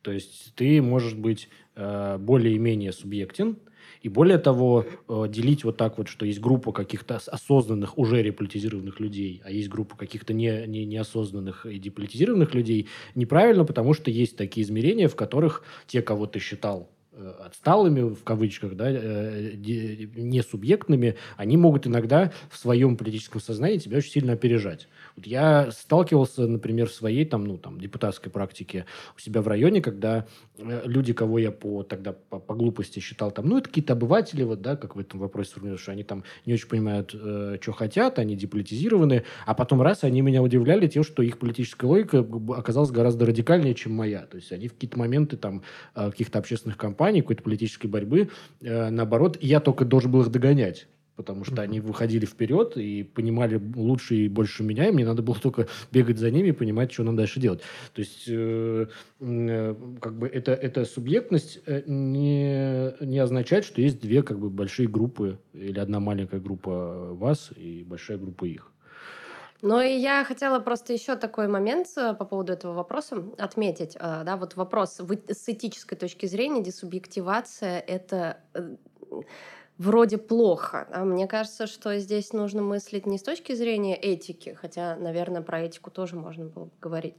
То 0.03 0.13
есть 0.13 0.53
ты 0.55 0.81
можешь 0.83 1.15
быть 1.15 1.49
э, 1.77 2.19
более-менее 2.19 2.93
субъектен, 2.93 3.59
и 4.03 4.09
более 4.09 4.39
того, 4.39 4.87
э, 5.09 5.25
делить 5.29 5.65
вот 5.65 5.77
так 5.77 5.99
вот, 5.99 6.09
что 6.09 6.25
есть 6.25 6.41
группа 6.41 6.73
каких-то 6.73 7.17
ос- 7.17 7.29
осознанных, 7.29 7.99
уже 7.99 8.23
реполитизированных 8.23 9.01
людей, 9.01 9.43
а 9.45 9.51
есть 9.51 9.69
группа 9.69 9.97
каких-то 9.97 10.33
не, 10.33 10.67
не, 10.67 10.85
неосознанных 10.85 11.67
и 11.67 11.79
деполитизированных 11.79 12.55
людей, 12.55 12.89
неправильно, 13.15 13.65
потому 13.65 13.95
что 13.95 14.11
есть 14.11 14.37
такие 14.37 14.65
измерения, 14.65 15.09
в 15.09 15.17
которых 15.17 15.65
те, 15.87 16.01
кого 16.01 16.27
ты 16.27 16.39
считал 16.39 16.91
э, 17.13 17.29
отсталыми, 17.47 18.15
в 18.15 18.23
кавычках, 18.23 18.77
да, 18.77 18.93
де- 18.93 20.09
несубъектными, 20.15 21.17
они 21.37 21.57
могут 21.57 21.87
иногда 21.89 22.33
в 22.51 22.57
своем 22.57 22.97
политическом 22.97 23.41
сознании 23.41 23.79
тебя 23.79 23.99
очень 23.99 24.13
сильно 24.13 24.35
опережать. 24.35 24.89
Вот 25.19 25.27
я 25.27 25.73
сталкивался, 25.73 26.47
например, 26.47 26.89
в 26.89 26.95
своей 26.95 27.25
там, 27.25 27.45
ну, 27.45 27.59
там, 27.59 27.81
депутатской 27.81 28.31
практике 28.31 28.87
у 29.17 29.21
себя 29.21 29.43
в 29.43 29.49
районе, 29.49 29.83
когда 29.83 30.27
э, 30.57 30.83
люди, 30.85 31.13
кого 31.13 31.41
я 31.41 31.51
по, 31.51 31.83
тогда 31.83 32.13
по, 32.13 32.39
по 32.39 32.55
глупости 32.55 33.01
считал, 33.01 33.33
там, 33.33 33.49
ну, 33.49 33.59
это 33.59 33.69
какие-то 33.69 33.95
обыватели, 33.95 34.45
вот, 34.45 34.63
да, 34.63 34.77
как 34.77 34.95
в 34.95 35.01
этом 35.01 35.19
вопросе 35.19 35.51
сформулировали, 35.51 35.83
что 35.83 35.91
они 35.91 36.05
там 36.05 36.23
не 36.47 36.55
очень 36.55 36.69
понимают, 36.69 37.17
э, 37.21 37.59
что 37.61 37.73
хотят, 37.73 38.21
они 38.21 38.37
деполитизированы, 38.37 39.25
а 39.45 39.55
потом 39.55 39.83
раз, 39.83 40.05
они 40.05 40.21
меня 40.21 40.41
удивляли 40.41 40.87
тем, 40.87 41.03
что 41.03 41.25
их 41.25 41.41
политическая 41.41 41.89
логика 41.89 42.25
оказалась 42.57 42.93
гораздо 42.93 43.27
радикальнее, 43.27 43.75
чем 43.75 43.95
моя. 43.95 44.21
То 44.21 44.37
есть 44.37 44.53
они 44.53 44.69
в 44.69 44.75
какие-то 44.75 45.01
моменты 45.01 45.37
там 45.37 45.63
э, 45.97 46.13
каких-то 46.13 46.39
общественных 46.39 46.77
кампаний, 46.77 47.23
какой-то 47.23 47.43
политической 47.43 47.89
борьбы, 47.89 48.31
э, 48.61 48.91
наоборот, 48.91 49.37
я 49.41 49.59
только 49.59 49.85
должен 49.85 50.13
был 50.13 50.21
их 50.21 50.29
догонять. 50.29 50.87
Потому 51.19 51.45
что 51.45 51.57
mm-hmm. 51.57 51.65
они 51.65 51.81
выходили 51.81 52.27
вперед 52.27 52.77
и 52.77 53.03
понимали 53.03 53.61
лучше 53.75 54.15
и 54.15 54.29
больше 54.29 54.63
меня, 54.63 54.89
и 54.89 54.93
мне 54.93 55.05
надо 55.05 55.21
было 55.21 55.37
только 55.37 55.67
бегать 55.91 56.17
за 56.17 56.31
ними 56.31 56.49
и 56.49 56.53
понимать, 56.53 56.93
что 56.93 57.03
нам 57.03 57.17
дальше 57.17 57.41
делать. 57.41 57.61
То 57.93 58.01
есть, 58.01 58.29
э, 58.29 58.87
э, 59.19 59.75
как 60.01 60.17
бы 60.17 60.29
это, 60.29 60.53
эта 60.53 60.85
субъектность 60.85 61.59
э, 61.67 61.83
не, 61.87 62.95
не 63.05 63.19
означает, 63.19 63.65
что 63.65 63.81
есть 63.81 64.01
две 64.01 64.23
как 64.23 64.39
бы 64.39 64.49
большие 64.49 64.89
группы 64.89 65.41
или 65.53 65.81
одна 65.81 65.99
маленькая 65.99 66.39
группа 66.39 67.15
вас 67.15 67.51
и 67.57 67.83
большая 67.83 68.17
группа 68.17 68.45
их. 68.45 68.71
Ну 69.61 69.81
и 69.81 69.91
я 69.91 70.23
хотела 70.23 70.61
просто 70.61 70.93
еще 70.93 71.17
такой 71.17 71.49
момент 71.49 71.89
э, 71.97 72.15
по 72.15 72.25
поводу 72.25 72.53
этого 72.53 72.75
вопроса 72.75 73.25
отметить. 73.39 73.97
Да, 73.99 74.37
вот 74.37 74.55
вопрос 74.55 75.01
с 75.01 75.49
этической 75.49 75.99
точки 75.99 76.27
зрения, 76.27 76.63
десубъективация— 76.63 77.81
это 77.89 78.37
вроде 79.79 80.19
плохо. 80.19 80.87
А 80.93 81.05
мне 81.05 81.27
кажется, 81.27 81.67
что 81.67 81.97
здесь 81.99 82.33
нужно 82.33 82.63
мыслить 82.63 83.07
не 83.07 83.17
с 83.17 83.23
точки 83.23 83.55
зрения 83.55 83.97
этики, 83.97 84.57
хотя, 84.61 84.97
наверное, 84.97 85.41
про 85.41 85.61
этику 85.63 85.91
тоже 85.91 86.17
можно 86.17 86.47
было 86.47 86.65
бы 86.65 86.73
говорить, 86.81 87.15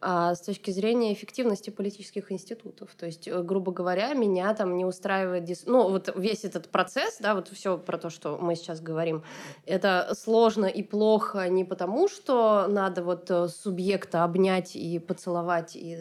а 0.00 0.34
с 0.34 0.42
точки 0.42 0.70
зрения 0.70 1.12
эффективности 1.12 1.70
политических 1.70 2.30
институтов. 2.30 2.94
То 2.94 3.06
есть, 3.06 3.26
э, 3.26 3.42
грубо 3.42 3.72
говоря, 3.72 4.12
меня 4.12 4.52
там 4.54 4.76
не 4.76 4.84
устраивает... 4.84 5.44
Дис... 5.44 5.64
Ну, 5.66 5.88
вот 5.88 6.12
весь 6.14 6.44
этот 6.44 6.68
процесс, 6.68 7.18
да, 7.18 7.34
вот 7.34 7.48
все 7.48 7.78
про 7.78 7.96
то, 7.96 8.10
что 8.10 8.36
мы 8.38 8.56
сейчас 8.56 8.80
говорим, 8.80 9.24
это 9.64 10.12
сложно 10.14 10.66
и 10.66 10.82
плохо 10.82 11.48
не 11.48 11.64
потому, 11.64 12.08
что 12.08 12.66
надо 12.68 13.02
вот 13.02 13.30
э, 13.30 13.48
субъекта 13.48 14.24
обнять 14.24 14.76
и 14.76 14.98
поцеловать, 14.98 15.76
и 15.76 15.98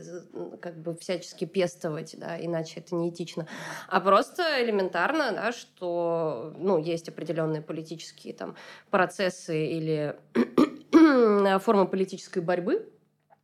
как 0.59 0.81
бы 0.81 0.95
всячески 0.95 1.45
пестовать, 1.45 2.15
да, 2.17 2.37
иначе 2.43 2.81
это 2.81 2.95
неэтично, 2.95 3.47
а 3.87 4.01
просто 4.01 4.43
элементарно, 4.61 5.31
да, 5.31 5.51
что 5.53 6.00
ну, 6.57 6.77
есть 6.77 7.09
определенные 7.09 7.61
политические 7.61 8.33
там, 8.33 8.55
процессы 8.89 9.65
или 9.67 10.15
формы 11.59 11.87
политической 11.87 12.39
борьбы, 12.39 12.87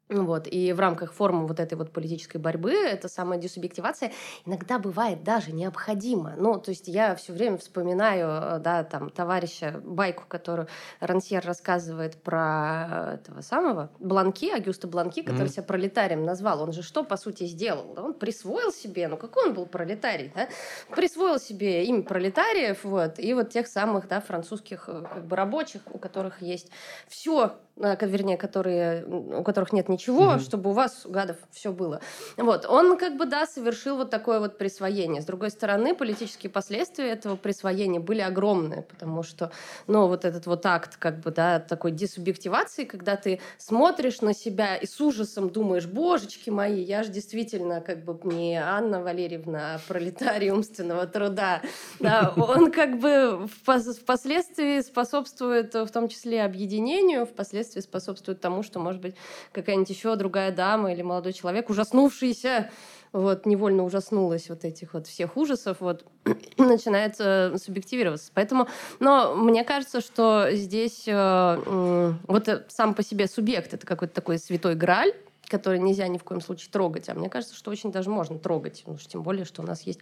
вот. 0.10 0.48
И 0.50 0.72
в 0.72 0.80
рамках 0.80 1.14
формы 1.14 1.48
вот 1.48 1.60
этой 1.60 1.78
вот 1.78 1.92
политической 1.92 2.38
борьбы 2.38 2.72
эта 2.72 3.10
самая 3.10 3.40
десубъективация 3.40 4.14
иногда 4.46 4.80
бывает 4.80 5.24
даже 5.24 5.52
необходима. 5.52 6.36
Ну, 6.38 6.60
то 6.60 6.72
есть 6.72 6.88
я 6.88 7.14
все 7.16 7.34
время 7.34 7.58
вспоминаю, 7.58 8.28
э, 8.30 8.60
да, 8.60 8.84
там, 8.86 9.10
товарища, 9.10 9.82
байку, 9.84 10.24
которую 10.28 10.70
Рансьер 11.02 11.46
рассказывает 11.46 12.22
про 12.22 13.16
этого 13.16 13.42
самого 13.42 13.90
Бланки, 14.00 14.50
Агюста 14.50 14.88
Бланки, 14.88 15.22
который 15.22 15.48
mm-hmm. 15.48 15.52
себя 15.52 15.64
пролетарием 15.64 16.24
назвал. 16.24 16.62
Он 16.62 16.72
же 16.72 16.84
что, 16.84 17.04
по 17.04 17.18
сути, 17.18 17.46
сделал? 17.46 17.94
Он 17.98 18.14
присвоил 18.14 18.72
себе, 18.72 19.10
ну, 19.10 19.18
какой 19.18 19.48
он 19.48 19.54
был 19.54 19.66
пролетарий, 19.66 20.32
да? 20.34 20.48
Присвоил 20.96 21.38
себе 21.38 21.84
имя 21.86 22.04
пролетариев, 22.04 22.86
вот, 22.86 23.20
и 23.20 23.34
вот 23.34 23.50
тех 23.50 23.68
самых, 23.68 24.08
да, 24.08 24.22
французских 24.22 24.86
э, 24.88 25.04
как 25.14 25.26
бы 25.26 25.36
рабочих, 25.36 25.82
у 25.92 25.98
которых 25.98 26.42
есть 26.42 26.72
все 27.10 27.58
вернее, 27.78 28.38
которые, 28.38 29.06
у 29.06 29.44
которых 29.44 29.74
нет 29.74 29.90
ничего, 29.90 30.32
угу. 30.32 30.40
чтобы 30.40 30.72
у 30.72 30.74
вас, 30.74 31.06
гадов, 31.06 31.38
все 31.52 31.72
было. 31.72 32.02
Вот, 32.38 32.66
он 32.66 32.98
как 32.98 33.18
бы, 33.18 33.26
да, 33.26 33.46
совершил 33.46 33.98
вот 33.98 34.10
такое 34.10 34.40
вот 34.40 34.58
присвоение. 34.58 35.22
С 35.22 35.26
другой 35.26 35.52
стороны, 35.52 35.96
политические 35.96 36.50
последствия 36.50 37.10
этого 37.10 37.36
присвоения 37.36 38.00
были 38.00 38.22
огромные, 38.22 38.82
потому 38.82 39.24
что, 39.24 39.52
ну, 39.88 40.08
вот 40.08 40.26
этот 40.26 40.48
вот 40.48 40.66
акт, 40.66 40.98
как 40.98 41.20
бы, 41.20 41.32
да, 41.32 41.60
такой 41.60 41.92
десубъективации, 41.92 42.84
когда 42.84 43.16
ты 43.16 43.40
смотришь 43.58 44.22
на 44.22 44.34
себя 44.34 44.76
и 44.76 44.86
с 44.86 45.00
ужасом 45.00 45.50
думаешь, 45.50 45.86
божечки 45.86 46.50
мои, 46.50 46.82
я 46.82 47.04
же 47.04 47.10
действительно 47.10 47.82
как 47.82 48.04
бы 48.04 48.18
не 48.24 48.56
Анна 48.58 49.02
Валерьевна, 49.02 49.76
а 49.76 49.80
пролетарий 49.88 50.52
умственного 50.52 51.06
труда. 51.08 51.62
Да, 52.00 52.34
он 52.36 52.72
как 52.72 53.00
бы 53.00 53.48
впоследствии 53.48 54.82
способствует 54.82 55.74
в 55.74 55.88
том 55.90 56.08
числе 56.10 56.44
объединению, 56.44 57.26
впоследствии 57.26 57.67
впоследствии 57.68 57.82
способствует 57.82 58.40
тому, 58.42 58.64
что, 58.64 58.80
может 58.80 59.02
быть, 59.02 59.16
какая-нибудь 59.52 59.90
еще 59.90 60.16
другая 60.16 60.52
дама 60.52 60.94
или 60.94 61.02
молодой 61.02 61.34
человек, 61.34 61.70
ужаснувшийся, 61.70 62.70
вот, 63.14 63.46
невольно 63.46 63.84
ужаснулась 63.84 64.50
вот 64.50 64.66
этих 64.66 64.94
вот 64.94 65.08
всех 65.08 65.38
ужасов, 65.38 65.78
вот, 65.80 66.06
начинает 66.58 67.16
э, 67.20 67.58
субъективироваться. 67.58 68.32
Поэтому, 68.34 68.68
но 69.00 69.36
мне 69.36 69.64
кажется, 69.64 70.02
что 70.02 70.50
здесь 70.52 71.04
э, 71.08 72.14
вот 72.28 72.48
э, 72.48 72.66
сам 72.70 72.94
по 72.94 73.04
себе 73.04 73.28
субъект— 73.28 73.74
это 73.74 73.86
какой-то 73.86 74.14
такой 74.14 74.40
святой 74.40 74.76
граль, 74.76 75.14
который 75.48 75.80
нельзя 75.80 76.08
ни 76.08 76.18
в 76.18 76.24
коем 76.24 76.42
случае 76.42 76.70
трогать. 76.72 77.10
А 77.10 77.14
мне 77.14 77.30
кажется, 77.30 77.56
что 77.56 77.72
очень 77.72 77.92
даже 77.92 78.10
можно 78.10 78.38
трогать. 78.38 78.84
Ну, 78.86 78.98
тем 78.98 79.24
более, 79.24 79.46
что 79.46 79.62
у 79.62 79.66
нас 79.66 79.84
есть 79.84 80.00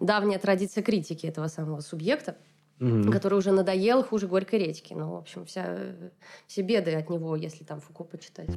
давняя 0.00 0.38
традиция 0.38 0.82
критики 0.82 1.26
этого 1.26 1.46
самого 1.48 1.80
субъекта 1.80 2.36
угу. 2.80 3.10
который 3.10 3.38
уже 3.38 3.52
надоел 3.52 4.02
хуже 4.02 4.26
горькой 4.26 4.60
редьки. 4.60 4.94
Ну, 4.94 5.12
в 5.12 5.16
общем, 5.16 5.44
вся, 5.44 5.78
все 6.46 6.62
беды 6.62 6.94
от 6.94 7.10
него, 7.10 7.36
если 7.36 7.64
там 7.64 7.80
Фуко 7.80 8.04
почитать. 8.04 8.50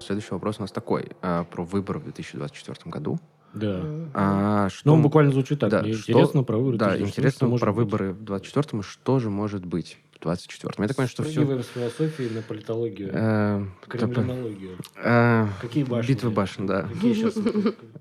Следующий 0.00 0.32
вопрос 0.32 0.58
у 0.58 0.62
нас 0.62 0.72
такой, 0.72 1.12
а, 1.22 1.44
про 1.44 1.64
выборы 1.64 2.00
в 2.00 2.04
2024 2.04 2.90
году. 2.90 3.18
Да. 3.54 3.82
А, 4.14 4.68
что... 4.68 4.88
Ну, 4.88 4.94
он 4.94 5.02
буквально 5.02 5.32
звучит 5.32 5.60
так. 5.60 5.70
Да, 5.70 5.80
что... 5.80 5.90
Интересно 5.90 6.42
про 6.42 6.58
выборы. 6.58 6.78
Да, 6.78 6.98
интересно 6.98 7.56
про 7.56 7.72
выборы 7.72 8.12
в 8.12 8.22
24-м, 8.22 8.82
что 8.82 9.20
же 9.20 9.30
может 9.30 9.64
быть 9.64 9.98
в 10.20 10.26
24-м. 10.26 10.82
Я 10.82 10.88
так 10.88 10.96
понимаю, 10.96 11.08
что 11.08 11.22
все... 11.22 11.62
с 11.62 11.66
философии 11.68 12.34
на 12.34 12.42
политологию, 12.42 13.10
э, 13.12 13.64
криминологию. 13.86 14.78
Э, 14.96 15.46
Какие 15.60 15.84
башни? 15.84 16.12
Битвы 16.12 16.30
башен, 16.30 16.66
да. 16.66 16.82
Какие 16.82 17.14
сейчас? 17.14 17.34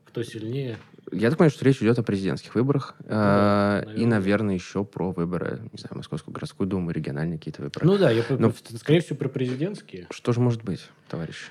Кто 0.07 0.23
сильнее? 0.23 0.77
Я 1.11 1.29
так 1.29 1.37
понимаю, 1.37 1.51
что 1.51 1.65
речь 1.65 1.81
идет 1.81 1.99
о 1.99 2.03
президентских 2.03 2.55
выборах. 2.55 2.95
Ну, 2.99 3.09
да, 3.09 3.15
э, 3.15 3.85
наверное. 3.85 4.03
И, 4.03 4.05
наверное, 4.05 4.55
еще 4.55 4.83
про 4.83 5.11
выборы, 5.11 5.61
не 5.71 5.79
знаю, 5.79 5.97
Московскую 5.97 6.33
городскую 6.33 6.67
думу, 6.67 6.91
региональные 6.91 7.37
какие-то 7.37 7.61
выборы. 7.61 7.85
Ну 7.85 7.97
да, 7.97 8.11
я, 8.11 8.23
Но, 8.29 8.53
скорее 8.77 9.01
всего, 9.01 9.17
про 9.17 9.29
президентские. 9.29 10.07
Что 10.11 10.33
же 10.33 10.39
может 10.39 10.63
быть, 10.63 10.81
товарищ? 11.09 11.49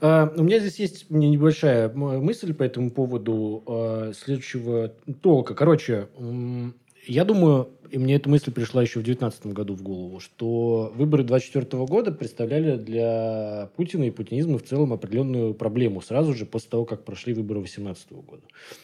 Uh, 0.00 0.32
у 0.36 0.44
меня 0.44 0.60
здесь 0.60 0.78
есть 0.78 1.10
небольшая 1.10 1.88
мысль 1.88 2.54
по 2.54 2.62
этому 2.62 2.92
поводу 2.92 3.64
uh, 3.66 4.14
следующего 4.14 4.94
толка. 5.20 5.54
Короче, 5.56 6.06
um, 6.16 6.72
я 7.08 7.24
думаю, 7.24 7.70
и 7.90 7.98
мне 7.98 8.16
эта 8.16 8.28
мысль 8.28 8.52
пришла 8.52 8.82
еще 8.82 9.00
в 9.00 9.02
2019 9.02 9.46
году 9.46 9.74
в 9.74 9.82
голову, 9.82 10.20
что 10.20 10.92
выборы 10.94 11.24
2024 11.24 11.86
года 11.86 12.12
представляли 12.12 12.76
для 12.76 13.70
Путина 13.76 14.04
и 14.04 14.10
путинизма 14.10 14.58
в 14.58 14.62
целом 14.62 14.92
определенную 14.92 15.54
проблему 15.54 16.02
сразу 16.02 16.34
же 16.34 16.44
после 16.44 16.70
того, 16.70 16.84
как 16.84 17.04
прошли 17.04 17.32
выборы 17.32 17.60
2018 17.60 18.12
года. 18.12 18.42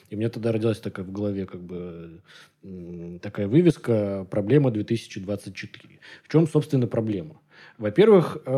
И 0.09 0.17
меня 0.17 0.31
тогда 0.31 0.53
родилась 0.53 0.81
такая 0.81 1.05
в 1.05 1.13
голове 1.13 1.45
как 1.47 1.63
бы 1.63 2.23
такая 3.21 3.47
вывеска 3.47 4.27
«Проблема 4.31 4.71
2024». 4.71 5.99
В 6.23 6.33
чем, 6.33 6.49
собственно, 6.49 6.87
проблема? 6.87 7.41
Во-первых, 7.77 8.39
э, 8.47 8.51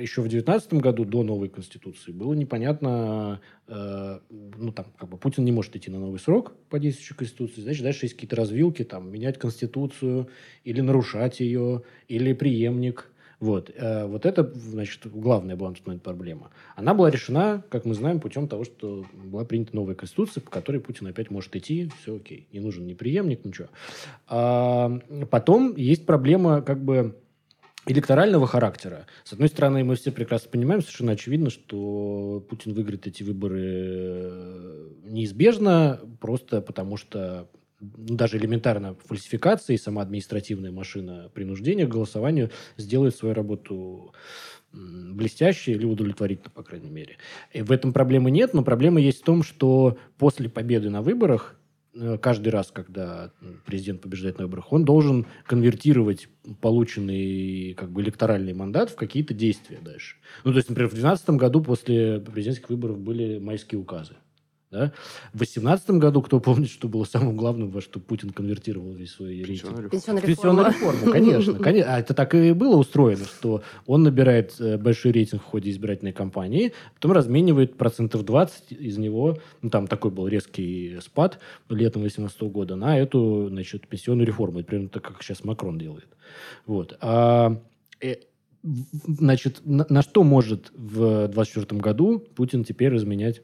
еще 0.00 0.20
в 0.20 0.28
2019 0.28 0.74
году, 0.74 1.04
до 1.04 1.22
новой 1.22 1.48
Конституции, 1.48 2.12
было 2.12 2.32
непонятно, 2.34 3.40
э, 3.66 4.18
ну, 4.30 4.72
там, 4.72 4.86
как 4.96 5.08
бы 5.08 5.16
Путин 5.16 5.44
не 5.44 5.52
может 5.52 5.74
идти 5.74 5.90
на 5.90 5.98
новый 5.98 6.20
срок 6.20 6.52
по 6.70 6.78
действующей 6.78 7.16
Конституции, 7.16 7.60
значит, 7.60 7.82
дальше 7.82 8.06
есть 8.06 8.14
какие-то 8.14 8.36
развилки, 8.36 8.84
там, 8.84 9.10
менять 9.10 9.38
Конституцию, 9.38 10.28
или 10.62 10.80
нарушать 10.80 11.40
ее, 11.40 11.82
или 12.06 12.32
преемник. 12.32 13.12
Вот. 13.40 13.72
Э, 13.74 14.06
вот 14.06 14.24
это, 14.24 14.44
значит, 14.54 15.08
главная 15.10 15.56
была 15.56 15.70
на 15.70 15.74
тот 15.74 15.84
момент 15.88 16.04
проблема. 16.04 16.52
Она 16.76 16.94
была 16.94 17.10
решена, 17.10 17.64
как 17.70 17.84
мы 17.84 17.94
знаем, 17.94 18.20
путем 18.20 18.46
того, 18.46 18.62
что 18.62 19.04
была 19.12 19.44
принята 19.44 19.74
новая 19.74 19.96
Конституция, 19.96 20.40
по 20.40 20.50
которой 20.52 20.78
Путин 20.80 21.08
опять 21.08 21.28
может 21.32 21.56
идти, 21.56 21.90
все 22.00 22.14
окей. 22.14 22.46
Не 22.52 22.60
нужен 22.60 22.86
ни 22.86 22.94
преемник, 22.94 23.44
ничего. 23.44 23.66
А 24.28 24.96
потом 25.28 25.74
есть 25.74 26.06
проблема, 26.06 26.62
как 26.62 26.84
бы, 26.84 27.16
электорального 27.86 28.46
характера. 28.46 29.06
С 29.24 29.32
одной 29.32 29.48
стороны, 29.48 29.84
мы 29.84 29.96
все 29.96 30.12
прекрасно 30.12 30.50
понимаем, 30.50 30.82
совершенно 30.82 31.12
очевидно, 31.12 31.50
что 31.50 32.44
Путин 32.48 32.74
выиграет 32.74 33.06
эти 33.06 33.22
выборы 33.22 33.60
э, 33.62 34.88
неизбежно, 35.04 36.00
просто 36.20 36.60
потому 36.60 36.96
что 36.96 37.48
ну, 37.80 38.14
даже 38.14 38.38
элементарно 38.38 38.94
фальсификация 39.06 39.74
и 39.74 39.78
сама 39.78 40.02
административная 40.02 40.70
машина 40.70 41.30
принуждения 41.34 41.86
к 41.86 41.90
голосованию 41.90 42.50
сделает 42.76 43.16
свою 43.16 43.34
работу 43.34 44.14
блестяще 44.72 45.72
или 45.72 45.84
удовлетворительно, 45.84 46.50
по 46.50 46.62
крайней 46.62 46.88
мере. 46.88 47.18
И 47.52 47.60
в 47.62 47.70
этом 47.72 47.92
проблемы 47.92 48.30
нет, 48.30 48.54
но 48.54 48.62
проблема 48.62 49.00
есть 49.00 49.20
в 49.20 49.24
том, 49.24 49.42
что 49.42 49.98
после 50.16 50.48
победы 50.48 50.88
на 50.88 51.02
выборах 51.02 51.56
Э, 51.56 51.61
каждый 52.20 52.48
раз, 52.48 52.70
когда 52.70 53.32
президент 53.66 54.00
побеждает 54.00 54.38
на 54.38 54.44
выборах, 54.44 54.72
он 54.72 54.84
должен 54.84 55.26
конвертировать 55.46 56.28
полученный 56.60 57.74
как 57.74 57.90
бы 57.90 58.02
электоральный 58.02 58.54
мандат 58.54 58.90
в 58.90 58.96
какие-то 58.96 59.34
действия 59.34 59.78
дальше. 59.82 60.16
Ну, 60.44 60.52
то 60.52 60.56
есть, 60.56 60.68
например, 60.68 60.88
в 60.88 60.94
2012 60.94 61.30
году 61.30 61.62
после 61.62 62.20
президентских 62.20 62.70
выборов 62.70 62.98
были 62.98 63.38
майские 63.38 63.80
указы. 63.80 64.14
Да? 64.72 64.90
В 65.34 65.38
2018 65.38 65.90
году, 65.90 66.22
кто 66.22 66.40
помнит, 66.40 66.70
что 66.70 66.88
было 66.88 67.04
самым 67.04 67.36
главным, 67.36 67.68
во 67.68 67.82
что 67.82 68.00
Путин 68.00 68.30
конвертировал 68.30 68.94
весь 68.94 69.12
свой 69.12 69.42
рейтинг? 69.42 69.90
Пенсионную 69.90 70.26
реформу. 70.26 70.64
реформу, 70.66 71.12
конечно, 71.12 71.54
конечно. 71.58 71.94
А 71.94 72.00
это 72.00 72.14
так 72.14 72.34
и 72.34 72.52
было 72.52 72.76
устроено, 72.76 73.26
что 73.26 73.62
он 73.86 74.02
набирает 74.02 74.54
э, 74.58 74.78
большой 74.78 75.12
рейтинг 75.12 75.42
в 75.42 75.44
ходе 75.44 75.70
избирательной 75.70 76.12
кампании, 76.12 76.72
потом 76.94 77.12
разменивает 77.12 77.76
процентов 77.76 78.24
20 78.24 78.72
из 78.72 78.96
него, 78.96 79.36
ну, 79.60 79.68
там 79.68 79.86
такой 79.86 80.10
был 80.10 80.26
резкий 80.26 80.98
спад 81.02 81.38
летом 81.68 82.00
2018 82.00 82.42
года, 82.44 82.74
на 82.74 82.98
эту, 82.98 83.48
значит, 83.50 83.86
пенсионную 83.86 84.26
реформу. 84.26 84.60
Это 84.60 84.68
примерно 84.68 84.88
так, 84.88 85.02
как 85.02 85.22
сейчас 85.22 85.44
Макрон 85.44 85.76
делает. 85.76 86.08
Вот. 86.64 86.96
А, 87.02 87.60
э, 88.00 88.14
значит, 88.62 89.60
на, 89.66 89.84
на 89.90 90.00
что 90.00 90.22
может 90.22 90.70
в 90.74 91.28
2024 91.28 91.78
году 91.78 92.20
Путин 92.20 92.64
теперь 92.64 92.90
разменять 92.90 93.42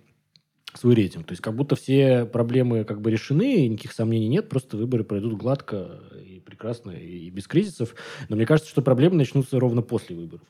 свой 0.75 0.95
рейтинг. 0.95 1.27
То 1.27 1.33
есть 1.33 1.43
как 1.43 1.55
будто 1.55 1.77
все 1.77 2.25
проблемы 2.27 2.85
как 2.85 3.01
бы 3.01 3.11
решены, 3.11 3.66
никаких 3.69 3.93
сомнений 3.93 4.29
нет, 4.29 4.49
просто 4.49 4.77
выборы 4.77 5.05
пройдут 5.05 5.35
гладко 5.35 6.01
и 6.25 6.41
прекрасно, 6.41 6.91
и 6.91 7.31
без 7.31 7.47
кризисов. 7.47 7.95
Но 8.29 8.37
мне 8.37 8.47
кажется, 8.47 8.71
что 8.71 8.83
проблемы 8.83 9.16
начнутся 9.16 9.59
ровно 9.59 9.83
после 9.83 10.16
выборов. 10.16 10.47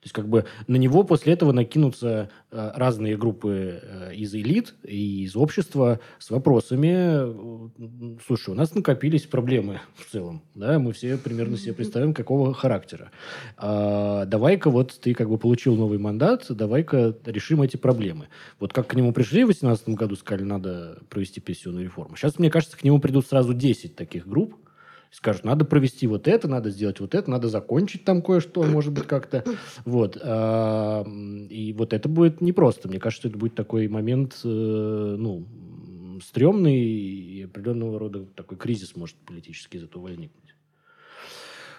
То 0.00 0.06
есть 0.06 0.14
как 0.14 0.28
бы 0.28 0.46
на 0.66 0.76
него 0.76 1.04
после 1.04 1.34
этого 1.34 1.52
накинутся 1.52 2.30
э, 2.50 2.72
разные 2.74 3.18
группы 3.18 3.80
э, 3.82 4.14
из 4.14 4.34
элит 4.34 4.74
и 4.82 5.24
из 5.24 5.36
общества 5.36 6.00
с 6.18 6.30
вопросами. 6.30 8.18
Слушай, 8.26 8.50
у 8.50 8.54
нас 8.54 8.74
накопились 8.74 9.26
проблемы 9.26 9.82
в 9.96 10.10
целом. 10.10 10.40
Да? 10.54 10.78
Мы 10.78 10.94
все 10.94 11.18
примерно 11.18 11.58
себе 11.58 11.74
представим, 11.74 12.14
какого 12.14 12.54
характера. 12.54 13.10
А, 13.58 14.24
давай-ка 14.24 14.70
вот 14.70 14.98
ты 14.98 15.12
как 15.12 15.28
бы 15.28 15.36
получил 15.36 15.76
новый 15.76 15.98
мандат, 15.98 16.46
давай-ка 16.48 17.14
решим 17.26 17.60
эти 17.60 17.76
проблемы. 17.76 18.28
Вот 18.58 18.72
как 18.72 18.86
к 18.86 18.94
нему 18.94 19.12
пришли 19.12 19.44
в 19.44 19.48
2018 19.48 19.90
году, 19.90 20.16
сказали, 20.16 20.44
надо 20.44 20.98
провести 21.10 21.40
пенсионную 21.40 21.84
реформу. 21.84 22.16
Сейчас, 22.16 22.38
мне 22.38 22.50
кажется, 22.50 22.78
к 22.78 22.84
нему 22.84 23.00
придут 23.00 23.26
сразу 23.26 23.52
10 23.52 23.96
таких 23.96 24.26
групп, 24.26 24.54
скажут, 25.10 25.44
надо 25.44 25.64
провести 25.64 26.06
вот 26.06 26.28
это, 26.28 26.48
надо 26.48 26.70
сделать 26.70 27.00
вот 27.00 27.14
это, 27.14 27.30
надо 27.30 27.48
закончить 27.48 28.04
там 28.04 28.22
кое-что, 28.22 28.62
может 28.62 28.92
быть, 28.92 29.06
как-то. 29.06 29.44
Вот. 29.84 30.18
А, 30.22 31.04
и 31.50 31.74
вот 31.76 31.92
это 31.92 32.08
будет 32.08 32.40
непросто. 32.40 32.88
Мне 32.88 33.00
кажется, 33.00 33.28
это 33.28 33.36
будет 33.36 33.54
такой 33.54 33.88
момент, 33.88 34.40
э, 34.44 34.48
ну, 35.18 35.46
стрёмный, 36.22 36.80
и 36.80 37.42
определенного 37.44 37.98
рода 37.98 38.24
такой 38.36 38.56
кризис 38.56 38.96
может 38.96 39.16
политически 39.16 39.76
из 39.76 39.84
этого 39.84 40.02
возникнуть. 40.02 40.54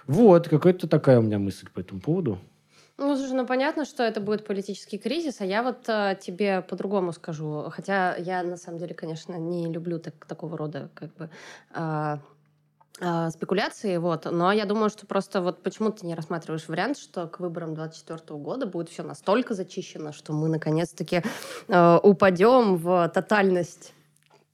Вот, 0.07 0.49
какая-то 0.49 0.87
такая 0.87 1.19
у 1.19 1.21
меня 1.21 1.39
мысль 1.39 1.67
по 1.73 1.79
этому 1.79 2.01
поводу. 2.01 2.39
Ну, 2.97 3.15
слушай, 3.15 3.33
ну 3.33 3.47
понятно, 3.47 3.85
что 3.85 4.03
это 4.03 4.19
будет 4.19 4.45
политический 4.45 4.97
кризис, 4.97 5.41
а 5.41 5.45
я 5.45 5.63
вот 5.63 5.87
э, 5.87 6.17
тебе 6.21 6.61
по-другому 6.61 7.13
скажу. 7.13 7.65
Хотя 7.69 8.15
я, 8.17 8.43
на 8.43 8.57
самом 8.57 8.77
деле, 8.77 8.93
конечно, 8.93 9.35
не 9.35 9.71
люблю 9.71 9.99
так, 9.99 10.25
такого 10.25 10.57
рода 10.57 10.89
как 10.93 11.13
бы 11.15 11.29
э, 11.73 12.17
спекуляции, 13.31 13.97
вот. 13.97 14.25
Но 14.29 14.51
я 14.51 14.65
думаю, 14.65 14.89
что 14.89 15.07
просто 15.07 15.41
вот 15.41 15.63
почему 15.63 15.91
ты 15.91 16.05
не 16.05 16.13
рассматриваешь 16.13 16.67
вариант, 16.67 16.97
что 16.97 17.27
к 17.27 17.39
выборам 17.39 17.73
2024 17.73 18.39
года 18.39 18.65
будет 18.67 18.89
все 18.89 19.01
настолько 19.01 19.55
зачищено, 19.55 20.11
что 20.11 20.33
мы 20.33 20.49
наконец-таки 20.49 21.23
э, 21.67 21.99
упадем 22.03 22.77
в 22.77 23.09
тотальность 23.09 23.93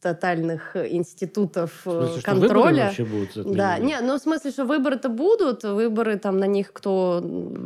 тотальных 0.08 0.76
институтов 0.76 1.82
в 1.84 1.92
смысле, 1.92 2.22
контроля. 2.22 2.92
Что 2.94 3.06
будут 3.06 3.56
да, 3.56 3.78
не, 3.78 4.00
ну 4.00 4.18
в 4.18 4.22
смысле, 4.22 4.52
что 4.52 4.66
выборы-то 4.66 5.10
будут, 5.10 5.64
выборы 5.64 6.18
там 6.18 6.40
на 6.40 6.48
них 6.48 6.72
кто 6.72 7.22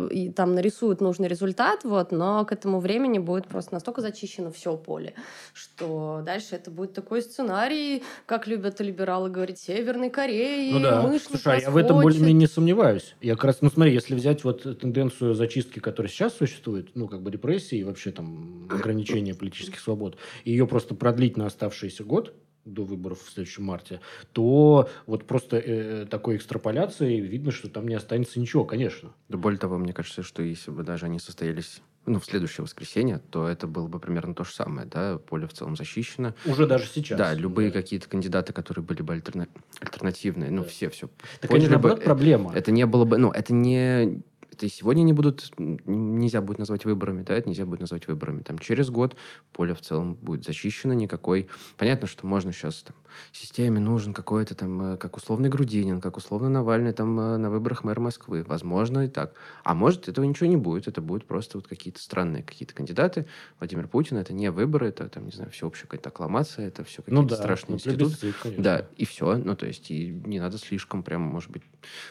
и, 0.09 0.31
там 0.31 0.55
нарисует 0.55 1.01
нужный 1.01 1.27
результат, 1.27 1.83
вот, 1.83 2.11
но 2.11 2.43
к 2.45 2.51
этому 2.51 2.79
времени 2.79 3.19
будет 3.19 3.47
просто 3.47 3.75
настолько 3.75 4.01
зачищено 4.01 4.51
все 4.51 4.75
поле, 4.75 5.13
что 5.53 6.23
дальше 6.25 6.55
это 6.55 6.71
будет 6.71 6.93
такой 6.93 7.21
сценарий, 7.21 8.03
как 8.25 8.47
любят 8.47 8.79
либералы 8.79 9.29
говорить, 9.29 9.59
Северной 9.59 10.09
Кореи, 10.09 10.71
ну, 10.71 10.79
да. 10.79 11.19
Слушай, 11.19 11.57
а 11.57 11.61
я 11.61 11.69
в 11.69 11.77
этом 11.77 12.01
более-менее 12.01 12.33
не 12.33 12.47
сомневаюсь. 12.47 13.15
Я 13.21 13.35
как 13.35 13.45
раз, 13.45 13.57
ну 13.61 13.69
смотри, 13.69 13.93
если 13.93 14.15
взять 14.15 14.43
вот 14.43 14.79
тенденцию 14.79 15.35
зачистки, 15.35 15.79
которая 15.79 16.09
сейчас 16.09 16.33
существует, 16.33 16.89
ну 16.95 17.07
как 17.07 17.21
бы 17.21 17.29
репрессии 17.29 17.77
и 17.77 17.83
вообще 17.83 18.11
там 18.11 18.67
ограничения 18.71 19.35
политических 19.35 19.79
свобод, 19.79 20.17
ее 20.45 20.65
просто 20.65 20.95
продлить 20.95 21.37
на 21.37 21.45
оставшийся 21.45 22.03
год, 22.03 22.30
до 22.65 22.83
выборов 22.83 23.21
в 23.21 23.31
следующем 23.31 23.65
марте, 23.65 24.01
то 24.33 24.89
вот 25.07 25.25
просто 25.25 25.57
э, 25.57 26.05
такой 26.09 26.37
экстраполяцией 26.37 27.19
видно, 27.19 27.51
что 27.51 27.69
там 27.69 27.87
не 27.87 27.95
останется 27.95 28.39
ничего, 28.39 28.65
конечно. 28.65 29.13
Да 29.29 29.37
более 29.37 29.59
того, 29.59 29.77
мне 29.77 29.93
кажется, 29.93 30.23
что 30.23 30.43
если 30.43 30.71
бы 30.71 30.83
даже 30.83 31.05
они 31.05 31.19
состоялись 31.19 31.81
ну, 32.05 32.19
в 32.19 32.25
следующее 32.25 32.63
воскресенье, 32.63 33.21
то 33.29 33.47
это 33.47 33.67
было 33.67 33.87
бы 33.87 33.99
примерно 33.99 34.33
то 34.33 34.43
же 34.43 34.51
самое, 34.51 34.87
да, 34.87 35.17
поле 35.19 35.47
в 35.47 35.53
целом 35.53 35.75
защищено. 35.75 36.33
Уже 36.45 36.65
даже 36.65 36.87
сейчас. 36.87 37.17
Да, 37.17 37.33
любые 37.33 37.69
да. 37.69 37.79
какие-то 37.79 38.09
кандидаты, 38.09 38.53
которые 38.53 38.83
были 38.83 39.01
бы 39.01 39.13
альтерна... 39.13 39.47
альтернативные, 39.79 40.49
ну, 40.49 40.63
да. 40.63 40.69
все 40.69 40.89
все 40.89 41.09
Так 41.39 41.51
это, 41.51 41.69
наоборот, 41.69 41.99
бы, 41.99 42.03
проблема. 42.03 42.53
Это 42.55 42.71
не 42.71 42.85
было 42.85 43.05
бы, 43.05 43.17
ну, 43.17 43.31
это 43.31 43.53
не 43.53 44.23
это 44.51 44.65
и 44.65 44.69
сегодня 44.69 45.03
не 45.03 45.13
будут, 45.13 45.51
нельзя 45.57 46.41
будет 46.41 46.59
назвать 46.59 46.85
выборами, 46.85 47.23
да, 47.23 47.35
это 47.35 47.47
нельзя 47.47 47.65
будет 47.65 47.79
назвать 47.79 48.07
выборами. 48.07 48.41
Там 48.41 48.59
через 48.59 48.89
год 48.89 49.15
поле 49.53 49.73
в 49.73 49.81
целом 49.81 50.15
будет 50.15 50.43
зачищено, 50.43 50.93
никакой... 50.93 51.47
Понятно, 51.77 52.07
что 52.07 52.27
можно 52.27 52.51
сейчас 52.51 52.83
там, 52.83 52.95
системе 53.31 53.79
нужен 53.79 54.13
какой-то 54.13 54.53
там, 54.53 54.93
э, 54.93 54.97
как 54.97 55.15
условный 55.15 55.49
Грудинин, 55.49 56.01
как 56.01 56.17
условно 56.17 56.49
Навальный 56.49 56.91
там 56.91 57.17
э, 57.19 57.37
на 57.37 57.49
выборах 57.49 57.83
мэра 57.83 57.99
Москвы. 58.01 58.43
Возможно 58.43 59.05
и 59.05 59.07
так. 59.07 59.33
А 59.63 59.73
может, 59.73 60.09
этого 60.09 60.25
ничего 60.25 60.47
не 60.47 60.57
будет. 60.57 60.87
Это 60.87 61.01
будут 61.01 61.25
просто 61.25 61.57
вот 61.57 61.67
какие-то 61.67 62.01
странные 62.01 62.43
какие-то 62.43 62.73
кандидаты. 62.73 63.27
Владимир 63.59 63.87
Путин, 63.87 64.17
это 64.17 64.33
не 64.33 64.51
выборы, 64.51 64.87
это 64.87 65.07
там, 65.07 65.25
не 65.25 65.31
знаю, 65.31 65.51
всеобщая 65.51 65.83
какая-то 65.83 66.09
аккламация, 66.09 66.67
это 66.67 66.83
все 66.83 67.01
какие-то 67.01 67.21
ну, 67.21 67.27
да, 67.27 67.35
страшные 67.37 67.71
ну, 67.71 67.75
институты. 67.75 68.33
Да, 68.57 68.87
и 68.97 69.05
все. 69.05 69.37
Ну, 69.37 69.55
то 69.55 69.65
есть, 69.65 69.89
и 69.91 70.09
не 70.25 70.39
надо 70.39 70.57
слишком 70.57 71.03
прямо, 71.03 71.25
может 71.25 71.49
быть, 71.51 71.63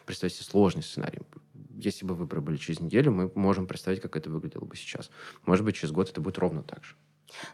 представить 0.06 0.34
себе 0.34 0.46
сложный 0.46 0.82
сценарий 0.82 1.20
если 1.84 2.04
бы 2.04 2.14
выборы 2.14 2.40
были 2.40 2.56
через 2.56 2.80
неделю, 2.80 3.12
мы 3.12 3.30
можем 3.34 3.66
представить, 3.66 4.00
как 4.00 4.16
это 4.16 4.30
выглядело 4.30 4.64
бы 4.64 4.76
сейчас. 4.76 5.10
Может 5.46 5.64
быть, 5.64 5.76
через 5.76 5.92
год 5.92 6.10
это 6.10 6.20
будет 6.20 6.38
ровно 6.38 6.62
так 6.62 6.84
же. 6.84 6.94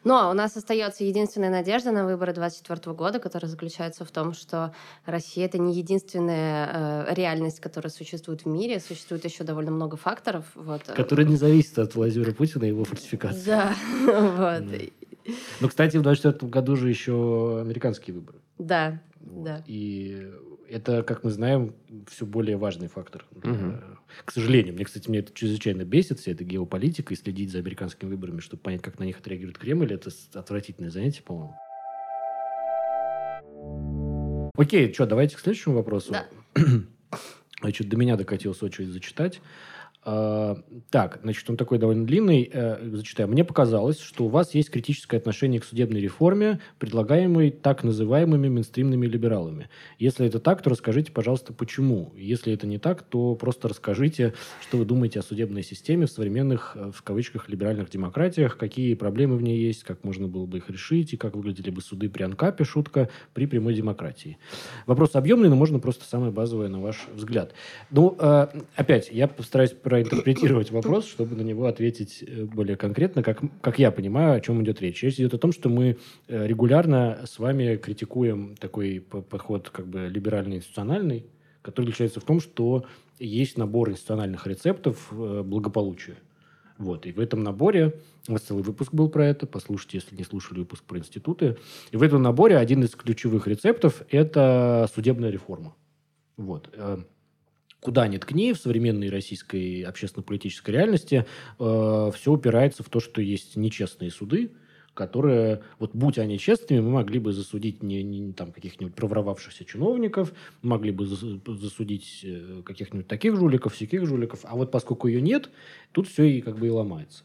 Но 0.05 0.31
у 0.31 0.33
нас 0.33 0.57
остается 0.57 1.05
единственная 1.05 1.51
надежда 1.51 1.93
на 1.93 2.05
выборы 2.05 2.33
2024 2.33 2.95
года, 2.95 3.19
которая 3.19 3.51
заключается 3.51 4.05
в 4.05 4.11
том, 4.11 4.33
что 4.33 4.75
Россия 5.05 5.47
это 5.47 5.59
не 5.59 5.75
единственная 5.75 7.07
э, 7.09 7.15
реальность, 7.15 7.61
которая 7.61 7.91
существует 7.91 8.45
в 8.45 8.49
мире. 8.49 8.81
Существует 8.81 9.25
еще 9.25 9.45
довольно 9.45 9.71
много 9.71 9.97
факторов. 9.97 10.45
Вот. 10.55 10.83
Которые 10.83 11.29
не 11.29 11.37
зависят 11.37 11.79
от 11.79 11.95
Владимира 11.95 12.33
Путина 12.33 12.65
и 12.65 12.69
его 12.69 12.85
фальсификации. 12.85 13.47
Да, 13.47 13.75
вот. 14.61 14.81
Ну, 15.61 15.69
кстати, 15.69 15.97
в 15.97 16.03
2024 16.03 16.51
году 16.51 16.77
же 16.77 16.89
еще 16.89 17.61
американские 17.61 18.15
выборы. 18.15 18.39
Да, 18.59 19.01
да. 19.21 19.63
И 19.67 20.33
это, 20.71 21.03
как 21.03 21.25
мы 21.25 21.31
знаем, 21.31 21.75
все 22.09 22.27
более 22.27 22.57
важный 22.57 22.89
фактор. 22.89 23.25
Угу. 23.33 23.81
К 24.25 24.33
сожалению. 24.33 24.75
Мне, 24.75 24.85
кстати, 24.85 25.09
мне 25.09 25.21
это 25.21 25.33
чрезвычайно 25.33 25.85
бесит, 25.85 26.21
вся 26.21 26.33
эта 26.33 26.45
геополитика, 26.45 27.15
и 27.15 27.17
следить 27.17 27.51
за 27.51 27.59
американскими 27.59 28.09
выборами, 28.09 28.41
чтобы 28.41 28.63
понять, 28.63 28.83
как 28.83 28.99
на 28.99 29.05
них 29.05 29.19
отреагирует 29.19 29.59
Кремль, 29.59 29.93
это 29.93 30.11
отвратительное 30.35 30.91
занятие, 30.91 31.23
по-моему. 31.23 31.55
Окей, 34.57 34.93
что, 34.93 35.07
давайте 35.07 35.37
к 35.37 35.41
следующему 35.41 35.75
вопросу. 35.75 36.13
Да. 36.13 36.27
Значит, 37.61 37.89
до 37.89 37.97
меня 37.97 38.17
докатилась 38.17 38.63
очередь 38.63 38.89
зачитать. 38.89 39.41
А, 40.09 40.57
так, 40.91 41.19
значит, 41.25 41.51
он 41.51 41.57
такой 41.57 41.79
довольно 41.79 42.07
длинный. 42.07 42.49
Э, 42.53 42.79
зачитаю. 42.93 43.29
Мне 43.29 43.45
показалось, 43.45 43.99
что 43.99 44.27
у 44.27 44.29
вас 44.29 44.55
есть 44.55 44.71
критическое 44.71 45.17
отношение 45.17 45.61
к 45.61 45.65
судебной 45.65 46.01
реформе, 46.01 46.61
предлагаемой 46.79 47.51
так 47.51 47.83
называемыми 47.83 48.49
мейнстримными 48.49 49.05
либералами. 49.05 49.69
Если 49.99 50.25
это 50.25 50.39
так, 50.39 50.63
то 50.63 50.71
расскажите, 50.71 51.11
пожалуйста, 51.11 51.53
почему. 51.53 52.13
Если 52.17 52.53
это 52.53 52.69
не 52.69 52.79
так, 52.79 53.03
то 53.03 53.35
просто 53.35 53.67
расскажите, 53.67 54.35
что 54.61 54.79
вы 54.79 54.85
думаете 54.85 55.19
о 55.19 55.23
судебной 55.23 55.65
системе 55.65 56.07
в 56.07 56.11
современных, 56.13 56.77
э, 56.77 56.93
в 56.95 57.03
кавычках, 57.03 57.49
либеральных 57.49 57.91
демократиях, 57.91 58.57
какие 58.57 58.95
проблемы 58.95 59.37
в 59.37 59.43
ней 59.43 59.59
есть, 59.59 59.83
как 59.83 60.05
можно 60.05 60.29
было 60.29 60.47
бы 60.47 60.59
их 60.59 60.71
решить, 60.71 61.15
и 61.15 61.17
как 61.17 61.35
выглядели 61.35 61.71
бы 61.71 61.83
суды 61.83 62.09
при 62.09 62.23
анкапе, 62.23 62.63
шутка, 62.63 63.11
при 63.35 63.47
прямой 63.47 63.75
демократии. 63.75 64.39
Вопрос 64.87 65.17
объемный, 65.17 65.49
но 65.49 65.57
можно 65.57 65.81
просто 65.81 66.05
самое 66.05 66.31
базовое 66.31 66.69
на 66.69 66.81
ваш 66.81 67.09
взгляд. 67.13 67.55
Ну, 67.91 68.17
э, 68.21 68.47
опять, 68.77 69.11
я 69.11 69.27
постараюсь 69.27 69.73
проинтерпретировать 70.05 70.71
вопрос, 70.71 71.07
чтобы 71.07 71.37
на 71.37 71.43
него 71.43 71.67
ответить 71.67 72.23
э, 72.27 72.45
более 72.45 72.77
конкретно, 72.77 73.23
как, 73.23 73.41
как 73.61 73.79
я 73.79 73.91
понимаю, 73.91 74.35
о 74.35 74.41
чем 74.41 74.63
идет 74.63 74.81
речь. 74.81 75.03
Речь 75.03 75.15
идет 75.15 75.35
о 75.35 75.39
том, 75.39 75.53
что 75.53 75.69
мы 75.69 75.97
э, 76.29 76.47
регулярно 76.47 77.21
с 77.25 77.39
вами 77.39 77.77
критикуем 77.77 78.57
такой 78.57 79.01
подход 79.01 79.71
как 79.71 79.87
бы 79.87 80.09
либерально-институциональный, 80.09 81.27
который 81.63 81.87
заключается 81.87 82.21
в 82.21 82.25
том, 82.25 82.41
что 82.41 82.85
есть 83.19 83.57
набор 83.57 83.91
институциональных 83.91 84.47
рецептов 84.47 85.09
э, 85.13 85.43
благополучия. 85.43 86.17
Вот. 86.79 87.07
И 87.07 87.13
в 87.13 87.21
этом 87.21 87.43
наборе, 87.43 87.95
у 88.29 88.33
нас 88.33 88.43
целый 88.43 88.63
выпуск 88.63 88.93
был 88.93 89.09
про 89.09 89.27
это, 89.27 89.47
послушайте, 89.47 89.99
если 89.99 90.15
не 90.15 90.25
слушали 90.25 90.59
выпуск 90.59 90.85
про 90.85 90.99
институты. 90.99 91.57
И 91.91 91.97
в 91.97 92.03
этом 92.03 92.23
наборе 92.23 92.59
один 92.59 92.85
из 92.85 92.91
ключевых 92.91 93.47
рецептов– 93.47 94.03
это 94.11 94.89
судебная 94.95 95.31
реформа. 95.31 95.75
Вот 96.37 96.71
куда 97.81 98.09
ни 98.09 98.17
ткни 98.19 98.53
в 98.53 98.59
современной 98.59 99.11
российской 99.11 99.83
общественно-политической 99.83 100.71
реальности, 100.71 101.27
э, 101.59 102.11
все 102.15 102.33
упирается 102.33 102.83
в 102.83 102.89
то, 102.89 103.01
что 103.01 103.21
есть 103.21 103.57
нечестные 103.57 104.11
суды, 104.11 104.51
которые, 104.97 105.63
вот 105.79 105.95
будь 105.95 106.19
они 106.19 106.39
честными, 106.39 106.81
мы 106.81 106.91
могли 106.91 107.21
бы 107.21 107.33
засудить 107.33 107.83
не, 107.83 108.03
не 108.03 108.33
там 108.33 108.51
каких-нибудь 108.51 108.95
проворовавшихся 108.95 109.65
чиновников, 109.65 110.33
могли 110.63 110.91
бы 110.91 111.07
засудить 111.07 112.23
э, 112.25 112.63
каких-нибудь 112.65 113.07
таких 113.07 113.37
жуликов, 113.37 113.75
всяких 113.75 114.07
жуликов, 114.07 114.41
а 114.45 114.57
вот 114.57 114.73
поскольку 114.73 115.07
ее 115.07 115.21
нет, 115.21 115.51
тут 115.93 116.09
все 116.09 116.25
и 116.25 116.41
как 116.41 116.59
бы 116.59 116.67
и 116.67 116.71
ломается. 116.71 117.25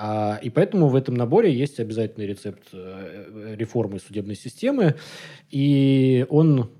А, 0.00 0.38
и 0.40 0.48
поэтому 0.48 0.86
в 0.86 0.94
этом 0.94 1.16
наборе 1.16 1.52
есть 1.52 1.80
обязательный 1.80 2.28
рецепт 2.28 2.62
э, 2.72 3.54
реформы 3.58 3.98
судебной 3.98 4.36
системы, 4.36 4.94
и 5.50 6.24
он, 6.28 6.70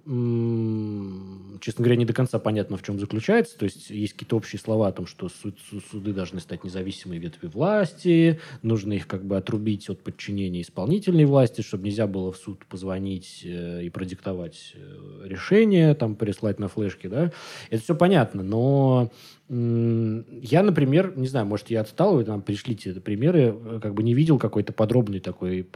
честно 1.61 1.82
говоря, 1.82 1.97
не 1.97 2.05
до 2.05 2.12
конца 2.12 2.39
понятно, 2.39 2.76
в 2.76 2.84
чем 2.84 3.01
заключается. 3.01 3.59
То 3.59 3.64
есть 3.64 3.91
есть 3.91 4.12
какие-то 4.12 4.36
общие 4.36 4.61
слова 4.61 4.86
о 4.86 4.93
том, 4.93 5.09
что 5.09 5.28
суд, 5.28 5.59
суды 5.91 6.12
должны 6.12 6.39
стать 6.39 6.62
независимой 6.62 7.18
ветви 7.18 7.49
власти, 7.49 8.39
нужно 8.62 8.93
их 8.93 9.09
как 9.09 9.24
бы 9.24 9.36
отрубить 9.36 9.91
от 9.91 10.01
подчинения 10.01 10.62
исполнительной 10.62 11.24
власти, 11.24 11.62
чтобы 11.62 11.86
нельзя 11.86 12.07
было 12.07 12.30
в 12.30 12.36
суд 12.36 12.64
позвонить 12.66 13.41
э, 13.45 13.82
и 13.82 13.91
продиктовать 13.91 14.74
э, 14.76 15.26
решение, 15.26 15.95
там 15.95 16.14
прислать 16.14 16.61
на 16.61 16.68
флешке, 16.68 17.09
да. 17.09 17.32
Это 17.70 17.82
все 17.82 17.97
понятно, 17.97 18.45
но 18.45 19.11
я, 19.51 20.62
например, 20.62 21.16
не 21.16 21.26
знаю, 21.26 21.46
может, 21.46 21.70
я 21.70 21.80
отстал, 21.80 22.16
вы 22.16 22.24
там 22.24 22.42
пришлите 22.42 22.92
примеры, 23.01 23.57
э, 23.59 23.80
как 23.82 23.94
бы 23.94 24.03
не 24.03 24.12
видел 24.12 24.38
какой-то 24.38 24.74
подробной 24.74 25.20
такой 25.20 25.66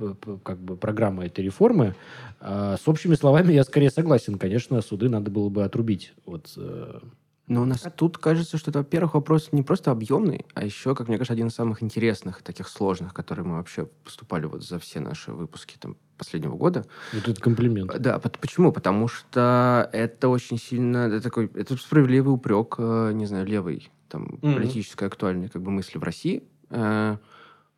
как 0.43 0.59
бы 0.59 0.77
программы 0.77 1.25
этой 1.25 1.43
реформы. 1.43 1.95
А 2.39 2.77
с 2.77 2.87
общими 2.87 3.14
словами 3.14 3.55
я 3.55 3.64
скорее 3.64 3.91
согласен. 3.91 4.37
Конечно, 4.37 4.83
суды 4.83 5.09
надо 5.09 5.31
было 5.31 5.49
бы 5.49 5.64
отрубить. 5.64 6.12
Вот, 6.27 6.53
э, 6.59 7.01
но 7.49 7.62
у 7.62 7.64
нас 7.64 7.84
тут 7.97 8.18
кажется, 8.18 8.57
что 8.57 8.70
это, 8.70 8.80
во-первых, 8.80 9.14
вопрос 9.14 9.49
не 9.53 9.62
просто 9.62 9.90
объемный, 9.90 10.47
а 10.55 10.64
еще, 10.64 10.95
как 10.95 11.09
мне 11.09 11.18
кажется, 11.18 11.32
один 11.32 11.49
из 11.49 11.55
самых 11.55 11.82
интересных, 11.82 12.43
таких 12.43 12.68
сложных, 12.68 13.12
которые 13.12 13.45
мы 13.45 13.57
вообще 13.57 13.86
поступали 14.05 14.47
вот 14.47 14.64
за 14.64 14.78
все 14.78 15.01
наши 15.01 15.32
выпуски 15.32 15.76
там, 15.78 15.97
последнего 16.16 16.57
года. 16.57 16.86
Вот 17.12 17.28
это 17.28 17.40
комплимент. 17.40 17.99
Да, 17.99 18.18
почему? 18.18 18.72
Потому 18.72 19.09
что 19.09 19.88
это 19.93 20.28
очень 20.28 20.59
сильно, 20.59 21.09
это 21.09 21.20
такой, 21.20 21.51
это 21.55 21.76
справедливый 21.76 22.32
упрек, 22.32 22.76
э, 22.78 23.11
не 23.12 23.26
знаю, 23.26 23.45
левой, 23.47 23.90
там, 24.09 24.38
mm-hmm. 24.40 24.55
политической 24.55 25.09
актуальной 25.09 25.49
как 25.49 25.62
бы 25.62 25.72
мысли 25.72 25.99
в 25.99 26.03
России, 26.05 26.45
э, 26.70 27.16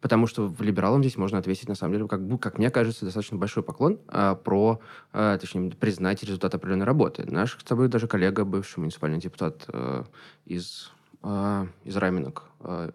потому 0.05 0.26
что 0.26 0.46
в 0.48 0.61
либералам 0.61 1.02
здесь 1.02 1.16
можно 1.16 1.38
ответить, 1.38 1.66
на 1.66 1.74
самом 1.74 1.94
деле, 1.94 2.07
как, 2.07 2.20
как 2.38 2.59
мне 2.59 2.68
кажется, 2.68 3.07
достаточно 3.07 3.38
большой 3.38 3.62
поклон 3.62 3.98
а, 4.09 4.34
про, 4.34 4.78
а, 5.14 5.38
точнее, 5.38 5.70
признать 5.70 6.22
результат 6.22 6.55
определенной 6.55 6.84
работы. 6.84 7.24
Наш 7.26 7.57
с 7.59 7.64
тобой 7.64 7.88
даже 7.88 8.07
коллега, 8.07 8.44
бывший 8.44 8.80
муниципальный 8.80 9.18
депутат 9.18 9.64
а, 9.68 10.05
из 10.44 10.92
а, 11.22 11.68
из 11.84 11.96
Раменок 11.96 12.42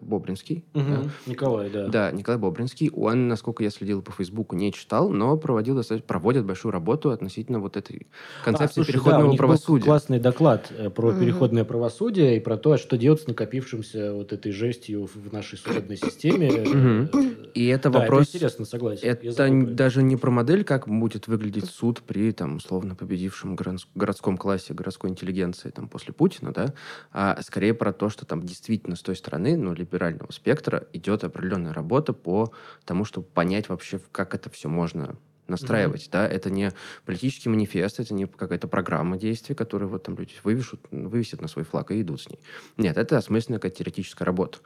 Бобринский. 0.00 0.64
Угу. 0.74 0.84
Да? 0.84 1.02
Николай, 1.26 1.70
да. 1.70 1.88
Да, 1.88 2.10
Николай 2.10 2.38
Бобринский. 2.38 2.90
Он, 2.90 3.28
насколько 3.28 3.62
я 3.62 3.70
следил 3.70 4.02
по 4.02 4.12
Фейсбуку, 4.12 4.56
не 4.56 4.72
читал, 4.72 5.10
но 5.10 5.36
проводил 5.36 5.76
достаточно, 5.76 6.06
проводит 6.06 6.44
большую 6.44 6.72
работу 6.72 7.10
относительно 7.10 7.60
вот 7.60 7.76
этой 7.76 8.06
концепции 8.44 8.80
а, 8.80 8.84
слушай, 8.84 8.92
переходного 8.92 9.22
да, 9.22 9.28
у 9.28 9.30
них 9.30 9.38
правосудия. 9.38 9.84
Был 9.84 9.92
классный 9.92 10.18
доклад 10.18 10.72
э, 10.76 10.90
про 10.90 11.10
угу. 11.10 11.20
переходное 11.20 11.64
правосудие 11.64 12.36
и 12.36 12.40
про 12.40 12.56
то, 12.56 12.76
что 12.76 12.96
делать 12.96 13.22
с 13.22 13.26
накопившимся 13.26 14.12
вот 14.14 14.32
этой 14.32 14.52
жестью 14.52 15.08
в 15.12 15.32
нашей 15.32 15.58
судебной 15.58 15.96
системе. 15.96 16.50
Угу. 16.50 17.18
И 17.54 17.66
это 17.66 17.90
вопрос... 17.90 18.28
Это 18.28 18.36
интересно, 18.36 18.64
согласен. 18.64 19.06
Это 19.06 19.74
даже 19.74 20.02
не 20.02 20.16
про 20.16 20.30
модель, 20.30 20.64
как 20.64 20.88
будет 20.88 21.26
выглядеть 21.26 21.66
суд 21.66 22.02
при, 22.02 22.32
там, 22.32 22.56
условно 22.56 22.94
победившем 22.94 23.56
городском 23.94 24.36
классе 24.36 24.74
городской 24.74 25.10
интеллигенции 25.10 25.70
там, 25.70 25.88
после 25.88 26.12
Путина, 26.12 26.52
да, 26.52 26.74
а 27.12 27.40
скорее 27.42 27.74
про 27.74 27.92
то, 27.92 28.08
что 28.08 28.26
там 28.26 28.42
действительно 28.42 28.96
с 28.96 29.00
той 29.00 29.16
стороны, 29.16 29.56
ну, 29.60 29.74
либерального 29.74 30.30
спектра 30.32 30.86
идет 30.92 31.24
определенная 31.24 31.72
работа 31.72 32.12
по 32.12 32.52
тому, 32.84 33.04
чтобы 33.04 33.26
понять 33.26 33.68
вообще, 33.68 34.00
как 34.12 34.34
это 34.34 34.50
все 34.50 34.68
можно 34.68 35.16
настраивать, 35.50 36.06
mm-hmm. 36.06 36.12
да, 36.12 36.28
это 36.28 36.48
не 36.50 36.72
политический 37.04 37.48
манифест, 37.48 38.00
это 38.00 38.14
не 38.14 38.26
какая-то 38.26 38.68
программа 38.68 39.18
действий, 39.18 39.54
которую 39.54 39.90
вот 39.90 40.04
там 40.04 40.16
люди 40.16 40.32
вывешут, 40.44 40.80
вывесят 40.90 41.42
на 41.42 41.48
свой 41.48 41.64
флаг 41.64 41.90
и 41.90 42.00
идут 42.00 42.22
с 42.22 42.28
ней. 42.30 42.38
Нет, 42.76 42.96
это 42.96 43.18
осмысленная 43.18 43.58
какая-то 43.58 43.78
теоретическая 43.78 44.24
работа. 44.24 44.58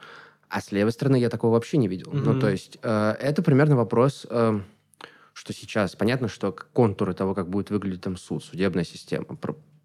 А 0.47 0.61
с 0.61 0.71
левой 0.71 0.91
стороны 0.91 1.17
я 1.17 1.29
такого 1.29 1.53
вообще 1.53 1.77
не 1.77 1.87
видел. 1.87 2.11
Mm-hmm. 2.11 2.23
Ну, 2.23 2.39
то 2.39 2.49
есть 2.49 2.77
э, 2.81 3.15
это 3.19 3.41
примерно 3.41 3.75
вопрос, 3.75 4.27
э, 4.29 4.59
что 5.33 5.53
сейчас 5.53 5.95
понятно, 5.95 6.27
что 6.27 6.51
контуры 6.51 7.13
того, 7.13 7.33
как 7.33 7.49
будет 7.49 7.71
выглядеть 7.71 8.01
там 8.01 8.15
суд, 8.15 8.43
судебная 8.43 8.83
система, 8.83 9.25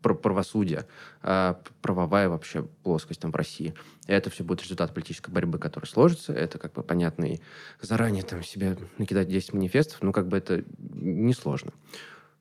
правосудия, 0.02 0.86
а, 1.22 1.60
правовая 1.82 2.28
вообще 2.28 2.62
плоскость 2.82 3.20
там 3.20 3.32
в 3.32 3.36
России. 3.36 3.74
И 4.06 4.12
это 4.12 4.30
все 4.30 4.44
будет 4.44 4.62
результат 4.62 4.94
политической 4.94 5.30
борьбы, 5.30 5.58
которая 5.58 5.88
сложится. 5.88 6.32
Это 6.32 6.58
как 6.58 6.72
бы 6.72 6.82
понятно 6.82 7.24
и 7.24 7.40
заранее 7.80 8.22
там 8.22 8.42
себе 8.42 8.76
накидать 8.98 9.28
10 9.28 9.54
манифестов, 9.54 10.02
ну 10.02 10.12
как 10.12 10.28
бы 10.28 10.36
это 10.36 10.64
несложно. 10.78 11.72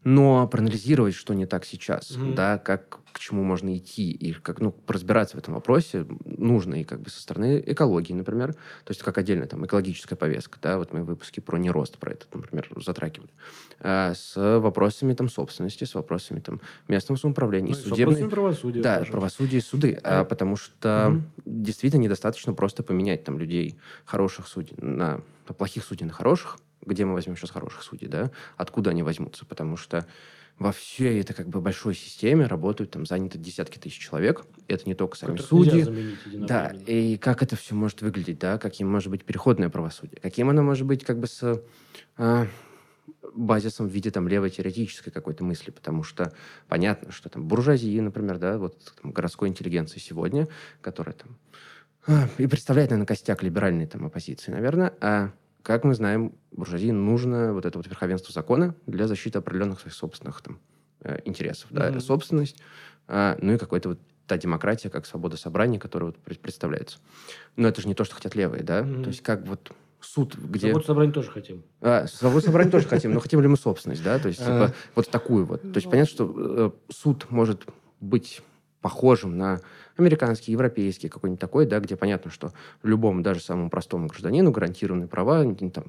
Но 0.03 0.47
проанализировать, 0.47 1.13
что 1.13 1.33
не 1.33 1.45
так 1.45 1.65
сейчас, 1.65 2.11
mm-hmm. 2.11 2.33
да, 2.33 2.57
как 2.57 2.99
к 3.11 3.19
чему 3.19 3.43
можно 3.43 3.75
идти 3.75 4.11
и 4.11 4.33
как, 4.33 4.61
ну, 4.61 4.73
разбираться 4.87 5.35
в 5.35 5.39
этом 5.39 5.55
вопросе 5.55 6.05
нужно 6.25 6.75
и 6.75 6.83
как 6.83 7.01
бы 7.01 7.09
со 7.09 7.21
стороны 7.21 7.61
экологии, 7.65 8.13
например, 8.13 8.53
то 8.53 8.91
есть 8.91 9.01
как 9.01 9.17
отдельная 9.17 9.47
там 9.47 9.65
экологическая 9.65 10.15
повестка, 10.15 10.57
да, 10.61 10.77
вот 10.77 10.93
мы 10.93 11.03
в 11.03 11.05
выпуске 11.07 11.41
про 11.41 11.57
нерост 11.57 11.97
про 11.97 12.13
это, 12.13 12.27
например, 12.33 12.69
затрагивали, 12.77 13.29
а, 13.79 14.13
с 14.13 14.35
вопросами 14.59 15.13
там 15.13 15.27
собственности, 15.27 15.83
с 15.83 15.95
вопросами 15.95 16.39
там 16.39 16.61
местного 16.87 17.17
самоуправления, 17.17 17.75
ну, 17.75 17.75
судебной... 17.75 18.29
правосудия. 18.29 18.81
Да, 18.81 18.99
тоже. 18.99 19.11
правосудие 19.11 19.59
и 19.59 19.63
суды, 19.63 19.99
а, 20.03 20.23
потому 20.23 20.55
что 20.55 20.87
mm-hmm. 20.87 21.21
действительно 21.45 22.01
недостаточно 22.01 22.53
просто 22.53 22.83
поменять 22.83 23.23
там 23.23 23.37
людей 23.37 23.77
хороших 24.05 24.47
судей 24.47 24.75
на 24.77 25.21
плохих 25.57 25.83
судей 25.83 26.05
на 26.05 26.13
хороших, 26.13 26.57
где 26.85 27.05
мы 27.05 27.13
возьмем 27.13 27.35
сейчас 27.35 27.51
хороших 27.51 27.83
судей, 27.83 28.07
да, 28.07 28.31
откуда 28.57 28.91
они 28.91 29.03
возьмутся, 29.03 29.45
потому 29.45 29.77
что 29.77 30.05
во 30.59 30.73
всей 30.73 31.21
этой 31.21 31.33
как 31.33 31.47
бы 31.47 31.61
большой 31.61 31.95
системе 31.95 32.45
работают 32.45 32.91
там 32.91 33.05
заняты 33.05 33.37
десятки 33.37 33.77
тысяч 33.77 33.97
человек. 33.97 34.45
Это 34.67 34.83
не 34.85 34.93
только 34.93 35.15
сами 35.15 35.37
судьи. 35.37 36.17
Да, 36.33 36.73
и 36.85 37.17
как 37.17 37.41
это 37.41 37.55
все 37.55 37.75
может 37.75 38.01
выглядеть, 38.01 38.39
да, 38.39 38.57
каким 38.57 38.91
может 38.91 39.09
быть 39.09 39.23
переходное 39.23 39.69
правосудие, 39.69 40.19
каким 40.21 40.49
оно 40.49 40.61
может 40.61 40.85
быть 40.85 41.05
как 41.05 41.17
бы 41.17 41.27
с 41.27 41.63
а, 42.17 42.47
базисом 43.33 43.87
в 43.87 43.91
виде 43.91 44.11
там 44.11 44.27
левой 44.27 44.49
теоретической 44.49 45.13
какой-то 45.13 45.45
мысли, 45.45 45.71
потому 45.71 46.03
что 46.03 46.33
понятно, 46.67 47.13
что 47.13 47.29
там 47.29 47.47
буржуазия, 47.47 48.01
например, 48.01 48.37
да, 48.37 48.57
вот 48.57 48.93
там, 49.01 49.11
городской 49.11 49.47
интеллигенции 49.47 49.99
сегодня, 49.99 50.49
которая 50.81 51.15
там 51.15 51.37
а, 52.05 52.27
и 52.37 52.47
представляет, 52.47 52.89
наверное, 52.89 53.07
костяк 53.07 53.43
либеральной 53.43 53.87
там 53.87 54.05
оппозиции, 54.05 54.51
наверное, 54.51 54.93
а 54.99 55.31
как 55.69 55.83
мы 55.83 55.93
знаем, 55.93 56.33
буржуазии 56.51 56.89
нужно 56.89 57.53
вот 57.53 57.63
это 57.63 57.77
вот 57.77 57.85
верховенство 57.85 58.33
закона 58.33 58.73
для 58.87 59.05
защиты 59.05 59.37
определенных 59.37 59.79
своих 59.79 59.93
собственных 59.93 60.41
там, 60.41 60.57
э, 61.01 61.19
интересов. 61.25 61.69
Mm-hmm. 61.69 61.91
Да, 61.91 61.99
собственность, 61.99 62.57
а, 63.07 63.37
ну 63.39 63.53
и 63.53 63.57
какой-то 63.59 63.89
вот 63.89 63.99
та 64.25 64.39
демократия, 64.39 64.89
как 64.89 65.05
свобода 65.05 65.37
собрания, 65.37 65.77
которая 65.77 66.07
вот 66.09 66.39
представляется. 66.39 66.97
Но 67.55 67.67
это 67.67 67.83
же 67.83 67.87
не 67.87 67.93
то, 67.93 68.03
что 68.03 68.15
хотят 68.15 68.33
левые, 68.33 68.63
да? 68.63 68.79
Mm-hmm. 68.79 69.03
То 69.03 69.09
есть 69.09 69.21
как 69.21 69.45
вот 69.45 69.71
суд, 70.01 70.35
где... 70.37 70.71
Свободу 70.71 70.85
собрания 70.87 71.11
тоже 71.11 71.29
хотим. 71.29 71.63
А, 71.81 72.07
свободу 72.07 72.43
собрания 72.47 72.71
тоже 72.71 72.87
хотим, 72.87 73.13
но 73.13 73.19
хотим 73.19 73.39
ли 73.39 73.47
мы 73.47 73.55
собственность, 73.55 74.03
да? 74.03 74.17
То 74.17 74.29
есть 74.29 74.39
типа 74.39 74.73
вот 74.95 75.07
такую 75.11 75.45
вот. 75.45 75.61
То 75.61 75.77
есть 75.77 75.87
понятно, 75.87 76.11
что 76.11 76.33
э, 76.35 76.71
суд 76.91 77.29
может 77.29 77.67
быть 77.99 78.41
похожим 78.81 79.37
на 79.37 79.61
американский, 79.97 80.51
европейский, 80.51 81.09
какой-нибудь 81.09 81.39
такой, 81.39 81.65
да, 81.65 81.79
где 81.79 81.95
понятно, 81.95 82.31
что 82.31 82.53
любому, 82.83 83.21
даже 83.21 83.41
самому 83.41 83.69
простому 83.69 84.07
гражданину 84.07 84.51
гарантированы 84.51 85.07
права, 85.07 85.43
там, 85.73 85.85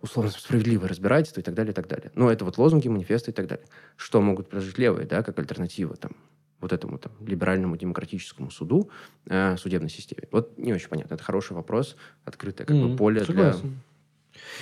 условно 0.00 0.30
справедливое 0.30 0.88
разбирательство 0.88 1.40
и 1.40 1.42
так 1.42 1.54
далее, 1.54 1.72
и 1.72 1.74
так 1.74 1.88
далее. 1.88 2.10
Но 2.14 2.30
это 2.30 2.44
вот 2.44 2.58
лозунги, 2.58 2.88
манифесты 2.88 3.30
и 3.30 3.34
так 3.34 3.46
далее. 3.46 3.66
Что 3.96 4.20
могут 4.20 4.48
предложить 4.48 4.78
левые, 4.78 5.06
да, 5.06 5.22
как 5.22 5.38
альтернатива 5.38 5.96
там, 5.96 6.12
вот 6.60 6.72
этому 6.72 6.98
там, 6.98 7.12
либеральному 7.20 7.76
демократическому 7.76 8.50
суду, 8.50 8.90
э, 9.26 9.56
судебной 9.56 9.90
системе? 9.90 10.28
Вот 10.30 10.58
не 10.58 10.72
очень 10.72 10.88
понятно. 10.88 11.14
Это 11.14 11.24
хороший 11.24 11.54
вопрос, 11.54 11.96
открытое 12.24 12.66
как 12.66 12.76
mm-hmm. 12.76 12.90
бы 12.92 12.96
поле 12.96 13.24
Согласен. 13.24 13.60
для 13.60 13.70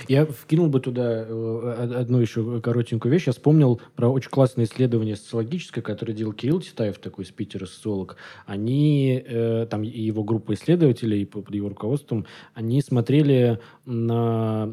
я 0.08 0.26
вкинул 0.26 0.68
бы 0.68 0.80
туда 0.80 1.24
э, 1.26 1.98
одну 1.98 2.18
еще 2.18 2.60
коротенькую 2.60 3.12
вещь. 3.12 3.26
Я 3.26 3.32
вспомнил 3.32 3.80
про 3.96 4.08
очень 4.08 4.30
классное 4.30 4.64
исследование 4.64 5.16
социологическое, 5.16 5.82
которое 5.82 6.12
делал 6.12 6.32
Кирилл 6.32 6.60
Титаев, 6.60 6.98
такой 6.98 7.24
из 7.24 7.30
Питера 7.30 7.66
социолог. 7.66 8.16
Они, 8.46 9.22
э, 9.24 9.66
там 9.70 9.82
и 9.82 10.00
его 10.00 10.24
группа 10.24 10.54
исследователей 10.54 11.26
под 11.26 11.54
его 11.54 11.68
руководством, 11.68 12.26
они 12.54 12.80
смотрели 12.82 13.58
на, 13.84 14.72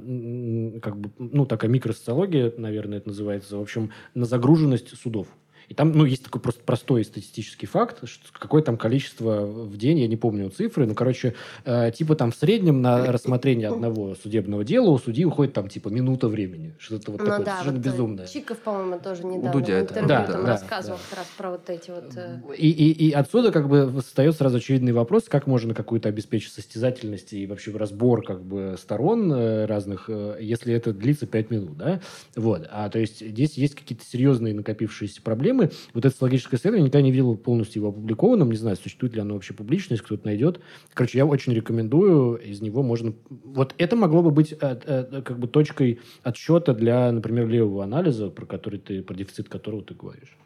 как 0.82 0.98
бы, 0.98 1.12
ну, 1.18 1.46
такая 1.46 1.70
микросоциология, 1.70 2.54
наверное, 2.58 3.00
это 3.00 3.10
называется, 3.10 3.58
в 3.58 3.62
общем, 3.62 3.92
на 4.14 4.26
загруженность 4.26 4.98
судов. 4.98 5.28
И 5.72 5.74
там, 5.74 5.94
ну, 5.94 6.04
есть 6.04 6.26
такой 6.26 6.42
просто 6.42 6.62
простой 6.66 7.06
статистический 7.06 7.66
факт, 7.66 8.00
что 8.04 8.26
какое 8.38 8.62
там 8.62 8.76
количество 8.76 9.46
в 9.46 9.78
день, 9.78 10.00
я 10.00 10.08
не 10.10 10.18
помню 10.18 10.50
цифры, 10.50 10.86
но, 10.86 10.96
короче, 10.96 11.34
э, 11.64 11.94
типа 11.96 12.16
там 12.16 12.34
в 12.34 12.36
среднем 12.36 12.82
на 12.82 13.10
рассмотрение 13.10 13.70
одного 13.70 14.16
судебного 14.16 14.66
дела 14.66 14.90
у 14.90 14.98
судьи 14.98 15.24
уходит 15.24 15.54
там 15.54 15.70
типа 15.70 15.88
минута 15.88 16.28
времени. 16.28 16.76
Что-то 16.78 17.12
вот 17.12 17.22
ну, 17.22 17.26
такое 17.26 17.46
да, 17.46 17.52
совершенно 17.52 17.78
вот 17.78 17.86
безумное. 17.86 18.28
Чиков, 18.28 18.58
по-моему, 18.58 19.00
тоже 19.00 19.24
недавно 19.24 19.52
Дудя 19.54 19.78
в 19.78 19.82
интервью 19.84 20.08
да, 20.10 20.24
там 20.26 20.44
да, 20.44 20.48
рассказывал 20.50 20.98
да. 20.98 21.04
как 21.10 21.20
раз 21.20 21.28
про 21.38 21.52
вот 21.52 21.70
эти 21.70 21.90
вот... 21.90 22.18
Э... 22.18 22.42
И, 22.58 22.70
и, 22.70 23.08
и 23.08 23.12
отсюда 23.14 23.54
как 23.54 23.70
бы 23.70 24.02
встает 24.02 24.36
сразу 24.36 24.58
очевидный 24.58 24.92
вопрос, 24.92 25.30
как 25.30 25.48
можно 25.48 25.74
какую-то 25.74 26.10
обеспечить 26.10 26.52
состязательность 26.52 27.32
и 27.32 27.48
вообще 27.48 27.72
разбор 27.72 28.26
как 28.26 28.44
бы 28.44 28.76
сторон 28.78 29.32
э, 29.32 29.68
разных, 29.68 30.10
э, 30.10 30.36
если 30.42 30.74
это 30.74 30.92
длится 30.92 31.28
5 31.28 31.50
минут, 31.50 31.78
да? 31.78 32.02
Вот. 32.36 32.68
А 32.70 32.90
то 32.90 33.00
есть 33.00 33.26
здесь 33.26 33.54
есть 33.54 33.76
какие-то 33.76 34.04
серьезные 34.04 34.54
накопившиеся 34.54 35.22
проблемы. 35.22 35.61
Вот 35.94 36.06
это 36.06 36.16
логическое 36.22 36.58
исследование, 36.58 36.86
никогда 36.86 37.04
не 37.04 37.12
видел 37.12 37.36
полностью 37.36 37.82
его 37.82 37.90
опубликованным, 37.90 38.52
не 38.52 38.58
знаю, 38.58 38.78
существует 38.78 39.14
ли 39.14 39.22
оно 39.22 39.36
вообще 39.36 39.54
публично, 39.54 39.94
если 39.94 40.06
кто-то 40.06 40.26
найдет. 40.26 40.60
Короче, 40.94 41.18
я 41.18 41.26
очень 41.26 41.54
рекомендую, 41.54 42.36
из 42.38 42.62
него 42.62 42.84
можно... 42.84 43.14
Вот 43.30 43.76
это 43.78 43.96
могло 43.96 44.22
бы 44.22 44.32
быть 44.32 44.54
э, 44.54 44.58
э, 44.62 45.22
как 45.22 45.40
бы 45.40 45.48
точкой 45.48 46.00
отсчета 46.24 46.74
для, 46.74 47.12
например, 47.12 47.48
левого 47.48 47.84
анализа, 47.84 48.30
про 48.30 48.46
который 48.46 48.80
ты, 48.80 49.02
про 49.02 49.14
дефицит 49.14 49.50
которого 49.50 49.82
ты 49.84 49.94
говоришь. 49.94 50.38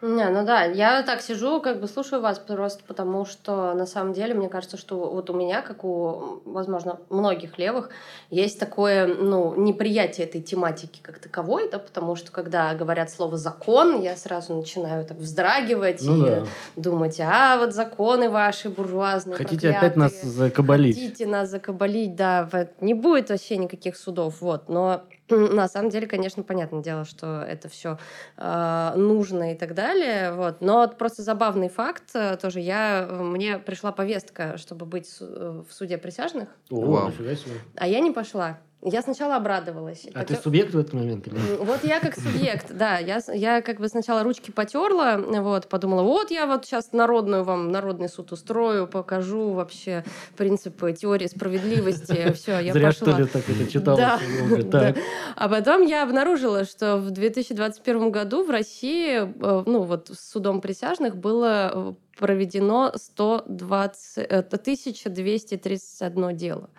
Не, 0.00 0.28
ну 0.30 0.44
да, 0.44 0.62
я 0.62 1.02
так 1.02 1.20
сижу, 1.20 1.60
как 1.60 1.80
бы 1.80 1.88
слушаю 1.88 2.22
вас 2.22 2.38
просто 2.38 2.84
потому, 2.86 3.24
что 3.24 3.74
на 3.74 3.84
самом 3.84 4.12
деле 4.12 4.32
мне 4.32 4.48
кажется, 4.48 4.76
что 4.76 5.10
вот 5.10 5.28
у 5.28 5.32
меня, 5.32 5.60
как 5.60 5.82
у, 5.82 6.40
возможно, 6.44 7.00
многих 7.10 7.58
левых, 7.58 7.90
есть 8.30 8.60
такое, 8.60 9.06
ну, 9.06 9.54
неприятие 9.56 10.26
этой 10.26 10.40
тематики 10.40 11.00
как 11.02 11.18
таковой, 11.18 11.68
да, 11.68 11.80
потому 11.80 12.14
что 12.14 12.30
когда 12.30 12.74
говорят 12.74 13.10
слово 13.10 13.36
закон, 13.36 14.00
я 14.00 14.16
сразу 14.16 14.54
начинаю 14.54 15.04
так 15.04 15.16
вздрагивать 15.18 16.02
ну, 16.02 16.26
и 16.26 16.30
да. 16.30 16.46
думать, 16.76 17.18
а 17.20 17.58
вот 17.58 17.74
законы 17.74 18.30
ваши 18.30 18.68
буржуазные, 18.68 19.36
Хотите 19.36 19.72
проклятые, 19.72 19.78
опять 19.78 19.96
нас 19.96 20.22
закабалить? 20.22 20.94
Хотите 20.94 21.26
нас 21.26 21.50
закабалить, 21.50 22.14
да, 22.14 22.48
не 22.80 22.94
будет 22.94 23.30
вообще 23.30 23.56
никаких 23.56 23.96
судов, 23.96 24.40
вот, 24.40 24.68
но 24.68 25.02
на 25.30 25.68
самом 25.68 25.90
деле, 25.90 26.06
конечно, 26.06 26.42
понятное 26.42 26.82
дело, 26.82 27.04
что 27.04 27.42
это 27.42 27.68
все 27.68 27.92
э, 27.92 27.96
а, 28.36 28.94
нужно 28.96 29.52
и 29.52 29.56
так 29.56 29.74
далее. 29.74 30.32
Вот. 30.32 30.60
Но 30.60 30.78
вот 30.78 30.98
просто 30.98 31.22
забавный 31.22 31.68
факт 31.68 32.10
э, 32.14 32.36
тоже. 32.36 32.60
Я, 32.60 33.06
мне 33.10 33.58
пришла 33.58 33.92
повестка, 33.92 34.56
чтобы 34.58 34.86
быть 34.86 35.16
э, 35.20 35.62
в 35.68 35.72
суде 35.72 35.98
присяжных. 35.98 36.48
О, 36.70 37.10
а 37.76 37.88
я 37.88 38.00
не 38.00 38.10
пошла. 38.10 38.58
Я 38.82 39.02
сначала 39.02 39.34
обрадовалась. 39.34 40.06
А 40.14 40.20
Потом... 40.20 40.36
ты 40.36 40.42
субъект 40.42 40.72
в 40.72 40.78
этот 40.78 40.92
момент? 40.92 41.26
Или? 41.26 41.36
Вот 41.58 41.82
я 41.82 41.98
как 41.98 42.16
субъект, 42.16 42.66
да. 42.70 42.98
Я, 42.98 43.18
я 43.34 43.60
как 43.60 43.80
бы 43.80 43.88
сначала 43.88 44.22
ручки 44.22 44.52
потерла, 44.52 45.18
вот, 45.18 45.68
подумала, 45.68 46.02
вот 46.02 46.30
я 46.30 46.46
вот 46.46 46.64
сейчас 46.64 46.92
народную 46.92 47.42
вам, 47.42 47.72
народный 47.72 48.08
суд 48.08 48.30
устрою, 48.30 48.86
покажу 48.86 49.50
вообще 49.50 50.04
принципы 50.36 50.92
теории 50.92 51.26
справедливости. 51.26 52.32
Все, 52.34 52.60
я 52.60 52.72
Зря, 52.72 52.86
пошла. 52.86 53.08
что 53.08 53.20
ли, 53.20 53.26
так 53.26 53.42
это 53.48 53.68
читала. 53.68 53.98
Да, 53.98 54.20
да. 54.62 54.94
А 55.34 55.48
потом 55.48 55.82
я 55.82 56.04
обнаружила, 56.04 56.64
что 56.64 56.98
в 56.98 57.10
2021 57.10 58.12
году 58.12 58.44
в 58.44 58.50
России, 58.50 59.18
э, 59.18 59.62
ну 59.66 59.82
вот 59.82 60.10
с 60.12 60.30
судом 60.30 60.60
присяжных 60.60 61.16
было 61.16 61.72
э, 61.74 61.94
проведено 62.16 62.92
120, 62.94 64.24
1231 64.24 66.24
э, 66.24 66.32
дело 66.34 66.70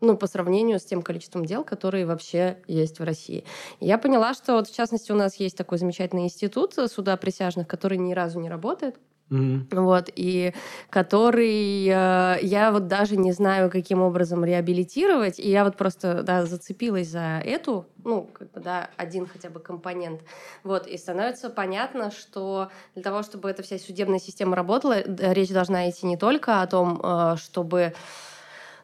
ну, 0.00 0.16
по 0.16 0.26
сравнению 0.26 0.78
с 0.78 0.84
тем 0.84 1.02
количеством 1.02 1.44
дел, 1.44 1.64
которые 1.64 2.06
вообще 2.06 2.58
есть 2.66 2.98
в 2.98 3.04
России. 3.04 3.44
я 3.80 3.98
поняла, 3.98 4.34
что 4.34 4.54
вот 4.54 4.68
в 4.68 4.74
частности 4.74 5.12
у 5.12 5.16
нас 5.16 5.36
есть 5.36 5.56
такой 5.56 5.78
замечательный 5.78 6.24
институт 6.24 6.74
суда 6.74 7.16
присяжных, 7.16 7.66
который 7.66 7.98
ни 7.98 8.12
разу 8.12 8.40
не 8.40 8.48
работает. 8.48 8.96
Mm-hmm. 9.28 9.66
Вот, 9.72 10.08
и 10.14 10.54
который 10.88 11.84
э, 11.88 12.38
я 12.42 12.70
вот 12.70 12.86
даже 12.86 13.16
не 13.16 13.32
знаю, 13.32 13.72
каким 13.72 14.00
образом 14.00 14.44
реабилитировать, 14.44 15.40
и 15.40 15.50
я 15.50 15.64
вот 15.64 15.76
просто, 15.76 16.22
да, 16.22 16.46
зацепилась 16.46 17.08
за 17.08 17.42
эту, 17.44 17.86
ну, 18.04 18.30
как 18.32 18.52
бы, 18.52 18.60
да, 18.60 18.88
один 18.96 19.26
хотя 19.26 19.50
бы 19.50 19.58
компонент, 19.58 20.20
вот, 20.62 20.86
и 20.86 20.96
становится 20.96 21.50
понятно, 21.50 22.12
что 22.12 22.70
для 22.94 23.02
того, 23.02 23.24
чтобы 23.24 23.50
эта 23.50 23.64
вся 23.64 23.78
судебная 23.78 24.20
система 24.20 24.54
работала, 24.54 25.02
речь 25.04 25.50
должна 25.50 25.90
идти 25.90 26.06
не 26.06 26.16
только 26.16 26.62
о 26.62 26.66
том, 26.68 27.00
э, 27.02 27.34
чтобы 27.36 27.94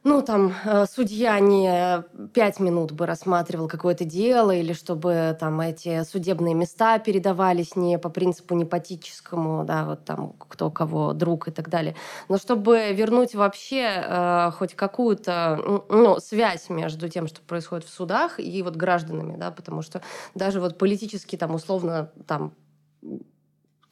ну, 0.05 0.21
там, 0.23 0.53
э, 0.65 0.87
судья 0.87 1.39
не 1.39 2.03
пять 2.35 2.59
минут 2.59 2.91
бы 2.93 3.07
рассматривал 3.07 3.69
какое-то 3.69 4.05
дело, 4.05 4.51
или 4.51 4.73
чтобы 4.73 5.37
там 5.39 5.61
эти 5.61 6.03
судебные 6.03 6.55
места 6.55 6.99
передавались 6.99 7.77
не 7.77 7.99
по 7.99 8.09
принципу 8.09 8.55
непатическому, 8.55 9.65
да, 9.65 9.85
вот 9.85 10.05
там 10.05 10.33
кто 10.39 10.71
кого 10.71 11.13
друг 11.13 11.49
и 11.49 11.51
так 11.53 11.69
далее, 11.69 11.95
но 12.29 12.37
чтобы 12.37 12.93
вернуть 12.93 13.35
вообще 13.35 14.03
э, 14.05 14.51
хоть 14.59 14.75
какую-то 14.75 15.85
ну, 15.89 16.19
связь 16.19 16.69
между 16.69 17.09
тем, 17.09 17.29
что 17.29 17.41
происходит 17.41 17.87
в 17.87 17.95
судах 17.95 18.41
и 18.41 18.63
вот 18.63 18.75
гражданами, 18.75 19.37
да, 19.37 19.53
потому 19.53 19.83
что 19.83 20.03
даже 20.35 20.61
вот 20.61 20.79
политически 20.79 21.37
там 21.37 21.55
условно 21.55 22.11
там 22.27 22.53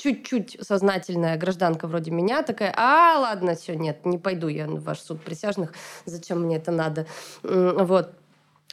чуть-чуть 0.01 0.57
сознательная 0.61 1.36
гражданка 1.36 1.86
вроде 1.86 2.11
меня 2.11 2.42
такая, 2.42 2.72
а, 2.76 3.18
ладно, 3.18 3.55
все, 3.55 3.74
нет, 3.74 4.07
не 4.07 4.18
пойду 4.18 4.48
я 4.48 4.66
в 4.66 4.82
ваш 4.82 5.01
суд 5.01 5.20
присяжных, 5.22 5.74
зачем 6.07 6.42
мне 6.42 6.57
это 6.57 6.70
надо? 6.70 7.07
Вот. 7.42 8.14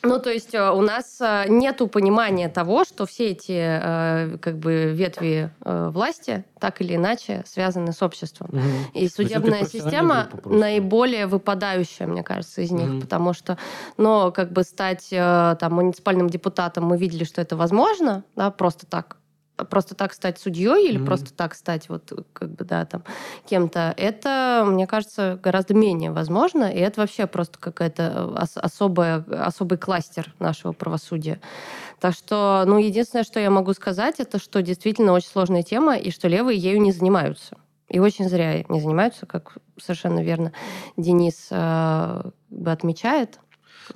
Ну, 0.03 0.19
то 0.19 0.29
есть 0.29 0.53
э, 0.53 0.69
у 0.69 0.81
нас 0.81 1.17
э, 1.19 1.45
нет 1.49 1.81
понимания 1.91 2.49
того, 2.49 2.85
что 2.85 3.07
все 3.07 3.31
эти 3.31 3.57
э, 3.57 4.37
как 4.37 4.57
бы 4.57 4.91
ветви 4.93 5.49
власти 5.59 6.45
так 6.59 6.81
или 6.81 6.95
иначе 6.95 7.43
связаны 7.47 7.93
с 7.93 8.03
обществом. 8.03 8.49
Угу. 8.51 8.99
И 8.99 9.09
судебная 9.09 9.65
система 9.65 10.29
наиболее 10.45 11.25
выпадающая, 11.25 12.05
мне 12.05 12.23
кажется, 12.23 12.61
из 12.61 12.71
них, 12.71 12.89
угу. 12.89 13.01
потому 13.01 13.33
что, 13.33 13.57
ну, 13.97 14.31
как 14.31 14.51
бы 14.51 14.63
стать 14.63 15.09
там 15.09 15.73
муниципальным 15.73 16.29
депутатом, 16.29 16.85
мы 16.85 16.97
видели, 16.97 17.23
что 17.23 17.41
это 17.41 17.55
возможно, 17.55 18.23
да, 18.35 18.51
просто 18.51 18.85
так 18.85 19.17
просто 19.65 19.95
так 19.95 20.13
стать 20.13 20.39
судьей 20.39 20.89
или 20.89 20.99
mm-hmm. 20.99 21.05
просто 21.05 21.33
так 21.33 21.55
стать 21.55 21.89
вот 21.89 22.11
как 22.33 22.49
бы 22.51 22.63
да 22.63 22.85
там 22.85 23.03
кем-то 23.45 23.93
это 23.97 24.63
мне 24.67 24.87
кажется 24.87 25.39
гораздо 25.41 25.73
менее 25.73 26.11
возможно 26.11 26.65
и 26.65 26.77
это 26.79 27.01
вообще 27.01 27.27
просто 27.27 27.57
какая-то 27.59 28.33
ос- 28.35 28.57
особая 28.57 29.23
особый 29.29 29.77
кластер 29.77 30.33
нашего 30.39 30.73
правосудия 30.73 31.39
так 31.99 32.13
что 32.13 32.63
ну 32.67 32.77
единственное 32.77 33.23
что 33.23 33.39
я 33.39 33.49
могу 33.49 33.73
сказать 33.73 34.19
это 34.19 34.39
что 34.39 34.61
действительно 34.61 35.13
очень 35.13 35.29
сложная 35.29 35.63
тема 35.63 35.97
и 35.97 36.11
что 36.11 36.27
левые 36.27 36.57
ею 36.57 36.81
не 36.81 36.91
занимаются 36.91 37.57
и 37.89 37.99
очень 37.99 38.29
зря 38.29 38.63
не 38.69 38.79
занимаются 38.79 39.25
как 39.25 39.57
совершенно 39.79 40.23
верно 40.23 40.51
Денис 40.97 41.47
э, 41.49 42.21
отмечает 42.65 43.39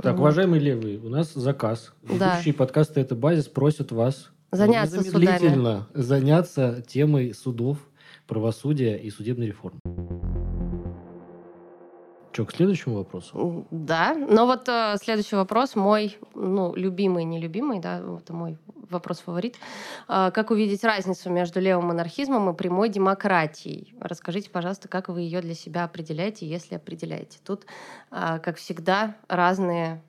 так, 0.02 0.18
уважаемые 0.18 0.62
левые, 0.62 1.00
у 1.00 1.10
нас 1.10 1.34
заказ. 1.34 1.92
Ведущие 2.02 2.54
да. 2.54 2.60
подкаста 2.60 3.02
«Это 3.02 3.14
базис» 3.14 3.50
просят 3.50 3.92
вас 3.92 4.32
заняться 4.52 5.04
судами. 5.04 5.86
заняться 5.94 6.84
темой 6.88 7.34
судов, 7.34 7.78
правосудия 8.28 8.98
и 8.98 9.10
судебной 9.10 9.48
реформы. 9.48 9.80
Что, 12.34 12.46
к 12.46 12.54
следующему 12.54 12.96
вопросу? 12.96 13.68
Да, 13.72 14.14
но 14.14 14.46
вот 14.46 14.70
э, 14.70 14.96
следующий 15.02 15.36
вопрос 15.36 15.76
мой, 15.76 16.18
ну, 16.34 16.74
любимый, 16.76 17.26
нелюбимый, 17.26 17.80
да, 17.80 18.00
это 18.00 18.32
мой 18.32 18.58
вопрос-фаворит. 18.90 19.58
Э, 20.08 20.32
как 20.34 20.50
увидеть 20.50 20.86
разницу 20.86 21.30
между 21.30 21.60
левым 21.60 21.88
монархизмом 21.88 22.50
и 22.50 22.54
прямой 22.54 22.88
демократией? 22.88 23.94
Расскажите, 24.00 24.50
пожалуйста, 24.50 24.88
как 24.88 25.10
вы 25.10 25.22
ее 25.22 25.42
для 25.42 25.56
себя 25.56 25.84
определяете, 25.84 26.48
если 26.48 26.76
определяете. 26.76 27.40
Тут, 27.46 27.66
э, 28.12 28.40
как 28.42 28.56
всегда, 28.56 29.18
разные 29.28 30.02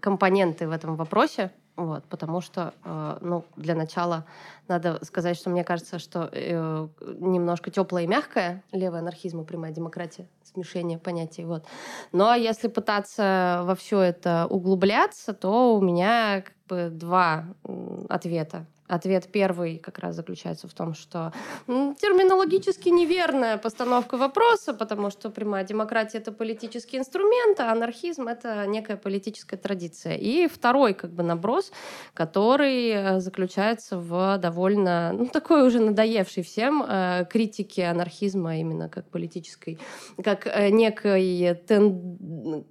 компоненты 0.00 0.66
в 0.66 0.70
этом 0.70 0.96
вопросе. 0.96 1.50
Вот, 1.76 2.04
потому 2.04 2.40
что, 2.40 2.72
э, 2.84 3.18
ну, 3.20 3.44
для 3.56 3.74
начала 3.74 4.24
надо 4.68 5.04
сказать, 5.04 5.36
что 5.36 5.50
мне 5.50 5.64
кажется, 5.64 5.98
что 5.98 6.28
э, 6.30 6.88
немножко 7.00 7.70
теплая 7.72 8.04
и 8.04 8.06
мягкая 8.06 8.62
левый 8.70 9.00
анархизм 9.00 9.40
и 9.40 9.44
прямая 9.44 9.72
демократия, 9.72 10.28
смешение 10.44 10.98
понятий, 10.98 11.44
вот. 11.44 11.64
Но 12.12 12.32
если 12.34 12.68
пытаться 12.68 13.62
во 13.64 13.74
все 13.74 14.00
это 14.00 14.46
углубляться, 14.48 15.34
то 15.34 15.76
у 15.76 15.80
меня 15.80 16.42
как 16.42 16.54
бы 16.68 16.90
два 16.90 17.46
ответа. 18.08 18.66
Ответ 18.94 19.26
первый 19.32 19.78
как 19.78 19.98
раз 19.98 20.14
заключается 20.14 20.68
в 20.68 20.72
том, 20.72 20.94
что 20.94 21.32
терминологически 21.66 22.90
неверная 22.90 23.58
постановка 23.58 24.16
вопроса, 24.16 24.72
потому 24.72 25.10
что 25.10 25.30
прямая 25.30 25.64
демократия— 25.64 26.18
это 26.18 26.30
политический 26.30 26.98
инструмент, 26.98 27.58
а 27.58 27.72
анархизм— 27.72 28.28
это 28.28 28.66
некая 28.66 28.96
политическая 28.96 29.56
традиция. 29.56 30.14
И 30.14 30.46
второй 30.46 30.94
как 30.94 31.10
бы 31.10 31.24
наброс, 31.24 31.72
который 32.14 32.90
э, 32.90 33.20
заключается 33.20 33.98
в 33.98 34.38
довольно, 34.38 35.12
ну, 35.12 35.26
такой 35.26 35.66
уже 35.66 35.80
надоевший 35.80 36.44
всем 36.44 36.84
э, 36.86 37.26
критике 37.28 37.86
анархизма 37.86 38.58
именно 38.58 38.88
как 38.88 39.10
политической, 39.10 39.80
как 40.22 40.46
э, 40.46 40.70
некой 40.70 41.60
тен 41.66 42.64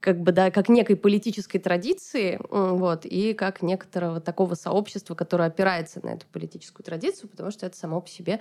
как 0.00 0.20
бы, 0.20 0.32
да, 0.32 0.50
как 0.50 0.68
некой 0.68 0.96
политической 0.96 1.58
традиции, 1.58 2.38
вот, 2.50 3.04
и 3.04 3.34
как 3.34 3.62
некоторого 3.62 4.20
такого 4.20 4.54
сообщества, 4.54 5.14
которое 5.14 5.48
опирается 5.48 6.04
на 6.04 6.10
эту 6.10 6.26
политическую 6.32 6.84
традицию, 6.84 7.28
потому 7.30 7.50
что 7.50 7.66
это 7.66 7.76
само 7.76 8.00
по 8.00 8.08
себе 8.08 8.40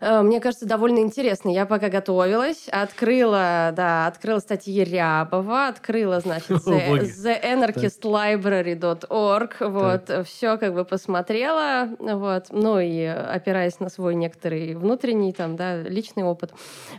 мне 0.00 0.40
кажется, 0.40 0.66
довольно 0.66 1.00
интересно. 1.00 1.50
Я 1.50 1.66
пока 1.66 1.88
готовилась, 1.88 2.68
открыла, 2.70 3.72
да, 3.74 4.06
открыла 4.06 4.38
статьи 4.40 4.84
Рябова, 4.84 5.68
открыла, 5.68 6.20
значит, 6.20 6.50
the, 6.66 7.42
theanarchistlibrary.org, 7.42 9.56
вот, 9.60 10.26
все 10.26 10.58
как 10.58 10.74
бы 10.74 10.84
посмотрела, 10.84 11.88
вот, 11.98 12.48
ну 12.50 12.78
и 12.78 13.04
опираясь 13.04 13.80
на 13.80 13.88
свой 13.88 14.14
некоторый 14.14 14.74
внутренний, 14.74 15.32
там, 15.32 15.56
да, 15.56 15.82
личный 15.82 16.24
опыт, 16.24 16.52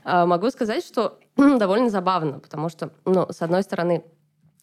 э, 0.03 0.25
могу 0.25 0.49
сказать, 0.49 0.83
что 0.85 1.19
довольно 1.37 1.89
забавно, 1.89 2.39
потому 2.39 2.69
что, 2.69 2.89
ну, 3.05 3.27
с 3.29 3.41
одной 3.41 3.63
стороны, 3.63 4.03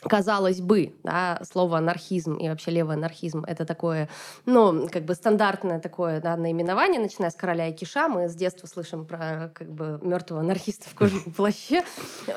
казалось 0.03 0.61
бы, 0.61 0.95
да, 1.03 1.41
слово 1.51 1.79
анархизм 1.79 2.35
и 2.35 2.49
вообще 2.49 2.71
левый 2.71 2.97
анархизм 2.97 3.45
это 3.45 3.65
такое, 3.65 4.09
ну, 4.45 4.89
как 4.89 5.05
бы 5.05 5.15
стандартное 5.15 5.81
такое 5.81 6.21
да, 6.21 6.37
наименование, 6.37 7.01
начиная 7.01 7.31
с 7.31 7.35
короля 7.35 7.69
и 7.69 7.73
киша. 7.73 8.09
Мы 8.09 8.29
с 8.29 8.35
детства 8.35 8.67
слышим 8.67 9.07
про 9.07 9.51
как 9.55 9.71
бы 9.71 9.99
мертвого 10.03 10.41
анархиста 10.41 10.89
в 10.91 10.95
кожаном 10.99 11.33
плаще. 11.33 11.83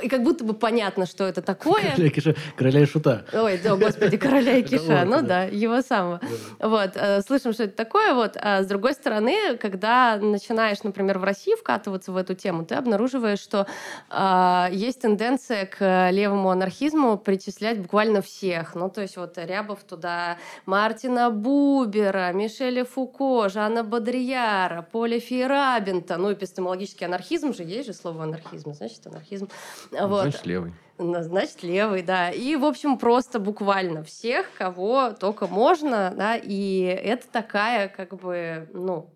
И 0.01 0.07
как 0.07 0.23
будто 0.23 0.43
бы 0.43 0.53
понятно, 0.53 1.05
что 1.05 1.25
это 1.25 1.41
такое. 1.41 1.81
Короля 1.91 2.07
и 2.07 2.09
киша, 2.09 2.35
короля 2.55 2.81
и 2.81 2.85
шута. 2.85 3.25
Ой, 3.33 3.59
да, 3.61 3.75
господи, 3.75 4.17
короля 4.17 4.57
и 4.57 4.63
киша. 4.63 5.03
Ну 5.05 5.21
да, 5.21 5.43
его 5.43 5.81
самого. 5.81 6.21
Вот, 6.59 6.91
э, 6.95 7.21
слышим, 7.21 7.53
что 7.53 7.63
это 7.63 7.75
такое. 7.75 8.13
Вот, 8.13 8.37
а 8.39 8.63
с 8.63 8.67
другой 8.67 8.93
стороны, 8.93 9.57
когда 9.57 10.17
начинаешь, 10.17 10.81
например, 10.83 11.19
в 11.19 11.23
России 11.23 11.55
вкатываться 11.55 12.11
в 12.11 12.17
эту 12.17 12.35
тему, 12.35 12.65
ты 12.65 12.75
обнаруживаешь, 12.75 13.39
что 13.39 13.67
а, 14.09 14.69
есть 14.71 15.01
тенденция 15.01 15.65
к 15.65 16.09
левому 16.11 16.51
анархизму 16.51 17.17
причислять 17.17 17.48
перечислять 17.49 17.79
буквально 17.79 18.21
всех. 18.21 18.75
Ну, 18.75 18.89
то 18.89 19.01
есть 19.01 19.17
вот 19.17 19.37
Рябов 19.37 19.83
туда 19.83 20.37
Мартина 20.65 21.29
Бубера, 21.29 22.31
Мишеля 22.33 22.85
Фуко, 22.85 23.49
Жанна 23.49 23.83
Бодрияра, 23.83 24.81
Поля 24.91 25.19
Фейрабента. 25.19 26.17
Ну, 26.17 26.31
эпистемологический 26.33 27.05
анархизм 27.05 27.53
же, 27.53 27.63
есть 27.63 27.87
же 27.87 27.93
слово 27.93 28.23
анархизм, 28.23 28.73
значит, 28.73 29.05
анархизм. 29.07 29.49
Ну, 29.91 30.07
вот. 30.07 30.21
Значит, 30.23 30.45
левый. 30.45 30.73
Ну, 30.97 31.23
значит, 31.23 31.63
левый, 31.63 32.03
да. 32.03 32.29
И, 32.29 32.55
в 32.55 32.65
общем, 32.65 32.97
просто 32.97 33.39
буквально 33.39 34.03
всех, 34.03 34.47
кого 34.57 35.11
только 35.11 35.47
можно, 35.47 36.13
да, 36.15 36.35
и 36.35 36.81
это 36.81 37.25
такая, 37.31 37.87
как 37.87 38.15
бы, 38.15 38.69
ну, 38.73 39.09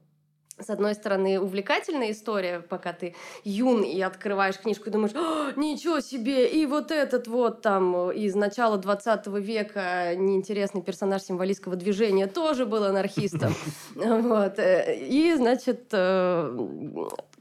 с 0.60 0.70
одной 0.70 0.93
стороны, 0.93 1.39
увлекательная 1.39 2.12
история, 2.12 2.60
пока 2.60 2.93
ты 2.93 3.16
юн 3.43 3.84
и 3.84 3.99
открываешь 4.01 4.58
книжку 4.58 4.89
и 4.89 4.91
думаешь, 4.91 5.14
ничего 5.56 5.99
себе, 5.99 6.47
и 6.47 6.66
вот 6.66 6.91
этот 6.91 7.28
вот 7.28 7.62
там 7.62 8.12
из 8.12 8.36
начала 8.36 8.78
20 8.78 9.28
века 9.28 10.16
неинтересный 10.16 10.82
персонаж 10.82 11.24
символистского 11.24 11.76
движения 11.76 12.28
тоже 12.28 12.66
был 12.66 12.84
анархистом. 12.84 13.54
Вот. 13.95 14.60
Э, 14.60 14.95
и, 14.97 15.34
значит, 15.36 15.88
э, 15.91 16.58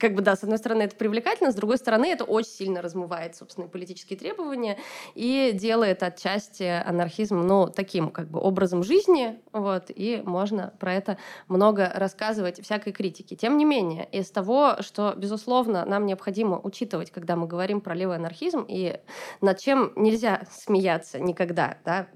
как 0.02 0.16
бы, 0.16 0.22
да, 0.22 0.34
с 0.34 0.42
одной 0.42 0.58
стороны, 0.58 0.82
это 0.82 0.96
привлекательно, 0.96 1.52
с 1.52 1.54
другой 1.54 1.78
стороны, 1.78 2.06
это 2.06 2.24
очень 2.24 2.50
сильно 2.50 2.82
размывает, 2.82 3.36
собственно, 3.36 3.68
политические 3.68 4.18
требования 4.18 4.76
и 5.14 5.52
делает 5.54 6.02
отчасти 6.02 6.64
анархизм, 6.64 7.40
ну, 7.40 7.68
таким, 7.68 8.10
как 8.10 8.28
бы, 8.28 8.40
образом 8.40 8.82
жизни, 8.82 9.40
вот, 9.52 9.84
и 9.94 10.20
можно 10.24 10.74
про 10.80 10.92
это 10.92 11.18
много 11.46 11.88
рассказывать, 11.94 12.60
всякой 12.60 12.92
критики. 12.92 13.36
Тем 13.36 13.56
не 13.56 13.64
менее, 13.64 14.08
из 14.10 14.28
того, 14.32 14.78
что, 14.80 15.14
безусловно, 15.16 15.84
нам 15.84 16.04
необходимо 16.04 16.58
учитывать, 16.58 17.12
когда 17.12 17.36
мы 17.36 17.46
говорим 17.46 17.80
про 17.80 17.94
левый 17.94 18.16
анархизм, 18.16 18.64
и 18.68 18.98
над 19.40 19.60
чем 19.60 19.92
нельзя 19.94 20.42
смеяться 20.50 21.20
никогда, 21.20 21.78
да, 21.84 22.08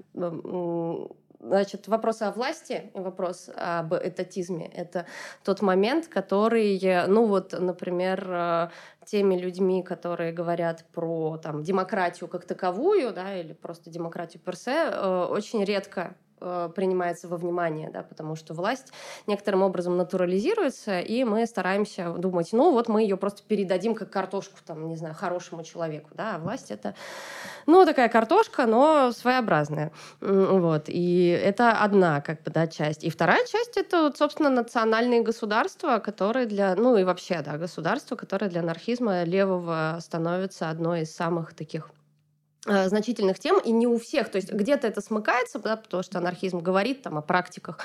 Значит, 1.47 1.87
вопрос 1.87 2.21
о 2.21 2.31
власти 2.31 2.91
и 2.93 2.99
вопрос 2.99 3.49
об 3.55 3.93
этатизме— 3.93 4.69
это 4.73 5.05
тот 5.43 5.61
момент, 5.61 6.07
который, 6.07 6.79
ну 7.07 7.25
вот, 7.25 7.53
например, 7.57 8.25
э, 8.29 8.69
теми 9.05 9.37
людьми, 9.37 9.81
которые 9.81 10.33
говорят 10.33 10.83
про 10.93 11.37
там, 11.37 11.63
демократию 11.63 12.27
как 12.27 12.43
таковую, 12.43 13.13
да, 13.13 13.39
или 13.39 13.53
просто 13.53 13.89
демократию 13.89 14.43
персе, 14.43 14.89
э, 14.91 15.27
очень 15.29 15.63
редко 15.63 16.15
принимается 16.39 17.27
во 17.27 17.37
внимание, 17.37 17.89
да, 17.89 18.03
потому 18.03 18.35
что 18.35 18.53
власть 18.53 18.91
некоторым 19.25 19.63
образом 19.63 19.97
натурализируется, 19.97 20.99
и 20.99 21.23
мы 21.23 21.45
стараемся 21.45 22.11
думать, 22.13 22.49
ну 22.53 22.71
вот 22.71 22.87
мы 22.87 23.01
ее 23.01 23.17
просто 23.17 23.41
передадим 23.43 23.95
как 23.95 24.09
картошку, 24.09 24.57
там, 24.65 24.87
не 24.87 24.95
знаю, 24.95 25.15
хорошему 25.15 25.63
человеку, 25.63 26.09
да, 26.13 26.35
а 26.35 26.39
власть 26.39 26.71
это, 26.71 26.93
ну, 27.65 27.85
такая 27.85 28.09
картошка, 28.09 28.65
но 28.65 29.11
своеобразная, 29.11 29.91
вот, 30.21 30.83
и 30.87 31.27
это 31.27 31.71
одна, 31.71 32.21
как 32.21 32.43
бы, 32.43 32.51
да, 32.51 32.67
часть. 32.67 33.03
И 33.03 33.09
вторая 33.09 33.45
часть— 33.45 33.57
это, 33.77 34.03
вот, 34.03 34.17
собственно, 34.17 34.49
национальные 34.49 35.21
государства, 35.21 35.99
которые 35.99 36.45
для, 36.45 36.75
ну, 36.75 36.97
и 36.97 37.03
вообще, 37.03 37.41
да, 37.41 37.57
государства, 37.57 38.15
которые 38.15 38.49
для 38.49 38.61
анархизма 38.61 39.23
левого 39.23 39.97
становятся 40.01 40.69
одной 40.69 41.01
из 41.01 41.15
самых 41.15 41.53
таких 41.53 41.89
Э, 42.06 42.06
значительных 42.67 43.39
тем, 43.39 43.59
и 43.59 43.71
не 43.71 43.87
у 43.87 43.97
всех. 43.97 44.29
То 44.29 44.37
есть 44.37 44.51
где-то 44.51 44.87
это 44.87 45.01
смыкается, 45.01 45.59
да, 45.59 45.75
потому 45.77 46.03
что 46.03 46.19
анархизм 46.19 46.59
говорит 46.59 47.01
там, 47.01 47.17
о 47.17 47.21
практиках 47.21 47.79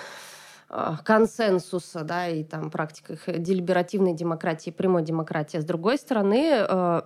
э, 0.68 0.94
консенсуса, 1.04 2.02
да, 2.02 2.28
и 2.28 2.44
там 2.44 2.70
практиках 2.70 3.20
делиберативной 3.26 4.14
демократии, 4.14 4.70
прямой 4.70 5.02
демократии. 5.02 5.58
С 5.58 5.64
другой 5.64 5.98
стороны, 5.98 6.66
э, 6.68 7.02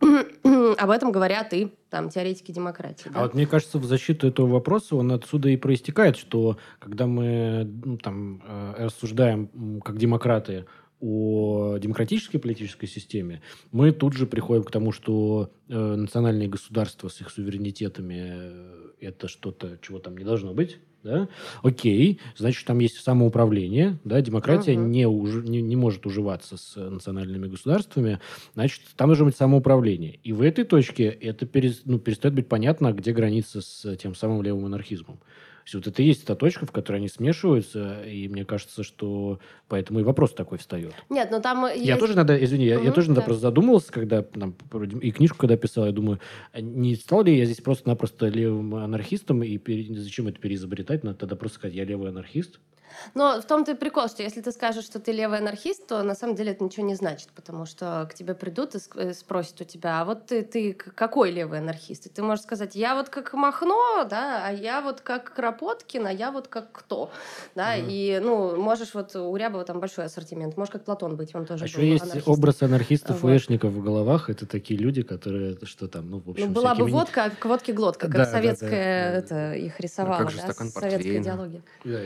об 0.78 0.90
этом 0.90 1.12
говорят 1.12 1.52
и 1.52 1.74
там 1.90 2.08
теоретики 2.08 2.52
демократии. 2.52 3.08
Да? 3.08 3.20
А 3.20 3.22
вот 3.22 3.34
мне 3.34 3.46
кажется, 3.46 3.78
в 3.78 3.84
защиту 3.84 4.28
этого 4.28 4.46
вопроса 4.46 4.96
он 4.96 5.10
отсюда 5.12 5.48
и 5.48 5.56
проистекает, 5.56 6.16
что 6.16 6.58
когда 6.78 7.06
мы 7.06 7.64
ну, 7.84 7.98
там 7.98 8.42
рассуждаем 8.76 9.80
как 9.84 9.98
демократы 9.98 10.66
о 11.00 11.78
демократической 11.78 12.38
политической 12.38 12.86
системе, 12.86 13.40
мы 13.72 13.92
тут 13.92 14.14
же 14.14 14.26
приходим 14.26 14.64
к 14.64 14.70
тому, 14.70 14.92
что 14.92 15.50
э, 15.68 15.94
национальные 15.94 16.48
государства 16.48 17.08
с 17.08 17.20
их 17.20 17.30
суверенитетами 17.30 18.16
э, 18.18 18.90
это 19.00 19.28
что-то, 19.28 19.78
чего 19.80 19.98
там 19.98 20.16
не 20.16 20.24
должно 20.24 20.54
быть. 20.54 20.78
Да? 21.04 21.28
Окей, 21.62 22.20
значит, 22.36 22.66
там 22.66 22.80
есть 22.80 22.96
самоуправление, 22.96 23.98
да, 24.02 24.20
демократия 24.20 24.72
uh-huh. 24.72 24.88
не, 24.88 25.06
уж, 25.06 25.44
не, 25.44 25.62
не 25.62 25.76
может 25.76 26.04
уживаться 26.06 26.56
с 26.56 26.74
национальными 26.74 27.46
государствами, 27.46 28.18
значит, 28.54 28.82
там 28.96 29.08
должно 29.08 29.26
быть 29.26 29.36
самоуправление. 29.36 30.18
И 30.24 30.32
в 30.32 30.42
этой 30.42 30.64
точке 30.64 31.04
это 31.04 31.46
перес, 31.46 31.82
ну, 31.84 32.00
перестает 32.00 32.34
быть 32.34 32.48
понятно, 32.48 32.92
где 32.92 33.12
граница 33.12 33.60
с 33.60 33.96
тем 33.96 34.16
самым 34.16 34.42
левым 34.42 34.66
анархизмом 34.66 35.20
есть 35.68 35.74
вот 35.74 35.86
это 35.86 36.02
и 36.02 36.06
есть 36.06 36.24
та 36.24 36.34
точка, 36.34 36.66
в 36.66 36.72
которой 36.72 36.96
они 36.96 37.08
смешиваются, 37.08 38.02
и 38.02 38.28
мне 38.28 38.44
кажется, 38.44 38.82
что 38.82 39.38
поэтому 39.68 40.00
и 40.00 40.02
вопрос 40.02 40.32
такой 40.32 40.58
встает. 40.58 40.94
Нет, 41.10 41.30
но 41.30 41.40
там 41.40 41.66
есть... 41.66 41.84
Я 41.84 41.98
тоже 41.98 42.16
надо, 42.16 42.42
извини, 42.42 42.64
я, 42.64 42.78
угу, 42.78 42.86
я 42.86 42.92
тоже 42.92 43.12
да. 43.12 43.20
просто 43.20 43.42
задумывался, 43.42 43.92
когда 43.92 44.22
там, 44.22 44.54
и 45.00 45.10
книжку 45.10 45.38
когда 45.38 45.56
писал, 45.56 45.86
я 45.86 45.92
думаю, 45.92 46.20
а 46.52 46.60
не 46.60 46.94
стал 46.96 47.22
ли 47.22 47.36
я 47.36 47.44
здесь 47.44 47.60
просто-напросто 47.60 48.28
левым 48.28 48.74
анархистом, 48.76 49.42
и 49.42 49.58
пере... 49.58 49.94
зачем 49.94 50.28
это 50.28 50.40
переизобретать? 50.40 51.04
Надо 51.04 51.18
тогда 51.18 51.36
просто 51.36 51.58
сказать, 51.58 51.76
я 51.76 51.84
левый 51.84 52.08
анархист. 52.08 52.60
Но 53.14 53.40
в 53.40 53.44
том-то 53.44 53.72
и 53.72 53.74
прикол, 53.74 54.08
что 54.08 54.22
если 54.22 54.40
ты 54.40 54.52
скажешь, 54.52 54.84
что 54.84 54.98
ты 55.00 55.12
левый 55.12 55.38
анархист, 55.38 55.86
то 55.86 56.02
на 56.02 56.14
самом 56.14 56.34
деле 56.34 56.52
это 56.52 56.64
ничего 56.64 56.86
не 56.86 56.94
значит, 56.94 57.28
потому 57.34 57.66
что 57.66 58.08
к 58.10 58.14
тебе 58.14 58.34
придут 58.34 58.74
и 58.74 58.78
э, 58.96 59.12
спросят 59.12 59.60
у 59.60 59.64
тебя, 59.64 60.00
а 60.00 60.04
вот 60.04 60.26
ты, 60.26 60.42
ты 60.42 60.72
какой 60.72 61.30
левый 61.30 61.58
анархист? 61.58 62.06
И 62.06 62.08
ты 62.08 62.22
можешь 62.22 62.44
сказать, 62.44 62.74
я 62.74 62.94
вот 62.94 63.08
как 63.08 63.32
Махно, 63.34 64.04
да, 64.04 64.46
а 64.46 64.52
я 64.52 64.80
вот 64.80 65.00
как 65.00 65.32
Кропоткин, 65.34 66.06
а 66.06 66.12
я 66.12 66.30
вот 66.30 66.48
как 66.48 66.72
кто, 66.72 67.10
да, 67.54 67.74
угу. 67.78 67.86
и, 67.88 68.20
ну, 68.22 68.56
можешь 68.56 68.94
вот 68.94 69.14
у 69.16 69.34
Рябова 69.36 69.64
там 69.64 69.80
большой 69.80 70.06
ассортимент, 70.06 70.56
можешь 70.56 70.72
как 70.72 70.84
Платон 70.84 71.16
быть, 71.16 71.34
он 71.34 71.46
тоже 71.46 71.64
А 71.64 71.66
еще 71.66 71.88
есть 71.88 72.04
анархист. 72.04 72.28
образ 72.28 72.62
анархистов-флешников 72.62 73.72
вот. 73.72 73.80
в 73.80 73.84
головах, 73.84 74.30
это 74.30 74.46
такие 74.46 74.78
люди, 74.78 75.02
которые, 75.02 75.56
что 75.62 75.88
там, 75.88 76.10
ну, 76.10 76.20
в 76.20 76.30
общем, 76.30 76.48
Ну, 76.48 76.52
была 76.52 76.74
бы 76.74 76.86
водка, 76.86 77.24
а 77.24 77.30
к 77.30 77.44
водке 77.44 77.72
глотка, 77.72 78.06
как 78.06 78.16
да, 78.16 78.24
советская, 78.26 79.12
да, 79.12 79.28
да. 79.28 79.52
это, 79.52 79.58
их 79.58 79.80
рисовала, 79.80 80.22
ну, 80.22 80.30
да, 80.30 80.52
советская 80.52 81.20
идеология. 81.20 81.62
Да, 81.84 82.00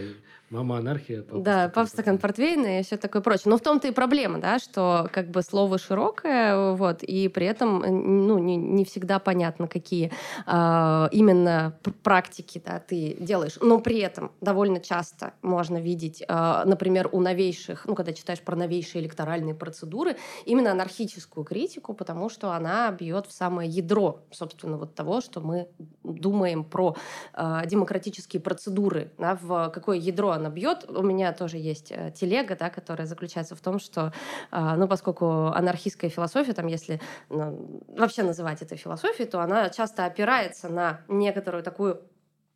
Мама 0.52 0.76
анархия. 0.76 1.22
Папа 1.22 1.42
да, 1.42 1.72
папа 1.74 1.88
стакан 1.88 2.18
портвейна 2.18 2.80
и 2.80 2.82
все 2.82 2.98
такое 2.98 3.22
прочее. 3.22 3.44
Но 3.46 3.56
в 3.56 3.62
том-то 3.62 3.88
и 3.88 3.90
проблема, 3.90 4.38
да, 4.38 4.58
что 4.58 5.08
как 5.10 5.30
бы 5.30 5.40
слово 5.40 5.78
широкое, 5.78 6.74
вот, 6.74 7.02
и 7.02 7.28
при 7.28 7.46
этом 7.46 7.78
ну, 8.26 8.36
не, 8.36 8.56
не 8.56 8.84
всегда 8.84 9.18
понятно, 9.18 9.66
какие 9.66 10.12
э, 10.46 11.08
именно 11.10 11.78
практики 12.02 12.62
да, 12.62 12.80
ты 12.80 13.16
делаешь. 13.18 13.56
Но 13.62 13.80
при 13.80 14.00
этом 14.00 14.30
довольно 14.42 14.78
часто 14.80 15.32
можно 15.40 15.78
видеть, 15.78 16.22
э, 16.28 16.62
например, 16.66 17.08
у 17.12 17.20
новейших, 17.20 17.86
ну, 17.86 17.94
когда 17.94 18.12
читаешь 18.12 18.40
про 18.40 18.54
новейшие 18.54 19.00
электоральные 19.00 19.54
процедуры, 19.54 20.16
именно 20.44 20.72
анархическую 20.72 21.44
критику, 21.44 21.94
потому 21.94 22.28
что 22.28 22.52
она 22.52 22.90
бьет 22.90 23.26
в 23.26 23.32
самое 23.32 23.70
ядро, 23.70 24.20
собственно, 24.30 24.76
вот 24.76 24.94
того, 24.94 25.22
что 25.22 25.40
мы 25.40 25.68
думаем 26.04 26.62
про 26.62 26.94
э, 27.32 27.62
демократические 27.64 28.42
процедуры, 28.42 29.12
да, 29.16 29.38
в 29.40 29.70
какое 29.70 29.96
ядро 29.96 30.41
она 30.42 30.50
бьет. 30.50 30.88
У 30.88 31.02
меня 31.02 31.32
тоже 31.32 31.56
есть 31.56 31.90
э, 31.90 32.12
телега, 32.14 32.56
да, 32.56 32.70
которая 32.70 33.06
заключается 33.06 33.54
в 33.54 33.60
том, 33.60 33.78
что, 33.78 34.12
э, 34.50 34.74
ну, 34.76 34.88
поскольку 34.88 35.46
анархистская 35.46 36.10
философия, 36.10 36.52
там, 36.52 36.66
если 36.66 37.00
ну, 37.28 37.80
вообще 37.88 38.22
называть 38.22 38.62
это 38.62 38.76
философией, 38.76 39.28
то 39.28 39.40
она 39.40 39.70
часто 39.70 40.04
опирается 40.04 40.68
на 40.68 41.00
некоторую 41.08 41.62
такую 41.62 42.02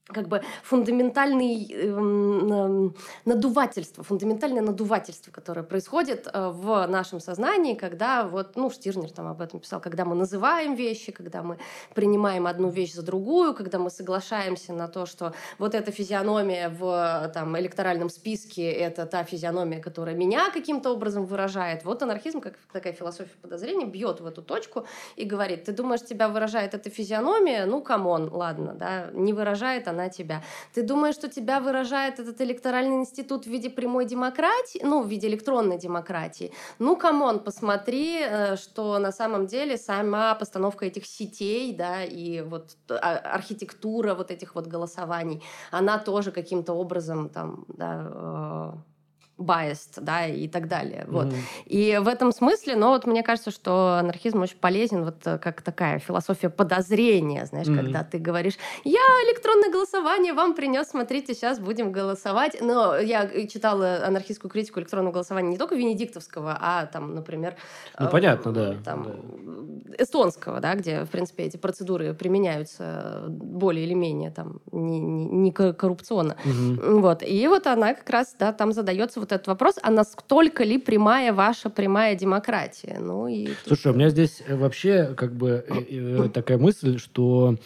как 0.08 0.28
бы 0.28 0.40
фундаментальный 0.62 1.68
э, 1.68 2.90
надувательство, 3.24 4.04
фундаментальное 4.04 4.62
надувательство, 4.62 5.32
которое 5.32 5.64
происходит 5.64 6.28
э, 6.32 6.48
в 6.48 6.86
нашем 6.86 7.18
сознании, 7.18 7.74
когда 7.74 8.22
вот, 8.22 8.54
ну, 8.54 8.70
Штирнер 8.70 9.10
там 9.10 9.26
об 9.26 9.40
этом 9.40 9.58
писал, 9.58 9.80
когда 9.80 10.04
мы 10.04 10.14
называем 10.14 10.74
вещи, 10.74 11.10
когда 11.10 11.42
мы 11.42 11.58
принимаем 11.94 12.46
одну 12.46 12.68
вещь 12.68 12.92
за 12.92 13.02
другую, 13.02 13.52
когда 13.54 13.80
мы 13.80 13.90
соглашаемся 13.90 14.72
на 14.72 14.86
то, 14.86 15.06
что 15.06 15.34
вот 15.58 15.74
эта 15.74 15.90
физиономия 15.90 16.68
в 16.68 17.30
там 17.34 17.58
электоральном 17.58 18.08
списке 18.08 18.70
это 18.70 19.06
та 19.06 19.24
физиономия, 19.24 19.80
которая 19.80 20.14
меня 20.14 20.50
каким-то 20.50 20.92
образом 20.92 21.26
выражает. 21.26 21.84
Вот 21.84 22.02
анархизм, 22.02 22.40
как 22.40 22.54
такая 22.72 22.92
философия 22.92 23.34
подозрения, 23.42 23.86
бьет 23.86 24.20
в 24.20 24.26
эту 24.26 24.42
точку 24.42 24.86
и 25.16 25.24
говорит, 25.24 25.64
ты 25.64 25.72
думаешь, 25.72 26.02
тебя 26.02 26.28
выражает 26.28 26.74
эта 26.74 26.90
физиономия? 26.90 27.66
Ну, 27.66 27.82
come 27.82 28.09
on, 28.09 28.28
ладно, 28.32 28.72
да, 28.72 29.10
не 29.12 29.32
выражает 29.32 29.88
она 29.95 29.95
на 29.96 30.08
тебя. 30.08 30.42
Ты 30.74 30.82
думаешь, 30.82 31.14
что 31.14 31.28
тебя 31.28 31.60
выражает 31.60 32.20
этот 32.20 32.40
электоральный 32.40 32.96
институт 32.96 33.46
в 33.46 33.50
виде 33.50 33.70
прямой 33.70 34.04
демократии, 34.04 34.80
ну, 34.84 35.02
в 35.02 35.08
виде 35.08 35.26
электронной 35.28 35.78
демократии? 35.78 36.52
Ну, 36.78 36.96
come 36.96 37.21
on, 37.21 37.40
посмотри, 37.40 38.20
э, 38.20 38.56
что 38.56 38.98
на 38.98 39.12
самом 39.12 39.46
деле 39.46 39.76
сама 39.76 40.34
постановка 40.34 40.86
этих 40.86 41.06
сетей, 41.06 41.74
да, 41.74 42.04
и 42.04 42.42
вот 42.42 42.76
а, 42.88 43.16
архитектура 43.34 44.14
вот 44.14 44.30
этих 44.30 44.54
вот 44.54 44.66
голосований, 44.66 45.42
она 45.70 45.98
тоже 45.98 46.30
каким-то 46.32 46.74
образом 46.74 47.28
там, 47.28 47.64
да, 47.68 48.10
э, 48.14 48.95
biased, 49.38 50.00
да, 50.00 50.26
и 50.26 50.48
так 50.48 50.68
далее. 50.68 51.04
Mm-hmm. 51.06 51.10
Вот. 51.10 51.34
И 51.66 52.00
в 52.02 52.08
этом 52.08 52.32
смысле, 52.32 52.76
ну, 52.76 52.88
вот 52.88 53.06
мне 53.06 53.22
кажется, 53.22 53.50
что 53.50 53.98
анархизм 54.00 54.40
очень 54.40 54.56
полезен, 54.56 55.04
вот 55.04 55.16
э, 55.26 55.38
как 55.38 55.62
такая 55.62 55.98
философия 55.98 56.48
подозрения, 56.48 57.44
знаешь, 57.44 57.66
mm-hmm. 57.66 57.76
когда 57.76 58.02
ты 58.02 58.18
говоришь, 58.18 58.54
я 58.84 59.00
электронное 59.28 59.70
голосование 59.70 60.32
вам 60.32 60.54
принес, 60.54 60.88
смотрите, 60.88 61.34
сейчас 61.34 61.58
будем 61.58 61.92
голосовать. 61.92 62.56
Но 62.62 62.96
я 62.96 63.28
читала 63.46 64.06
анархистскую 64.06 64.50
критику 64.50 64.80
электронного 64.80 65.12
голосования 65.12 65.50
не 65.50 65.58
только 65.58 65.74
Венедиктовского, 65.74 66.56
а 66.58 66.86
там, 66.86 67.14
например... 67.14 67.56
Ну, 67.98 68.06
э, 68.06 68.10
понятно, 68.10 68.52
да. 68.52 68.76
Там, 68.84 69.04
да. 69.04 70.02
Эстонского, 70.02 70.60
да, 70.60 70.74
где, 70.74 71.04
в 71.04 71.10
принципе, 71.10 71.44
эти 71.44 71.58
процедуры 71.58 72.14
применяются 72.14 73.24
более 73.28 73.84
или 73.84 73.94
менее 73.94 74.30
там 74.30 74.60
не, 74.72 74.98
не, 74.98 75.26
не 75.26 75.52
коррупционно. 75.52 76.36
Mm-hmm. 76.44 77.00
Вот. 77.00 77.22
И 77.22 77.46
вот 77.48 77.66
она 77.66 77.92
как 77.92 78.08
раз, 78.08 78.34
да, 78.38 78.52
там 78.52 78.72
задается 78.72 79.20
вот 79.26 79.32
этот 79.32 79.48
вопрос, 79.48 79.76
а 79.82 79.90
насколько 79.90 80.64
ли 80.64 80.78
прямая 80.78 81.32
ваша 81.32 81.68
прямая 81.68 82.14
демократия? 82.14 82.98
Ну, 83.00 83.26
и... 83.26 83.48
Слушай, 83.66 83.92
у 83.92 83.94
меня 83.94 84.08
здесь 84.08 84.42
э, 84.46 84.56
вообще 84.56 85.14
как 85.16 85.34
бы 85.34 85.64
э, 85.68 85.82
э, 85.90 86.28
такая 86.32 86.58
мысль, 86.58 86.98
что 86.98 87.56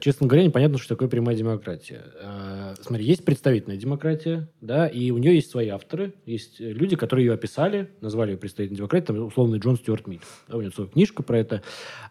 честно 0.00 0.28
говоря, 0.28 0.44
непонятно, 0.44 0.78
что 0.78 0.90
такое 0.90 1.08
прямая 1.08 1.34
демократия. 1.34 2.04
Смотри, 2.82 3.04
есть 3.04 3.24
представительная 3.24 3.76
демократия, 3.76 4.48
да, 4.60 4.86
и 4.86 5.10
у 5.10 5.18
нее 5.18 5.34
есть 5.34 5.50
свои 5.50 5.70
авторы, 5.70 6.14
есть 6.24 6.60
люди, 6.60 6.94
которые 6.94 7.26
ее 7.26 7.32
описали, 7.32 7.90
назвали 8.00 8.30
ее 8.30 8.36
представительной 8.36 8.78
демократией, 8.78 9.06
там, 9.08 9.26
условно, 9.26 9.56
Джон 9.56 9.74
Стюарт 9.74 10.06
Мид. 10.06 10.22
Да, 10.46 10.56
у 10.56 10.60
него 10.60 10.70
целая 10.70 10.88
книжка 10.88 11.24
про 11.24 11.36
это. 11.36 11.62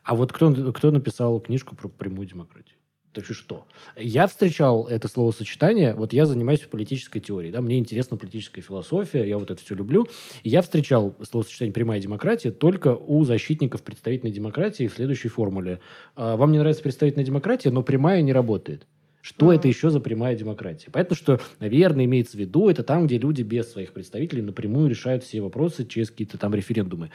А 0.03 0.15
вот 0.15 0.33
кто, 0.33 0.51
кто 0.73 0.91
написал 0.91 1.39
книжку 1.39 1.77
про 1.77 1.87
прямую 1.87 2.27
демократию? 2.27 2.75
Так 3.13 3.25
что? 3.25 3.65
Я 3.97 4.25
встречал 4.27 4.87
это 4.87 5.09
словосочетание, 5.09 5.93
вот 5.93 6.13
я 6.13 6.25
занимаюсь 6.25 6.61
политической 6.61 7.19
теорией, 7.19 7.51
да, 7.51 7.61
мне 7.61 7.77
интересна 7.77 8.15
политическая 8.15 8.61
философия, 8.61 9.27
я 9.27 9.37
вот 9.37 9.51
это 9.51 9.61
все 9.61 9.75
люблю. 9.75 10.07
И 10.43 10.49
я 10.49 10.61
встречал 10.61 11.15
словосочетание 11.29 11.73
«прямая 11.73 11.99
демократия» 11.99 12.51
только 12.51 12.95
у 12.95 13.25
защитников 13.25 13.83
представительной 13.83 14.31
демократии 14.31 14.87
в 14.87 14.93
следующей 14.93 15.27
формуле. 15.27 15.81
А, 16.15 16.37
вам 16.37 16.53
не 16.53 16.59
нравится 16.59 16.83
представительная 16.83 17.25
демократия, 17.25 17.69
но 17.69 17.83
прямая 17.83 18.21
не 18.21 18.31
работает. 18.31 18.87
Что 19.21 19.51
mm-hmm. 19.51 19.55
это 19.55 19.67
еще 19.67 19.89
за 19.89 19.99
прямая 19.99 20.35
демократия? 20.35 20.89
Понятно, 20.89 21.15
что, 21.15 21.39
наверное, 21.59 22.05
имеется 22.05 22.37
в 22.37 22.39
виду, 22.39 22.69
это 22.69 22.83
там, 22.83 23.07
где 23.07 23.17
люди 23.17 23.43
без 23.43 23.71
своих 23.71 23.93
представителей 23.93 24.41
напрямую 24.41 24.89
решают 24.89 25.23
все 25.23 25.41
вопросы 25.41 25.85
через 25.85 26.09
какие-то 26.09 26.37
там 26.37 26.55
референдумы. 26.55 27.11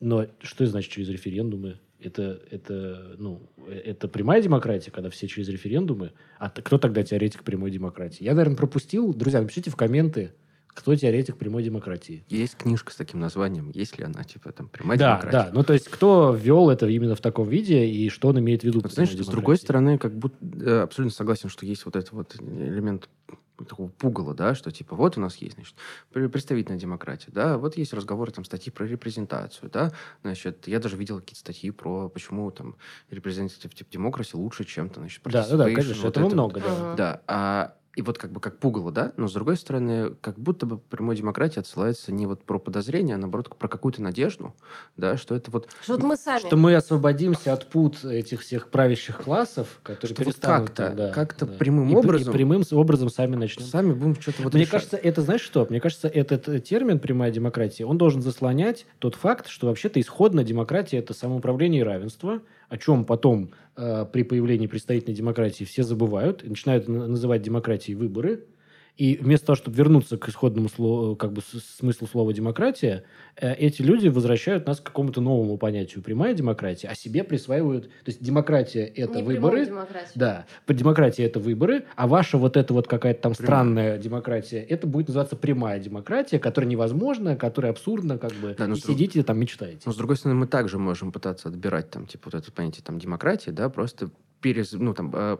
Но 0.00 0.26
что 0.42 0.64
это 0.64 0.72
значит 0.72 0.90
через 0.90 1.08
референдумы? 1.10 1.78
Это, 2.04 2.42
это, 2.50 3.16
ну, 3.18 3.40
это 3.66 4.08
прямая 4.08 4.42
демократия, 4.42 4.90
когда 4.90 5.08
все 5.08 5.26
через 5.26 5.48
референдумы? 5.48 6.12
А 6.38 6.50
кто 6.50 6.76
тогда 6.76 7.02
теоретик 7.02 7.44
прямой 7.44 7.70
демократии? 7.70 8.22
Я, 8.22 8.34
наверное, 8.34 8.56
пропустил. 8.56 9.14
Друзья, 9.14 9.40
напишите 9.40 9.70
в 9.70 9.76
комменты, 9.76 10.34
кто 10.74 10.94
теоретик 10.94 11.36
прямой 11.36 11.62
демократии. 11.62 12.24
Есть 12.28 12.56
книжка 12.56 12.92
с 12.92 12.96
таким 12.96 13.20
названием. 13.20 13.70
Есть 13.70 13.98
ли 13.98 14.04
она, 14.04 14.24
типа, 14.24 14.52
там, 14.52 14.68
прямая 14.68 14.98
да, 14.98 15.12
демократия? 15.12 15.38
Да, 15.38 15.50
ну, 15.52 15.62
то 15.62 15.72
есть, 15.72 15.88
кто 15.88 16.34
ввел 16.34 16.68
это 16.68 16.86
именно 16.86 17.14
в 17.14 17.20
таком 17.20 17.48
виде, 17.48 17.86
и 17.86 18.08
что 18.10 18.28
он 18.28 18.38
имеет 18.40 18.62
в 18.62 18.64
виду? 18.64 18.80
Вот, 18.80 18.92
знаешь, 18.92 19.10
с 19.10 19.26
другой 19.26 19.56
стороны, 19.56 19.98
как 19.98 20.14
будто 20.16 20.36
э, 20.42 20.80
абсолютно 20.82 21.14
согласен, 21.14 21.48
что 21.48 21.64
есть 21.64 21.84
вот 21.84 21.96
этот 21.96 22.12
вот 22.12 22.36
элемент 22.40 23.08
такого 23.56 23.88
пугала, 23.88 24.34
да, 24.34 24.54
что 24.54 24.72
типа 24.72 24.96
вот 24.96 25.16
у 25.16 25.20
нас 25.20 25.36
есть, 25.36 25.54
значит, 25.54 25.74
представительная 26.12 26.78
демократия, 26.78 27.30
да, 27.30 27.56
вот 27.56 27.76
есть 27.76 27.92
разговоры, 27.92 28.32
там, 28.32 28.44
статьи 28.44 28.72
про 28.72 28.84
репрезентацию, 28.84 29.70
да, 29.70 29.92
значит, 30.22 30.66
я 30.66 30.80
даже 30.80 30.96
видел 30.96 31.20
какие-то 31.20 31.40
статьи 31.40 31.70
про 31.70 32.08
почему 32.08 32.50
там 32.50 32.76
репрезентатив 33.10 33.72
тип 33.74 33.88
демократии 33.90 34.36
лучше, 34.36 34.64
чем 34.64 34.90
то 34.90 35.00
значит, 35.00 35.22
да, 35.24 35.46
да, 35.48 35.56
да, 35.56 35.64
конечно, 35.66 35.94
вот 36.02 36.16
этого 36.16 36.28
много, 36.28 36.58
вот. 36.58 36.64
да. 36.64 36.94
Да, 36.96 37.22
а 37.28 37.74
и 37.96 38.02
вот 38.02 38.18
как 38.18 38.32
бы 38.32 38.40
как 38.40 38.58
пугало, 38.58 38.90
да, 38.90 39.12
но 39.16 39.28
с 39.28 39.32
другой 39.32 39.56
стороны, 39.56 40.14
как 40.20 40.38
будто 40.38 40.66
бы 40.66 40.78
прямой 40.78 41.16
демократии 41.16 41.60
отсылается 41.60 42.12
не 42.12 42.26
вот 42.26 42.42
про 42.42 42.58
подозрение, 42.58 43.14
а 43.14 43.18
наоборот 43.18 43.54
про 43.56 43.68
какую-то 43.68 44.02
надежду, 44.02 44.54
да, 44.96 45.16
что 45.16 45.34
это 45.34 45.50
вот... 45.50 45.68
Что 45.82 45.98
мы 45.98 46.16
сами. 46.16 46.40
Что 46.40 46.56
мы 46.56 46.74
освободимся 46.74 47.52
от 47.52 47.68
пут 47.68 48.04
этих 48.04 48.40
всех 48.40 48.70
правящих 48.70 49.18
классов, 49.18 49.80
которые 49.82 50.14
что 50.14 50.24
перестанут... 50.24 50.68
Вот 50.70 50.76
как-то, 50.76 50.96
да, 50.96 51.10
как-то 51.12 51.46
да. 51.46 51.52
прямым 51.56 51.90
и, 51.90 51.94
образом... 51.94 52.32
И 52.32 52.36
прямым 52.36 52.62
образом 52.72 53.10
сами 53.10 53.36
начнем. 53.36 53.64
Сами 53.64 53.92
будем 53.92 54.20
что-то 54.20 54.42
вот 54.42 54.54
Мне 54.54 54.62
решать. 54.62 54.72
кажется, 54.72 54.96
это, 54.96 55.22
знаешь 55.22 55.42
что? 55.42 55.66
Мне 55.70 55.80
кажется, 55.80 56.08
этот 56.08 56.64
термин 56.64 56.98
«прямая 56.98 57.30
демократия», 57.30 57.86
он 57.86 57.98
должен 57.98 58.22
заслонять 58.22 58.86
тот 58.98 59.14
факт, 59.14 59.48
что 59.48 59.68
вообще-то 59.68 60.00
исходно 60.00 60.42
демократия– 60.42 60.98
это 60.98 61.14
самоуправление 61.14 61.82
и 61.82 61.84
равенство, 61.84 62.40
о 62.68 62.78
чем 62.78 63.04
потом 63.04 63.44
э, 63.44 63.63
при 63.76 64.22
появлении 64.22 64.66
представительной 64.66 65.16
демократии 65.16 65.64
все 65.64 65.82
забывают 65.82 66.44
и 66.44 66.48
начинают 66.48 66.88
называть 66.88 67.42
демократией 67.42 67.96
выборы– 67.96 68.44
и 68.96 69.16
вместо 69.16 69.46
того, 69.46 69.56
чтобы 69.56 69.76
вернуться 69.76 70.16
к 70.16 70.28
исходному 70.28 70.68
слову, 70.68 71.16
как 71.16 71.32
бы 71.32 71.42
смыслу 71.42 72.06
слова 72.06 72.32
демократия, 72.32 73.04
э, 73.36 73.52
эти 73.54 73.82
люди 73.82 74.06
возвращают 74.06 74.66
нас 74.68 74.78
к 74.78 74.84
какому-то 74.84 75.20
новому 75.20 75.58
понятию 75.58 76.02
прямая 76.02 76.32
демократия, 76.32 76.88
а 76.88 76.94
себе 76.94 77.24
присваивают... 77.24 77.86
То 77.86 78.10
есть 78.10 78.22
демократия– 78.22 78.84
это 78.96 79.18
Не 79.18 79.24
выборы. 79.24 79.66
Да. 80.14 80.46
Демократия– 80.68 81.24
это 81.24 81.40
выборы, 81.40 81.86
а 81.96 82.06
ваша 82.06 82.38
вот 82.38 82.56
эта 82.56 82.72
вот 82.72 82.86
какая-то 82.86 83.20
там 83.20 83.32
прямая. 83.32 83.46
странная 83.46 83.98
демократия, 83.98 84.58
это 84.60 84.86
будет 84.86 85.08
называться 85.08 85.34
прямая 85.34 85.80
демократия, 85.80 86.38
которая 86.38 86.70
невозможна, 86.70 87.34
которая 87.34 87.72
абсурдна, 87.72 88.16
как 88.16 88.32
бы, 88.34 88.54
да, 88.56 88.64
и 88.64 88.68
друг... 88.68 88.78
сидите 88.78 89.24
там 89.24 89.40
мечтаете. 89.40 89.80
Но, 89.86 89.92
с 89.92 89.96
другой 89.96 90.16
стороны, 90.16 90.38
мы 90.38 90.46
также 90.46 90.78
можем 90.78 91.10
пытаться 91.10 91.48
отбирать 91.48 91.90
там, 91.90 92.06
типа, 92.06 92.30
вот 92.32 92.34
это 92.40 92.52
понятие 92.52 92.84
там 92.84 93.00
демократии, 93.00 93.50
да, 93.50 93.68
просто 93.68 94.10
перез... 94.40 94.72
ну, 94.72 94.94
там, 94.94 95.10
э, 95.12 95.38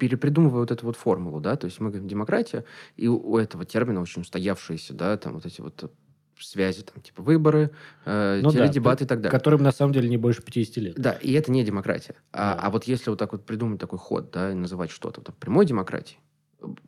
перепридумывая 0.00 0.60
вот 0.60 0.70
эту 0.70 0.86
вот 0.86 0.96
формулу, 0.96 1.40
да, 1.40 1.56
то 1.56 1.66
есть 1.66 1.78
мы 1.78 1.90
говорим 1.90 2.08
демократия, 2.08 2.64
и 2.96 3.06
у 3.06 3.36
этого 3.36 3.64
термина 3.64 4.00
очень 4.00 4.22
устоявшиеся, 4.22 4.94
да, 4.94 5.16
там 5.16 5.34
вот 5.34 5.46
эти 5.46 5.60
вот 5.60 5.92
связи, 6.40 6.82
там, 6.82 7.02
типа 7.02 7.22
выборы, 7.22 7.70
э, 8.06 8.40
ну, 8.42 8.50
теледебаты 8.50 9.00
да, 9.00 9.04
и 9.04 9.08
так 9.08 9.20
далее. 9.20 9.30
Которым 9.30 9.62
на 9.62 9.72
самом 9.72 9.92
деле 9.92 10.08
не 10.08 10.16
больше 10.16 10.42
50 10.42 10.76
лет. 10.78 10.94
Да, 10.96 11.12
и 11.12 11.32
это 11.32 11.52
не 11.52 11.62
демократия. 11.64 12.14
А, 12.32 12.54
да. 12.54 12.62
А, 12.62 12.66
а 12.66 12.70
вот 12.70 12.84
если 12.84 13.10
вот 13.10 13.18
так 13.18 13.32
вот 13.32 13.44
придумать 13.44 13.78
такой 13.78 13.98
ход, 13.98 14.30
да, 14.30 14.50
и 14.50 14.54
называть 14.54 14.90
что-то 14.90 15.20
там, 15.20 15.34
прямой 15.38 15.66
демократией, 15.66 16.18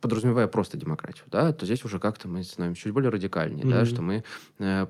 подразумевая 0.01 0.47
просто 0.47 0.77
демократию, 0.77 1.25
да, 1.27 1.53
то 1.53 1.65
здесь 1.65 1.85
уже 1.85 1.99
как-то 1.99 2.27
мы 2.27 2.43
становимся 2.43 2.81
чуть 2.81 2.93
более 2.93 3.11
радикальнее, 3.11 3.65
mm-hmm. 3.65 3.69
да, 3.69 3.85
что 3.85 4.01
мы 4.01 4.23
э, 4.57 4.87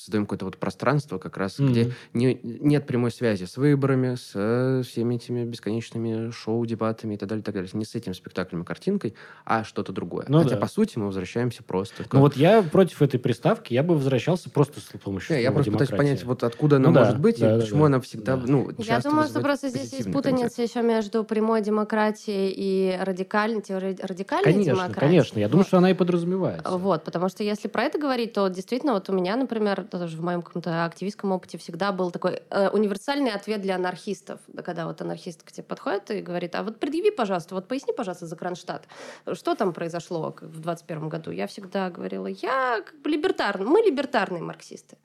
создаем 0.00 0.26
какое-то 0.26 0.44
вот 0.44 0.56
пространство, 0.58 1.18
как 1.18 1.36
раз, 1.36 1.58
mm-hmm. 1.58 1.68
где 1.68 1.92
не, 2.12 2.40
нет 2.42 2.86
прямой 2.86 3.10
связи 3.10 3.44
с 3.44 3.56
выборами, 3.56 4.14
с 4.14 4.32
э, 4.34 4.82
всеми 4.84 5.16
этими 5.16 5.44
бесконечными 5.44 6.30
шоу, 6.30 6.64
дебатами 6.66 7.14
и 7.14 7.16
так 7.16 7.28
далее, 7.28 7.42
и 7.42 7.44
так 7.44 7.54
далее. 7.54 7.70
Не 7.72 7.84
с 7.84 7.94
этим 7.94 8.14
спектаклем 8.14 8.62
и 8.62 8.64
картинкой, 8.64 9.14
а 9.44 9.64
что-то 9.64 9.92
другое. 9.92 10.26
Ну, 10.28 10.38
Хотя, 10.38 10.54
да. 10.54 10.60
по 10.60 10.68
сути, 10.68 10.98
мы 10.98 11.06
возвращаемся 11.06 11.62
просто... 11.62 12.04
Ну, 12.12 12.20
вот 12.20 12.36
я 12.36 12.62
против 12.62 13.02
этой 13.02 13.18
приставки, 13.18 13.72
я 13.72 13.82
бы 13.82 13.94
возвращался 13.94 14.50
просто 14.50 14.80
с 14.80 14.84
помощью 14.98 15.36
Не, 15.36 15.42
Я 15.42 15.52
просто 15.52 15.72
пытаюсь 15.72 15.90
понять, 15.90 16.24
вот 16.24 16.42
откуда 16.44 16.76
она 16.76 16.90
ну, 16.90 16.98
может 16.98 17.14
да, 17.14 17.20
быть, 17.20 17.38
да, 17.38 17.46
и 17.46 17.58
да, 17.58 17.64
почему 17.64 17.80
да, 17.80 17.86
она 17.86 18.00
всегда, 18.00 18.36
да. 18.36 18.44
ну, 18.46 18.70
Я 18.78 19.00
думаю, 19.00 19.28
что 19.28 19.40
просто 19.40 19.68
здесь 19.68 19.92
есть 19.92 20.12
путаница 20.12 20.62
еще 20.62 20.82
между 20.82 21.24
прямой 21.24 21.62
демократией 21.62 22.52
и 22.54 22.98
радикальной, 23.00 23.62
радикальной 23.68 24.44
конечно, 24.44 24.74
демократией. 24.74 25.00
Конечно, 25.00 25.38
я 25.38 25.48
думаю, 25.48 25.64
вот. 25.64 25.68
что 25.68 25.78
она 25.78 25.90
и 25.90 25.94
подразумевается. 25.94 26.76
Вот, 26.76 27.04
потому 27.04 27.28
что 27.28 27.42
если 27.42 27.68
про 27.68 27.84
это 27.84 27.98
говорить, 27.98 28.32
то 28.32 28.48
действительно, 28.48 28.94
вот 28.94 29.08
у 29.10 29.12
меня, 29.12 29.36
например, 29.36 29.87
тоже 29.90 30.16
в 30.16 30.22
моем 30.22 30.42
каком-то 30.42 30.84
активистском 30.84 31.32
опыте 31.32 31.58
всегда 31.58 31.92
был 31.92 32.10
такой 32.10 32.42
э, 32.50 32.68
универсальный 32.70 33.30
ответ 33.30 33.60
для 33.60 33.76
анархистов. 33.76 34.40
Когда 34.64 34.86
вот 34.86 35.00
анархист 35.00 35.42
к 35.42 35.52
тебе 35.52 35.64
подходит 35.64 36.10
и 36.10 36.20
говорит, 36.20 36.54
а 36.54 36.62
вот 36.62 36.78
предъяви, 36.78 37.10
пожалуйста, 37.10 37.54
вот 37.54 37.68
поясни, 37.68 37.92
пожалуйста, 37.92 38.26
за 38.26 38.36
Кронштадт, 38.36 38.86
что 39.32 39.54
там 39.54 39.72
произошло 39.72 40.34
в 40.40 40.60
21 40.60 41.08
году. 41.08 41.30
Я 41.30 41.46
всегда 41.46 41.90
говорила, 41.90 42.26
я 42.26 42.82
как 42.84 43.00
бы 43.00 43.10
либертарный, 43.10 43.66
мы 43.66 43.80
либертарные 43.80 44.42
марксисты. 44.42 44.98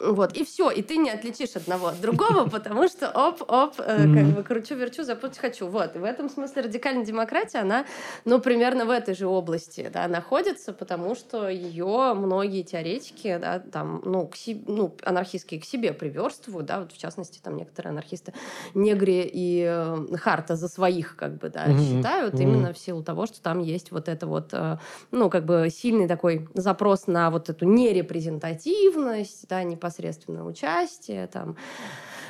Вот, 0.00 0.32
и 0.32 0.44
все, 0.44 0.70
и 0.70 0.82
ты 0.82 0.96
не 0.96 1.10
отличишь 1.10 1.54
одного 1.56 1.88
от 1.88 2.00
другого, 2.00 2.48
потому 2.50 2.88
что 2.88 3.10
оп-оп, 3.10 3.74
э, 3.78 3.96
как 3.96 4.26
бы 4.34 4.42
кручу-верчу, 4.42 5.04
запутать 5.04 5.38
хочу. 5.38 5.68
Вот, 5.68 5.96
и 5.96 5.98
в 5.98 6.04
этом 6.04 6.28
смысле 6.28 6.62
радикальная 6.62 7.04
демократия, 7.04 7.58
она, 7.58 7.84
ну, 8.24 8.40
примерно 8.40 8.84
в 8.84 8.90
этой 8.90 9.14
же 9.14 9.26
области, 9.26 9.90
да, 9.92 10.08
находится, 10.08 10.72
потому 10.72 11.14
что 11.14 11.48
ее 11.48 12.14
многие 12.14 12.62
теоретики, 12.62 13.36
да, 13.36 13.60
там, 13.60 14.02
ну, 14.04 14.21
к 14.26 14.36
себе, 14.36 14.62
ну, 14.66 14.96
анархистские 15.02 15.60
к 15.60 15.64
себе 15.64 15.92
приверстывают, 15.92 16.66
да, 16.66 16.80
вот 16.80 16.92
в 16.92 16.98
частности, 16.98 17.40
там 17.42 17.56
некоторые 17.56 17.90
анархисты 17.90 18.32
Негри 18.74 19.28
и 19.32 19.64
э, 19.66 20.16
Харта 20.16 20.56
за 20.56 20.68
своих, 20.68 21.16
как 21.16 21.38
бы, 21.38 21.48
да, 21.48 21.66
mm-hmm. 21.66 21.96
считают 21.96 22.34
mm-hmm. 22.34 22.42
именно 22.42 22.72
в 22.72 22.78
силу 22.78 23.02
того, 23.02 23.26
что 23.26 23.40
там 23.40 23.60
есть 23.60 23.90
вот 23.90 24.08
это 24.08 24.26
вот, 24.26 24.50
э, 24.52 24.78
ну, 25.10 25.30
как 25.30 25.44
бы 25.44 25.68
сильный 25.70 26.08
такой 26.08 26.48
запрос 26.54 27.06
на 27.06 27.30
вот 27.30 27.48
эту 27.48 27.66
нерепрезентативность, 27.66 29.48
да, 29.48 29.62
непосредственное 29.62 30.42
участие, 30.42 31.26
там, 31.26 31.56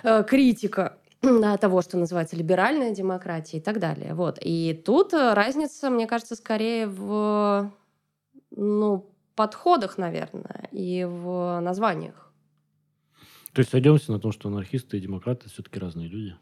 э, 0.03 0.25
критика 0.25 0.99
того, 1.61 1.83
что 1.83 1.99
называется 1.99 2.35
либеральная 2.35 2.91
демократия 2.91 3.59
и 3.59 3.61
так 3.61 3.79
далее. 3.79 4.15
Вот. 4.15 4.39
И 4.41 4.75
тут 4.85 5.15
разница, 5.15 5.89
мне 5.89 6.09
кажется, 6.09 6.35
скорее 6.35 6.89
в 6.89 7.71
ну, 8.57 9.12
подходах, 9.35 9.99
наверное, 9.99 10.69
и 10.73 11.05
в 11.05 11.61
названиях. 11.61 12.33
То 13.53 13.61
есть 13.61 13.71
сойдемся 13.71 14.13
на 14.13 14.19
том, 14.19 14.33
что 14.33 14.49
анархисты 14.49 14.97
и 14.97 15.01
демократы 15.01 15.49
все-таки 15.51 15.79
разные 15.79 16.09
люди? 16.09 16.35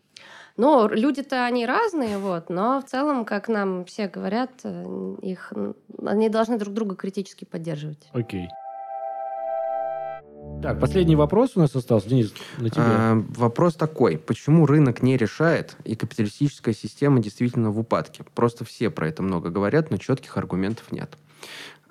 Ну, 0.56 0.88
люди-то 0.88 1.44
они 1.44 1.66
разные, 1.66 2.18
вот, 2.18 2.50
но 2.50 2.80
в 2.80 2.84
целом, 2.84 3.24
как 3.24 3.48
нам 3.48 3.84
все 3.84 4.08
говорят, 4.08 4.50
э, 4.64 5.16
их, 5.22 5.52
они 6.04 6.28
должны 6.28 6.58
друг 6.58 6.74
друга 6.74 6.96
критически 6.96 7.44
поддерживать. 7.44 8.08
Окей. 8.12 8.48
Так, 10.62 10.78
последний 10.78 11.16
вопрос 11.16 11.52
у 11.54 11.60
нас 11.60 11.74
остался, 11.74 12.08
Денис, 12.08 12.34
на 12.58 12.68
тебе. 12.68 12.82
А, 12.84 13.24
вопрос 13.30 13.76
такой. 13.76 14.18
Почему 14.18 14.66
рынок 14.66 15.02
не 15.02 15.16
решает, 15.16 15.76
и 15.84 15.94
капиталистическая 15.96 16.74
система 16.74 17.20
действительно 17.20 17.70
в 17.70 17.78
упадке? 17.78 18.24
Просто 18.34 18.66
все 18.66 18.90
про 18.90 19.08
это 19.08 19.22
много 19.22 19.48
говорят, 19.48 19.90
но 19.90 19.96
четких 19.96 20.36
аргументов 20.36 20.92
нет. 20.92 21.16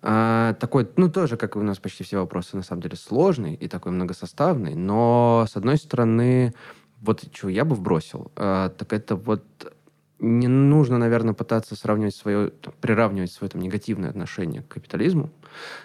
А, 0.02 0.54
такой, 0.54 0.90
ну, 0.96 1.10
тоже, 1.10 1.38
как 1.38 1.56
у 1.56 1.62
нас 1.62 1.78
почти 1.78 2.04
все 2.04 2.20
вопросы, 2.20 2.56
на 2.56 2.64
самом 2.64 2.82
деле, 2.82 2.96
сложный 2.96 3.54
и 3.54 3.68
такой 3.68 3.92
многосоставный, 3.92 4.76
но, 4.76 5.46
с 5.50 5.58
одной 5.58 5.78
стороны, 5.78 6.54
вот 7.02 7.24
что 7.34 7.50
я 7.50 7.66
бы 7.66 7.76
вбросил, 7.76 8.32
а, 8.36 8.70
так 8.70 8.94
это 8.94 9.16
вот 9.16 9.44
не 10.20 10.48
нужно, 10.48 10.98
наверное, 10.98 11.34
пытаться 11.34 11.76
сравнивать 11.76 12.16
свое, 12.16 12.52
приравнивать 12.82 13.32
свое 13.32 13.50
там, 13.50 13.62
негативное 13.62 14.10
отношение 14.10 14.62
к 14.62 14.68
капитализму 14.68 15.30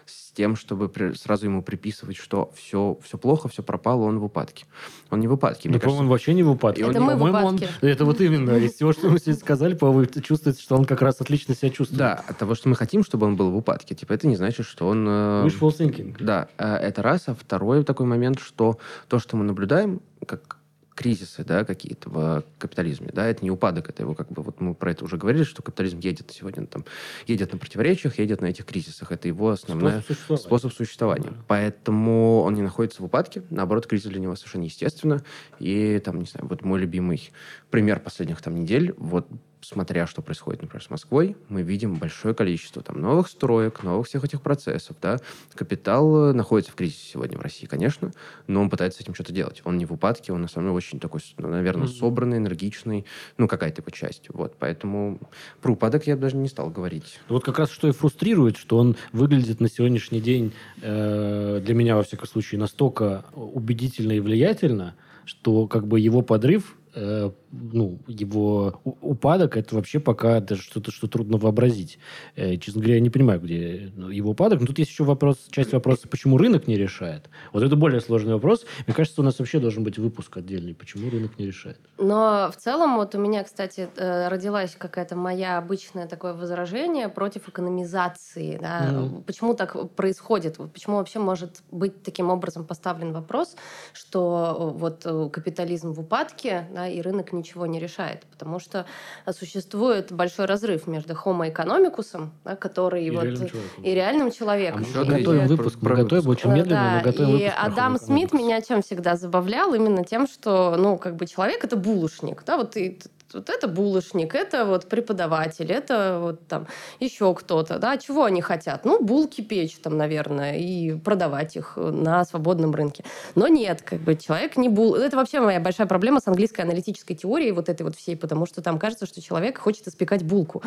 с 0.06 0.32
тем, 0.32 0.56
чтобы 0.56 0.88
при, 0.88 1.12
сразу 1.14 1.46
ему 1.46 1.62
приписывать, 1.62 2.16
что 2.16 2.52
все, 2.56 2.98
все 3.02 3.16
плохо, 3.16 3.48
все 3.48 3.62
пропало, 3.62 4.02
он 4.02 4.18
в 4.18 4.24
упадке. 4.24 4.66
Он 5.10 5.20
не 5.20 5.28
в 5.28 5.32
упадке. 5.32 5.68
Да, 5.68 5.78
по-моему, 5.78 6.02
он 6.02 6.08
вообще 6.08 6.34
не 6.34 6.42
в 6.42 6.50
упадке. 6.50 6.82
Это 6.82 7.00
он, 7.00 7.06
мы 7.06 7.16
в 7.16 7.22
упадке. 7.22 7.68
Он, 7.80 7.88
это 7.88 8.04
вот 8.04 8.20
именно. 8.20 8.50
Из 8.56 8.74
всего, 8.74 8.92
что 8.92 9.08
мы 9.08 9.18
сегодня 9.18 9.40
сказали, 9.40 9.74
по-моему, 9.74 10.10
чувствуется, 10.20 10.62
что 10.62 10.76
он 10.76 10.84
как 10.84 11.00
раз 11.02 11.20
отлично 11.20 11.54
себя 11.54 11.70
чувствует. 11.70 11.98
Да, 11.98 12.24
от 12.26 12.36
того, 12.36 12.56
что 12.56 12.68
мы 12.68 12.74
хотим, 12.74 13.04
чтобы 13.04 13.26
он 13.26 13.36
был 13.36 13.50
в 13.50 13.56
упадке. 13.56 13.94
Типа 13.94 14.12
это 14.12 14.26
не 14.26 14.36
значит, 14.36 14.66
что 14.66 14.88
он... 14.88 15.06
Э, 15.08 15.46
Wishful 15.46 15.70
thinking. 15.70 16.16
Да, 16.18 16.48
э, 16.58 16.74
это 16.74 17.02
раз. 17.02 17.28
А 17.28 17.34
второй 17.34 17.84
такой 17.84 18.06
момент, 18.06 18.40
что 18.40 18.78
то, 19.08 19.20
что 19.20 19.36
мы 19.36 19.44
наблюдаем, 19.44 20.00
как 20.26 20.58
кризисы, 20.94 21.44
да, 21.44 21.64
какие-то 21.64 22.08
в 22.08 22.44
капитализме, 22.58 23.10
да, 23.12 23.26
это 23.26 23.44
не 23.44 23.50
упадок, 23.50 23.88
это 23.88 24.02
его 24.02 24.14
как 24.14 24.30
бы, 24.30 24.42
вот 24.42 24.60
мы 24.60 24.74
про 24.74 24.92
это 24.92 25.04
уже 25.04 25.16
говорили, 25.16 25.44
что 25.44 25.62
капитализм 25.62 25.98
едет 25.98 26.30
сегодня 26.30 26.66
там, 26.66 26.84
едет 27.26 27.52
на 27.52 27.58
противоречиях, 27.58 28.18
едет 28.18 28.40
на 28.40 28.46
этих 28.46 28.64
кризисах, 28.64 29.12
это 29.12 29.28
его 29.28 29.50
основной 29.50 30.02
способ 30.02 30.06
существования. 30.16 30.44
Способ 30.44 30.72
существования. 30.72 31.30
Да. 31.30 31.44
Поэтому 31.48 32.42
он 32.42 32.54
не 32.54 32.62
находится 32.62 33.02
в 33.02 33.06
упадке, 33.06 33.42
наоборот, 33.50 33.86
кризис 33.86 34.10
для 34.10 34.20
него 34.20 34.36
совершенно 34.36 34.64
естественно, 34.64 35.24
и 35.58 36.00
там, 36.04 36.20
не 36.20 36.26
знаю, 36.26 36.46
вот 36.48 36.62
мой 36.62 36.80
любимый 36.80 37.30
пример 37.70 38.00
последних 38.00 38.40
там 38.40 38.54
недель, 38.54 38.94
вот 38.96 39.26
смотря 39.64 40.06
что 40.06 40.22
происходит, 40.22 40.62
например, 40.62 40.82
с 40.82 40.90
Москвой, 40.90 41.36
мы 41.48 41.62
видим 41.62 41.94
большое 41.94 42.34
количество 42.34 42.82
там 42.82 43.00
новых 43.00 43.28
строек, 43.28 43.82
новых 43.82 44.06
всех 44.06 44.24
этих 44.24 44.42
процессов, 44.42 44.96
да. 45.00 45.18
Капитал 45.54 46.30
э, 46.30 46.32
находится 46.32 46.72
в 46.72 46.74
кризисе 46.74 47.12
сегодня 47.12 47.38
в 47.38 47.40
России, 47.40 47.66
конечно, 47.66 48.12
но 48.46 48.60
он 48.60 48.70
пытается 48.70 48.98
с 48.98 49.02
этим 49.02 49.14
что-то 49.14 49.32
делать. 49.32 49.62
Он 49.64 49.78
не 49.78 49.86
в 49.86 49.92
упадке, 49.92 50.32
он 50.32 50.42
на 50.42 50.48
самом 50.48 50.68
деле 50.68 50.76
очень 50.76 51.00
такой, 51.00 51.20
ну, 51.38 51.48
наверное, 51.48 51.86
mm-hmm. 51.86 51.98
собранный, 51.98 52.38
энергичный, 52.38 53.06
ну, 53.38 53.48
какая-то 53.48 53.82
его 53.82 53.90
часть. 53.90 54.26
Вот, 54.28 54.56
поэтому 54.58 55.20
про 55.62 55.72
упадок 55.72 56.06
я 56.06 56.16
даже 56.16 56.36
не 56.36 56.48
стал 56.48 56.70
говорить. 56.70 57.20
Вот 57.28 57.44
как 57.44 57.58
раз 57.58 57.70
что 57.70 57.88
и 57.88 57.92
фрустрирует, 57.92 58.56
что 58.56 58.78
он 58.78 58.96
выглядит 59.12 59.60
на 59.60 59.68
сегодняшний 59.68 60.20
день 60.20 60.52
э, 60.82 61.60
для 61.64 61.74
меня, 61.74 61.96
во 61.96 62.02
всяком 62.02 62.28
случае, 62.28 62.60
настолько 62.60 63.24
убедительно 63.34 64.12
и 64.12 64.20
влиятельно, 64.20 64.94
что 65.24 65.66
как 65.66 65.86
бы 65.86 66.00
его 66.00 66.22
подрыв 66.22 66.76
Э, 66.96 67.30
ну, 67.50 67.98
его 68.06 68.80
упадок, 68.84 69.56
это 69.56 69.74
вообще 69.74 69.98
пока 69.98 70.40
даже 70.40 70.62
что-то, 70.62 70.92
что 70.92 71.08
трудно 71.08 71.38
вообразить. 71.38 71.98
Э, 72.36 72.56
честно 72.56 72.80
говоря, 72.80 72.96
я 72.96 73.00
не 73.00 73.10
понимаю, 73.10 73.40
где 73.40 73.92
ну, 73.96 74.10
его 74.10 74.30
упадок. 74.30 74.60
Но 74.60 74.66
тут 74.66 74.78
есть 74.78 74.90
еще 74.90 75.02
вопрос, 75.04 75.38
часть 75.50 75.72
вопроса, 75.72 76.06
почему 76.08 76.38
рынок 76.38 76.68
не 76.68 76.76
решает. 76.76 77.28
Вот 77.52 77.62
это 77.62 77.74
более 77.74 78.00
сложный 78.00 78.34
вопрос. 78.34 78.64
Мне 78.86 78.94
кажется, 78.94 79.20
у 79.20 79.24
нас 79.24 79.38
вообще 79.38 79.58
должен 79.58 79.82
быть 79.82 79.98
выпуск 79.98 80.36
отдельный, 80.36 80.74
почему 80.74 81.10
рынок 81.10 81.38
не 81.38 81.46
решает. 81.46 81.80
Но 81.98 82.50
в 82.52 82.56
целом, 82.60 82.96
вот 82.96 83.14
у 83.14 83.18
меня, 83.18 83.42
кстати, 83.42 83.88
э, 83.96 84.28
родилась 84.28 84.76
какая-то 84.76 85.16
моя 85.16 85.58
обычное 85.58 86.06
такое 86.06 86.34
возражение 86.34 87.08
против 87.08 87.48
экономизации. 87.48 88.58
Да? 88.60 88.90
Mm. 88.92 89.22
Почему 89.24 89.54
так 89.54 89.90
происходит? 89.94 90.58
Почему 90.72 90.96
вообще 90.96 91.18
может 91.18 91.62
быть 91.72 92.02
таким 92.02 92.30
образом 92.30 92.64
поставлен 92.64 93.12
вопрос, 93.12 93.56
что 93.92 94.72
вот 94.76 95.02
капитализм 95.32 95.92
в 95.92 96.00
упадке, 96.00 96.68
да, 96.72 96.83
и 96.88 97.00
рынок 97.00 97.32
ничего 97.32 97.66
не 97.66 97.78
решает, 97.78 98.24
потому 98.30 98.58
что 98.58 98.86
существует 99.30 100.12
большой 100.12 100.46
разрыв 100.46 100.86
между 100.86 101.14
homo 101.14 101.50
economicus, 101.50 102.28
да, 102.44 102.56
который 102.56 103.04
и, 103.04 103.10
вот, 103.10 103.24
реальным 103.24 103.48
и 103.82 103.94
реальным 103.94 104.30
человеком. 104.30 104.84
А 104.94 104.98
мы 104.98 105.04
готовим 105.04 105.46
выпуск, 105.46 105.78
мы 105.80 105.94
готовим 105.94 106.28
очень 106.28 106.50
медленно, 106.50 107.00
да, 107.02 107.10
готовим 107.10 107.36
И 107.36 107.44
Адам 107.44 107.98
Смит 107.98 108.32
меня 108.32 108.60
чем 108.60 108.82
всегда 108.82 109.16
забавлял? 109.16 109.74
Именно 109.74 110.04
тем, 110.04 110.26
что, 110.26 110.76
ну, 110.76 110.98
как 110.98 111.16
бы 111.16 111.26
человек— 111.26 111.64
это 111.66 111.76
булочник, 111.76 112.42
да, 112.44 112.56
вот 112.56 112.72
ты 112.72 112.98
вот 113.34 113.50
это 113.50 113.68
булочник, 113.68 114.34
это 114.34 114.64
вот 114.64 114.86
преподаватель, 114.86 115.70
это 115.72 116.18
вот 116.20 116.46
там 116.46 116.66
еще 117.00 117.34
кто-то, 117.34 117.78
да, 117.78 117.96
чего 117.98 118.24
они 118.24 118.40
хотят? 118.40 118.84
Ну, 118.84 119.02
булки 119.02 119.40
печь 119.40 119.76
там, 119.82 119.96
наверное, 119.96 120.56
и 120.56 120.94
продавать 120.94 121.56
их 121.56 121.76
на 121.76 122.24
свободном 122.24 122.74
рынке. 122.74 123.04
Но 123.34 123.48
нет, 123.48 123.82
как 123.82 124.00
бы 124.00 124.16
человек 124.16 124.56
не 124.56 124.68
бул... 124.68 124.94
Это 124.94 125.16
вообще 125.16 125.40
моя 125.40 125.60
большая 125.60 125.86
проблема 125.86 126.20
с 126.20 126.28
английской 126.28 126.62
аналитической 126.62 127.14
теорией 127.14 127.52
вот 127.52 127.68
этой 127.68 127.82
вот 127.82 127.96
всей, 127.96 128.16
потому 128.16 128.46
что 128.46 128.62
там 128.62 128.78
кажется, 128.78 129.06
что 129.06 129.20
человек 129.20 129.58
хочет 129.58 129.88
испекать 129.88 130.22
булку. 130.22 130.62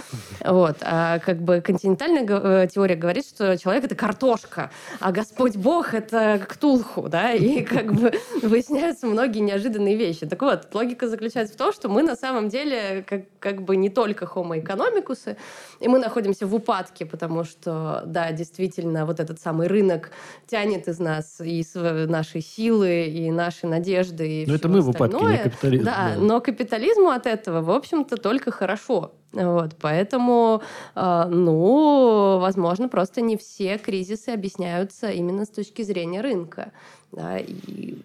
Вот. 0.45 0.77
А 0.81 1.19
как 1.19 1.41
бы 1.41 1.61
континентальная 1.61 2.25
э, 2.27 2.67
теория 2.67 2.95
говорит, 2.95 3.25
что 3.27 3.57
человек— 3.57 3.83
это 3.85 3.95
картошка, 3.95 4.71
а 4.99 5.11
Господь 5.11 5.55
Бог— 5.55 5.93
это 5.93 6.39
ктулху, 6.47 7.09
да, 7.09 7.33
и 7.33 7.63
как 7.63 7.93
бы 7.93 8.11
выясняются 8.41 9.07
многие 9.07 9.39
неожиданные 9.39 9.95
вещи. 9.95 10.25
Так 10.25 10.41
вот, 10.41 10.73
логика 10.73 11.07
заключается 11.07 11.53
в 11.53 11.57
том, 11.57 11.71
что 11.71 11.89
мы 11.89 12.03
на 12.03 12.15
самом 12.15 12.49
деле 12.49 12.56
деле 12.57 13.03
как, 13.07 13.21
как 13.39 13.61
бы 13.61 13.75
не 13.75 13.89
только 13.89 14.25
homo 14.25 14.61
economicus, 14.61 15.37
и 15.79 15.87
мы 15.87 15.99
находимся 15.99 16.47
в 16.47 16.55
упадке, 16.55 17.05
потому 17.05 17.43
что, 17.43 18.03
да, 18.05 18.31
действительно, 18.31 19.05
вот 19.05 19.19
этот 19.19 19.39
самый 19.39 19.67
рынок 19.67 20.11
тянет 20.47 20.87
из 20.87 20.99
нас 20.99 21.41
и 21.41 21.63
наши 22.07 22.41
силы, 22.41 23.05
и 23.05 23.31
наши 23.31 23.67
надежды, 23.67 24.43
и 24.43 24.45
Но 24.47 24.55
это 24.55 24.69
мы 24.69 24.81
в 24.81 24.89
упадке, 24.89 25.25
не 25.25 25.37
капитализм. 25.37 25.85
Да, 25.85 26.13
да, 26.15 26.21
но 26.21 26.41
капитализму 26.41 27.09
от 27.09 27.25
этого, 27.25 27.61
в 27.61 27.71
общем-то, 27.71 28.17
только 28.17 28.51
хорошо. 28.51 29.11
Вот, 29.33 29.75
поэтому, 29.79 30.61
э, 30.95 31.25
ну, 31.29 32.39
возможно, 32.39 32.87
просто 32.89 33.21
не 33.21 33.35
все 33.35 33.77
кризисы 33.77 34.29
объясняются 34.29 35.09
именно 35.09 35.45
с 35.45 35.49
точки 35.49 35.83
зрения 35.83 36.21
рынка. 36.21 36.71
Да, 37.11 37.37
и, 37.37 37.97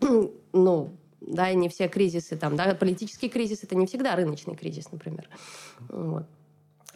ну, 0.52 0.90
да, 1.26 1.50
и 1.50 1.56
не 1.56 1.68
все 1.68 1.88
кризисы 1.88 2.36
там, 2.36 2.56
да, 2.56 2.74
политический 2.74 3.28
кризис 3.28 3.64
это 3.64 3.74
не 3.74 3.86
всегда 3.86 4.16
рыночный 4.16 4.56
кризис, 4.56 4.90
например. 4.92 5.28
Вот. 5.88 6.26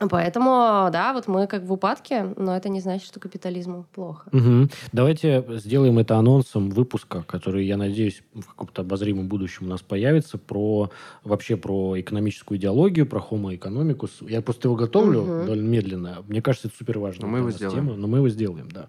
Поэтому, 0.08 0.88
да, 0.90 1.12
вот 1.12 1.28
мы 1.28 1.46
как 1.46 1.64
в 1.64 1.72
упадке, 1.72 2.32
но 2.36 2.56
это 2.56 2.68
не 2.70 2.80
значит, 2.80 3.06
что 3.06 3.20
капитализму 3.20 3.84
плохо. 3.92 4.28
Угу. 4.32 4.68
Давайте 4.92 5.44
сделаем 5.58 5.98
это 5.98 6.16
анонсом 6.16 6.70
выпуска, 6.70 7.22
который, 7.22 7.66
я 7.66 7.76
надеюсь, 7.76 8.22
в 8.32 8.46
каком-то 8.46 8.80
обозримом 8.82 9.28
будущем 9.28 9.66
у 9.66 9.68
нас 9.68 9.82
появится, 9.82 10.38
про 10.38 10.90
вообще 11.22 11.56
про 11.56 12.00
экономическую 12.00 12.58
идеологию, 12.58 13.06
про 13.06 13.20
homo 13.20 13.56
economicus. 13.56 14.10
Я 14.26 14.40
просто 14.40 14.68
его 14.68 14.76
готовлю 14.76 15.20
угу. 15.20 15.44
довольно 15.44 15.68
медленно. 15.68 16.24
Мне 16.28 16.40
кажется, 16.40 16.68
это 16.68 16.76
супер 16.78 16.98
важно. 16.98 17.26
Но 17.26 17.32
мы 17.32 17.38
его 17.38 17.50
сделаем. 17.50 17.86
Тема, 17.86 17.96
но 17.96 18.06
мы 18.06 18.18
его 18.18 18.28
сделаем, 18.30 18.70
да. 18.70 18.88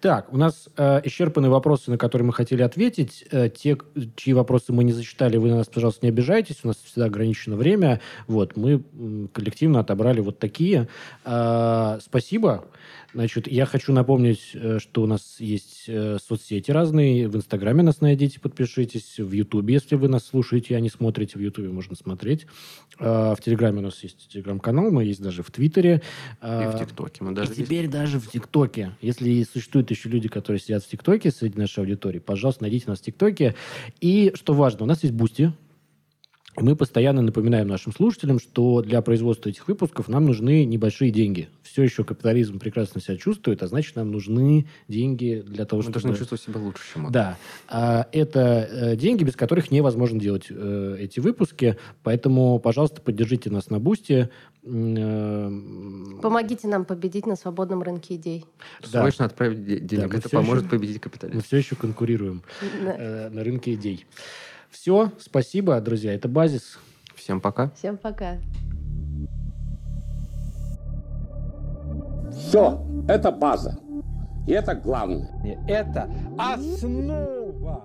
Так, 0.00 0.32
у 0.32 0.36
нас 0.36 0.68
э, 0.76 1.00
исчерпаны 1.04 1.50
вопросы, 1.50 1.90
на 1.90 1.98
которые 1.98 2.26
мы 2.26 2.32
хотели 2.32 2.62
ответить. 2.62 3.24
Э, 3.32 3.48
те, 3.48 3.76
чьи 4.14 4.32
вопросы 4.32 4.72
мы 4.72 4.84
не 4.84 4.92
зачитали, 4.92 5.38
вы 5.38 5.50
на 5.50 5.56
нас, 5.56 5.66
пожалуйста, 5.66 6.06
не 6.06 6.10
обижайтесь. 6.10 6.60
У 6.62 6.68
нас 6.68 6.76
всегда 6.76 7.06
ограничено 7.06 7.56
время. 7.56 8.00
Вот, 8.28 8.56
мы 8.56 8.84
коллективно 9.32 9.80
отобрали 9.80 10.20
вот 10.20 10.38
такие 10.38 10.51
такие. 10.52 10.88
А, 11.24 11.98
спасибо. 12.04 12.64
Значит, 13.14 13.46
я 13.46 13.66
хочу 13.66 13.92
напомнить, 13.92 14.52
э, 14.54 14.78
что 14.78 15.02
у 15.02 15.06
нас 15.06 15.36
есть 15.38 15.84
э, 15.86 16.16
соцсети 16.26 16.70
разные. 16.70 17.28
В 17.28 17.36
Инстаграме 17.36 17.82
нас 17.82 18.00
найдите, 18.00 18.40
подпишитесь. 18.40 19.18
В 19.18 19.32
Ютубе, 19.32 19.74
если 19.74 19.96
вы 19.96 20.08
нас 20.08 20.24
слушаете, 20.24 20.76
а 20.76 20.80
не 20.80 20.88
смотрите, 20.88 21.38
в 21.38 21.42
Ютубе 21.42 21.68
можно 21.68 21.94
смотреть. 21.94 22.46
А, 22.98 23.34
в 23.34 23.40
Телеграме 23.40 23.78
у 23.78 23.82
нас 23.82 24.02
есть 24.02 24.28
Телеграм-канал, 24.28 24.90
мы 24.90 25.04
есть 25.04 25.22
даже 25.22 25.42
в 25.42 25.50
Твиттере. 25.50 26.00
А, 26.40 26.70
И 26.70 26.76
в 26.76 26.78
ТикТоке 26.78 27.24
мы 27.24 27.32
даже 27.32 27.52
И 27.52 27.56
теперь 27.56 27.88
даже 27.88 28.18
в 28.18 28.30
ТикТоке. 28.30 28.92
Если 29.02 29.42
существуют 29.44 29.90
еще 29.90 30.08
люди, 30.08 30.28
которые 30.28 30.60
сидят 30.60 30.82
в 30.82 30.88
ТикТоке 30.88 31.30
среди 31.30 31.58
нашей 31.58 31.80
аудитории, 31.80 32.18
пожалуйста, 32.18 32.62
найдите 32.62 32.86
нас 32.88 33.00
в 33.00 33.02
ТикТоке. 33.02 33.54
И, 34.00 34.32
что 34.34 34.54
важно, 34.54 34.84
у 34.84 34.86
нас 34.86 35.02
есть 35.02 35.14
Boosty, 35.14 35.52
мы 36.56 36.76
постоянно 36.76 37.22
напоминаем 37.22 37.66
нашим 37.66 37.92
слушателям, 37.92 38.38
что 38.38 38.82
для 38.82 39.00
производства 39.00 39.48
этих 39.48 39.68
выпусков 39.68 40.08
нам 40.08 40.26
нужны 40.26 40.64
небольшие 40.64 41.10
деньги. 41.10 41.48
Все 41.62 41.82
еще 41.82 42.04
капитализм 42.04 42.58
прекрасно 42.58 43.00
себя 43.00 43.16
чувствует, 43.16 43.62
а 43.62 43.66
значит, 43.66 43.96
нам 43.96 44.10
нужны 44.10 44.66
деньги 44.86 45.42
для 45.46 45.64
того, 45.64 45.78
Мы 45.78 45.84
чтобы... 45.84 45.98
Мы 45.98 46.02
должны 46.02 46.18
чувствовать 46.18 46.42
себя 46.42 46.60
лучше, 46.60 46.82
чем 46.92 47.04
это. 47.04 47.12
Да. 47.12 47.38
А 47.68 48.06
это 48.12 48.68
э, 48.70 48.96
деньги, 48.96 49.24
без 49.24 49.34
которых 49.34 49.70
невозможно 49.70 50.20
делать 50.20 50.46
э, 50.50 50.96
эти 51.00 51.20
выпуски. 51.20 51.78
Поэтому, 52.02 52.58
пожалуйста, 52.58 53.00
поддержите 53.00 53.48
нас 53.48 53.70
на 53.70 53.80
Boosty. 53.80 54.28
Э, 54.62 55.50
Помогите 56.20 56.68
нам 56.68 56.84
победить 56.84 57.26
на 57.26 57.36
свободном 57.36 57.82
рынке 57.82 58.16
идей. 58.16 58.44
Да. 58.92 59.00
Срочно 59.00 59.24
отправить 59.24 59.64
денег. 59.64 60.10
Да, 60.10 60.18
это 60.18 60.28
поможет 60.28 60.64
еще, 60.64 60.70
победить 60.70 61.00
капитализм. 61.00 61.38
Мы 61.38 61.42
все 61.42 61.56
еще 61.56 61.76
конкурируем 61.76 62.42
э, 62.82 63.30
на 63.30 63.42
рынке 63.42 63.72
идей. 63.72 64.04
Все, 64.72 65.12
спасибо, 65.18 65.78
друзья. 65.80 66.14
Это 66.14 66.28
базис. 66.28 66.78
Всем 67.14 67.40
пока. 67.42 67.70
Всем 67.76 67.98
пока. 67.98 68.38
Все, 72.32 72.82
это 73.06 73.30
база. 73.30 73.78
И 74.46 74.52
это 74.52 74.74
главное. 74.74 75.30
Это 75.68 76.10
основа. 76.38 77.84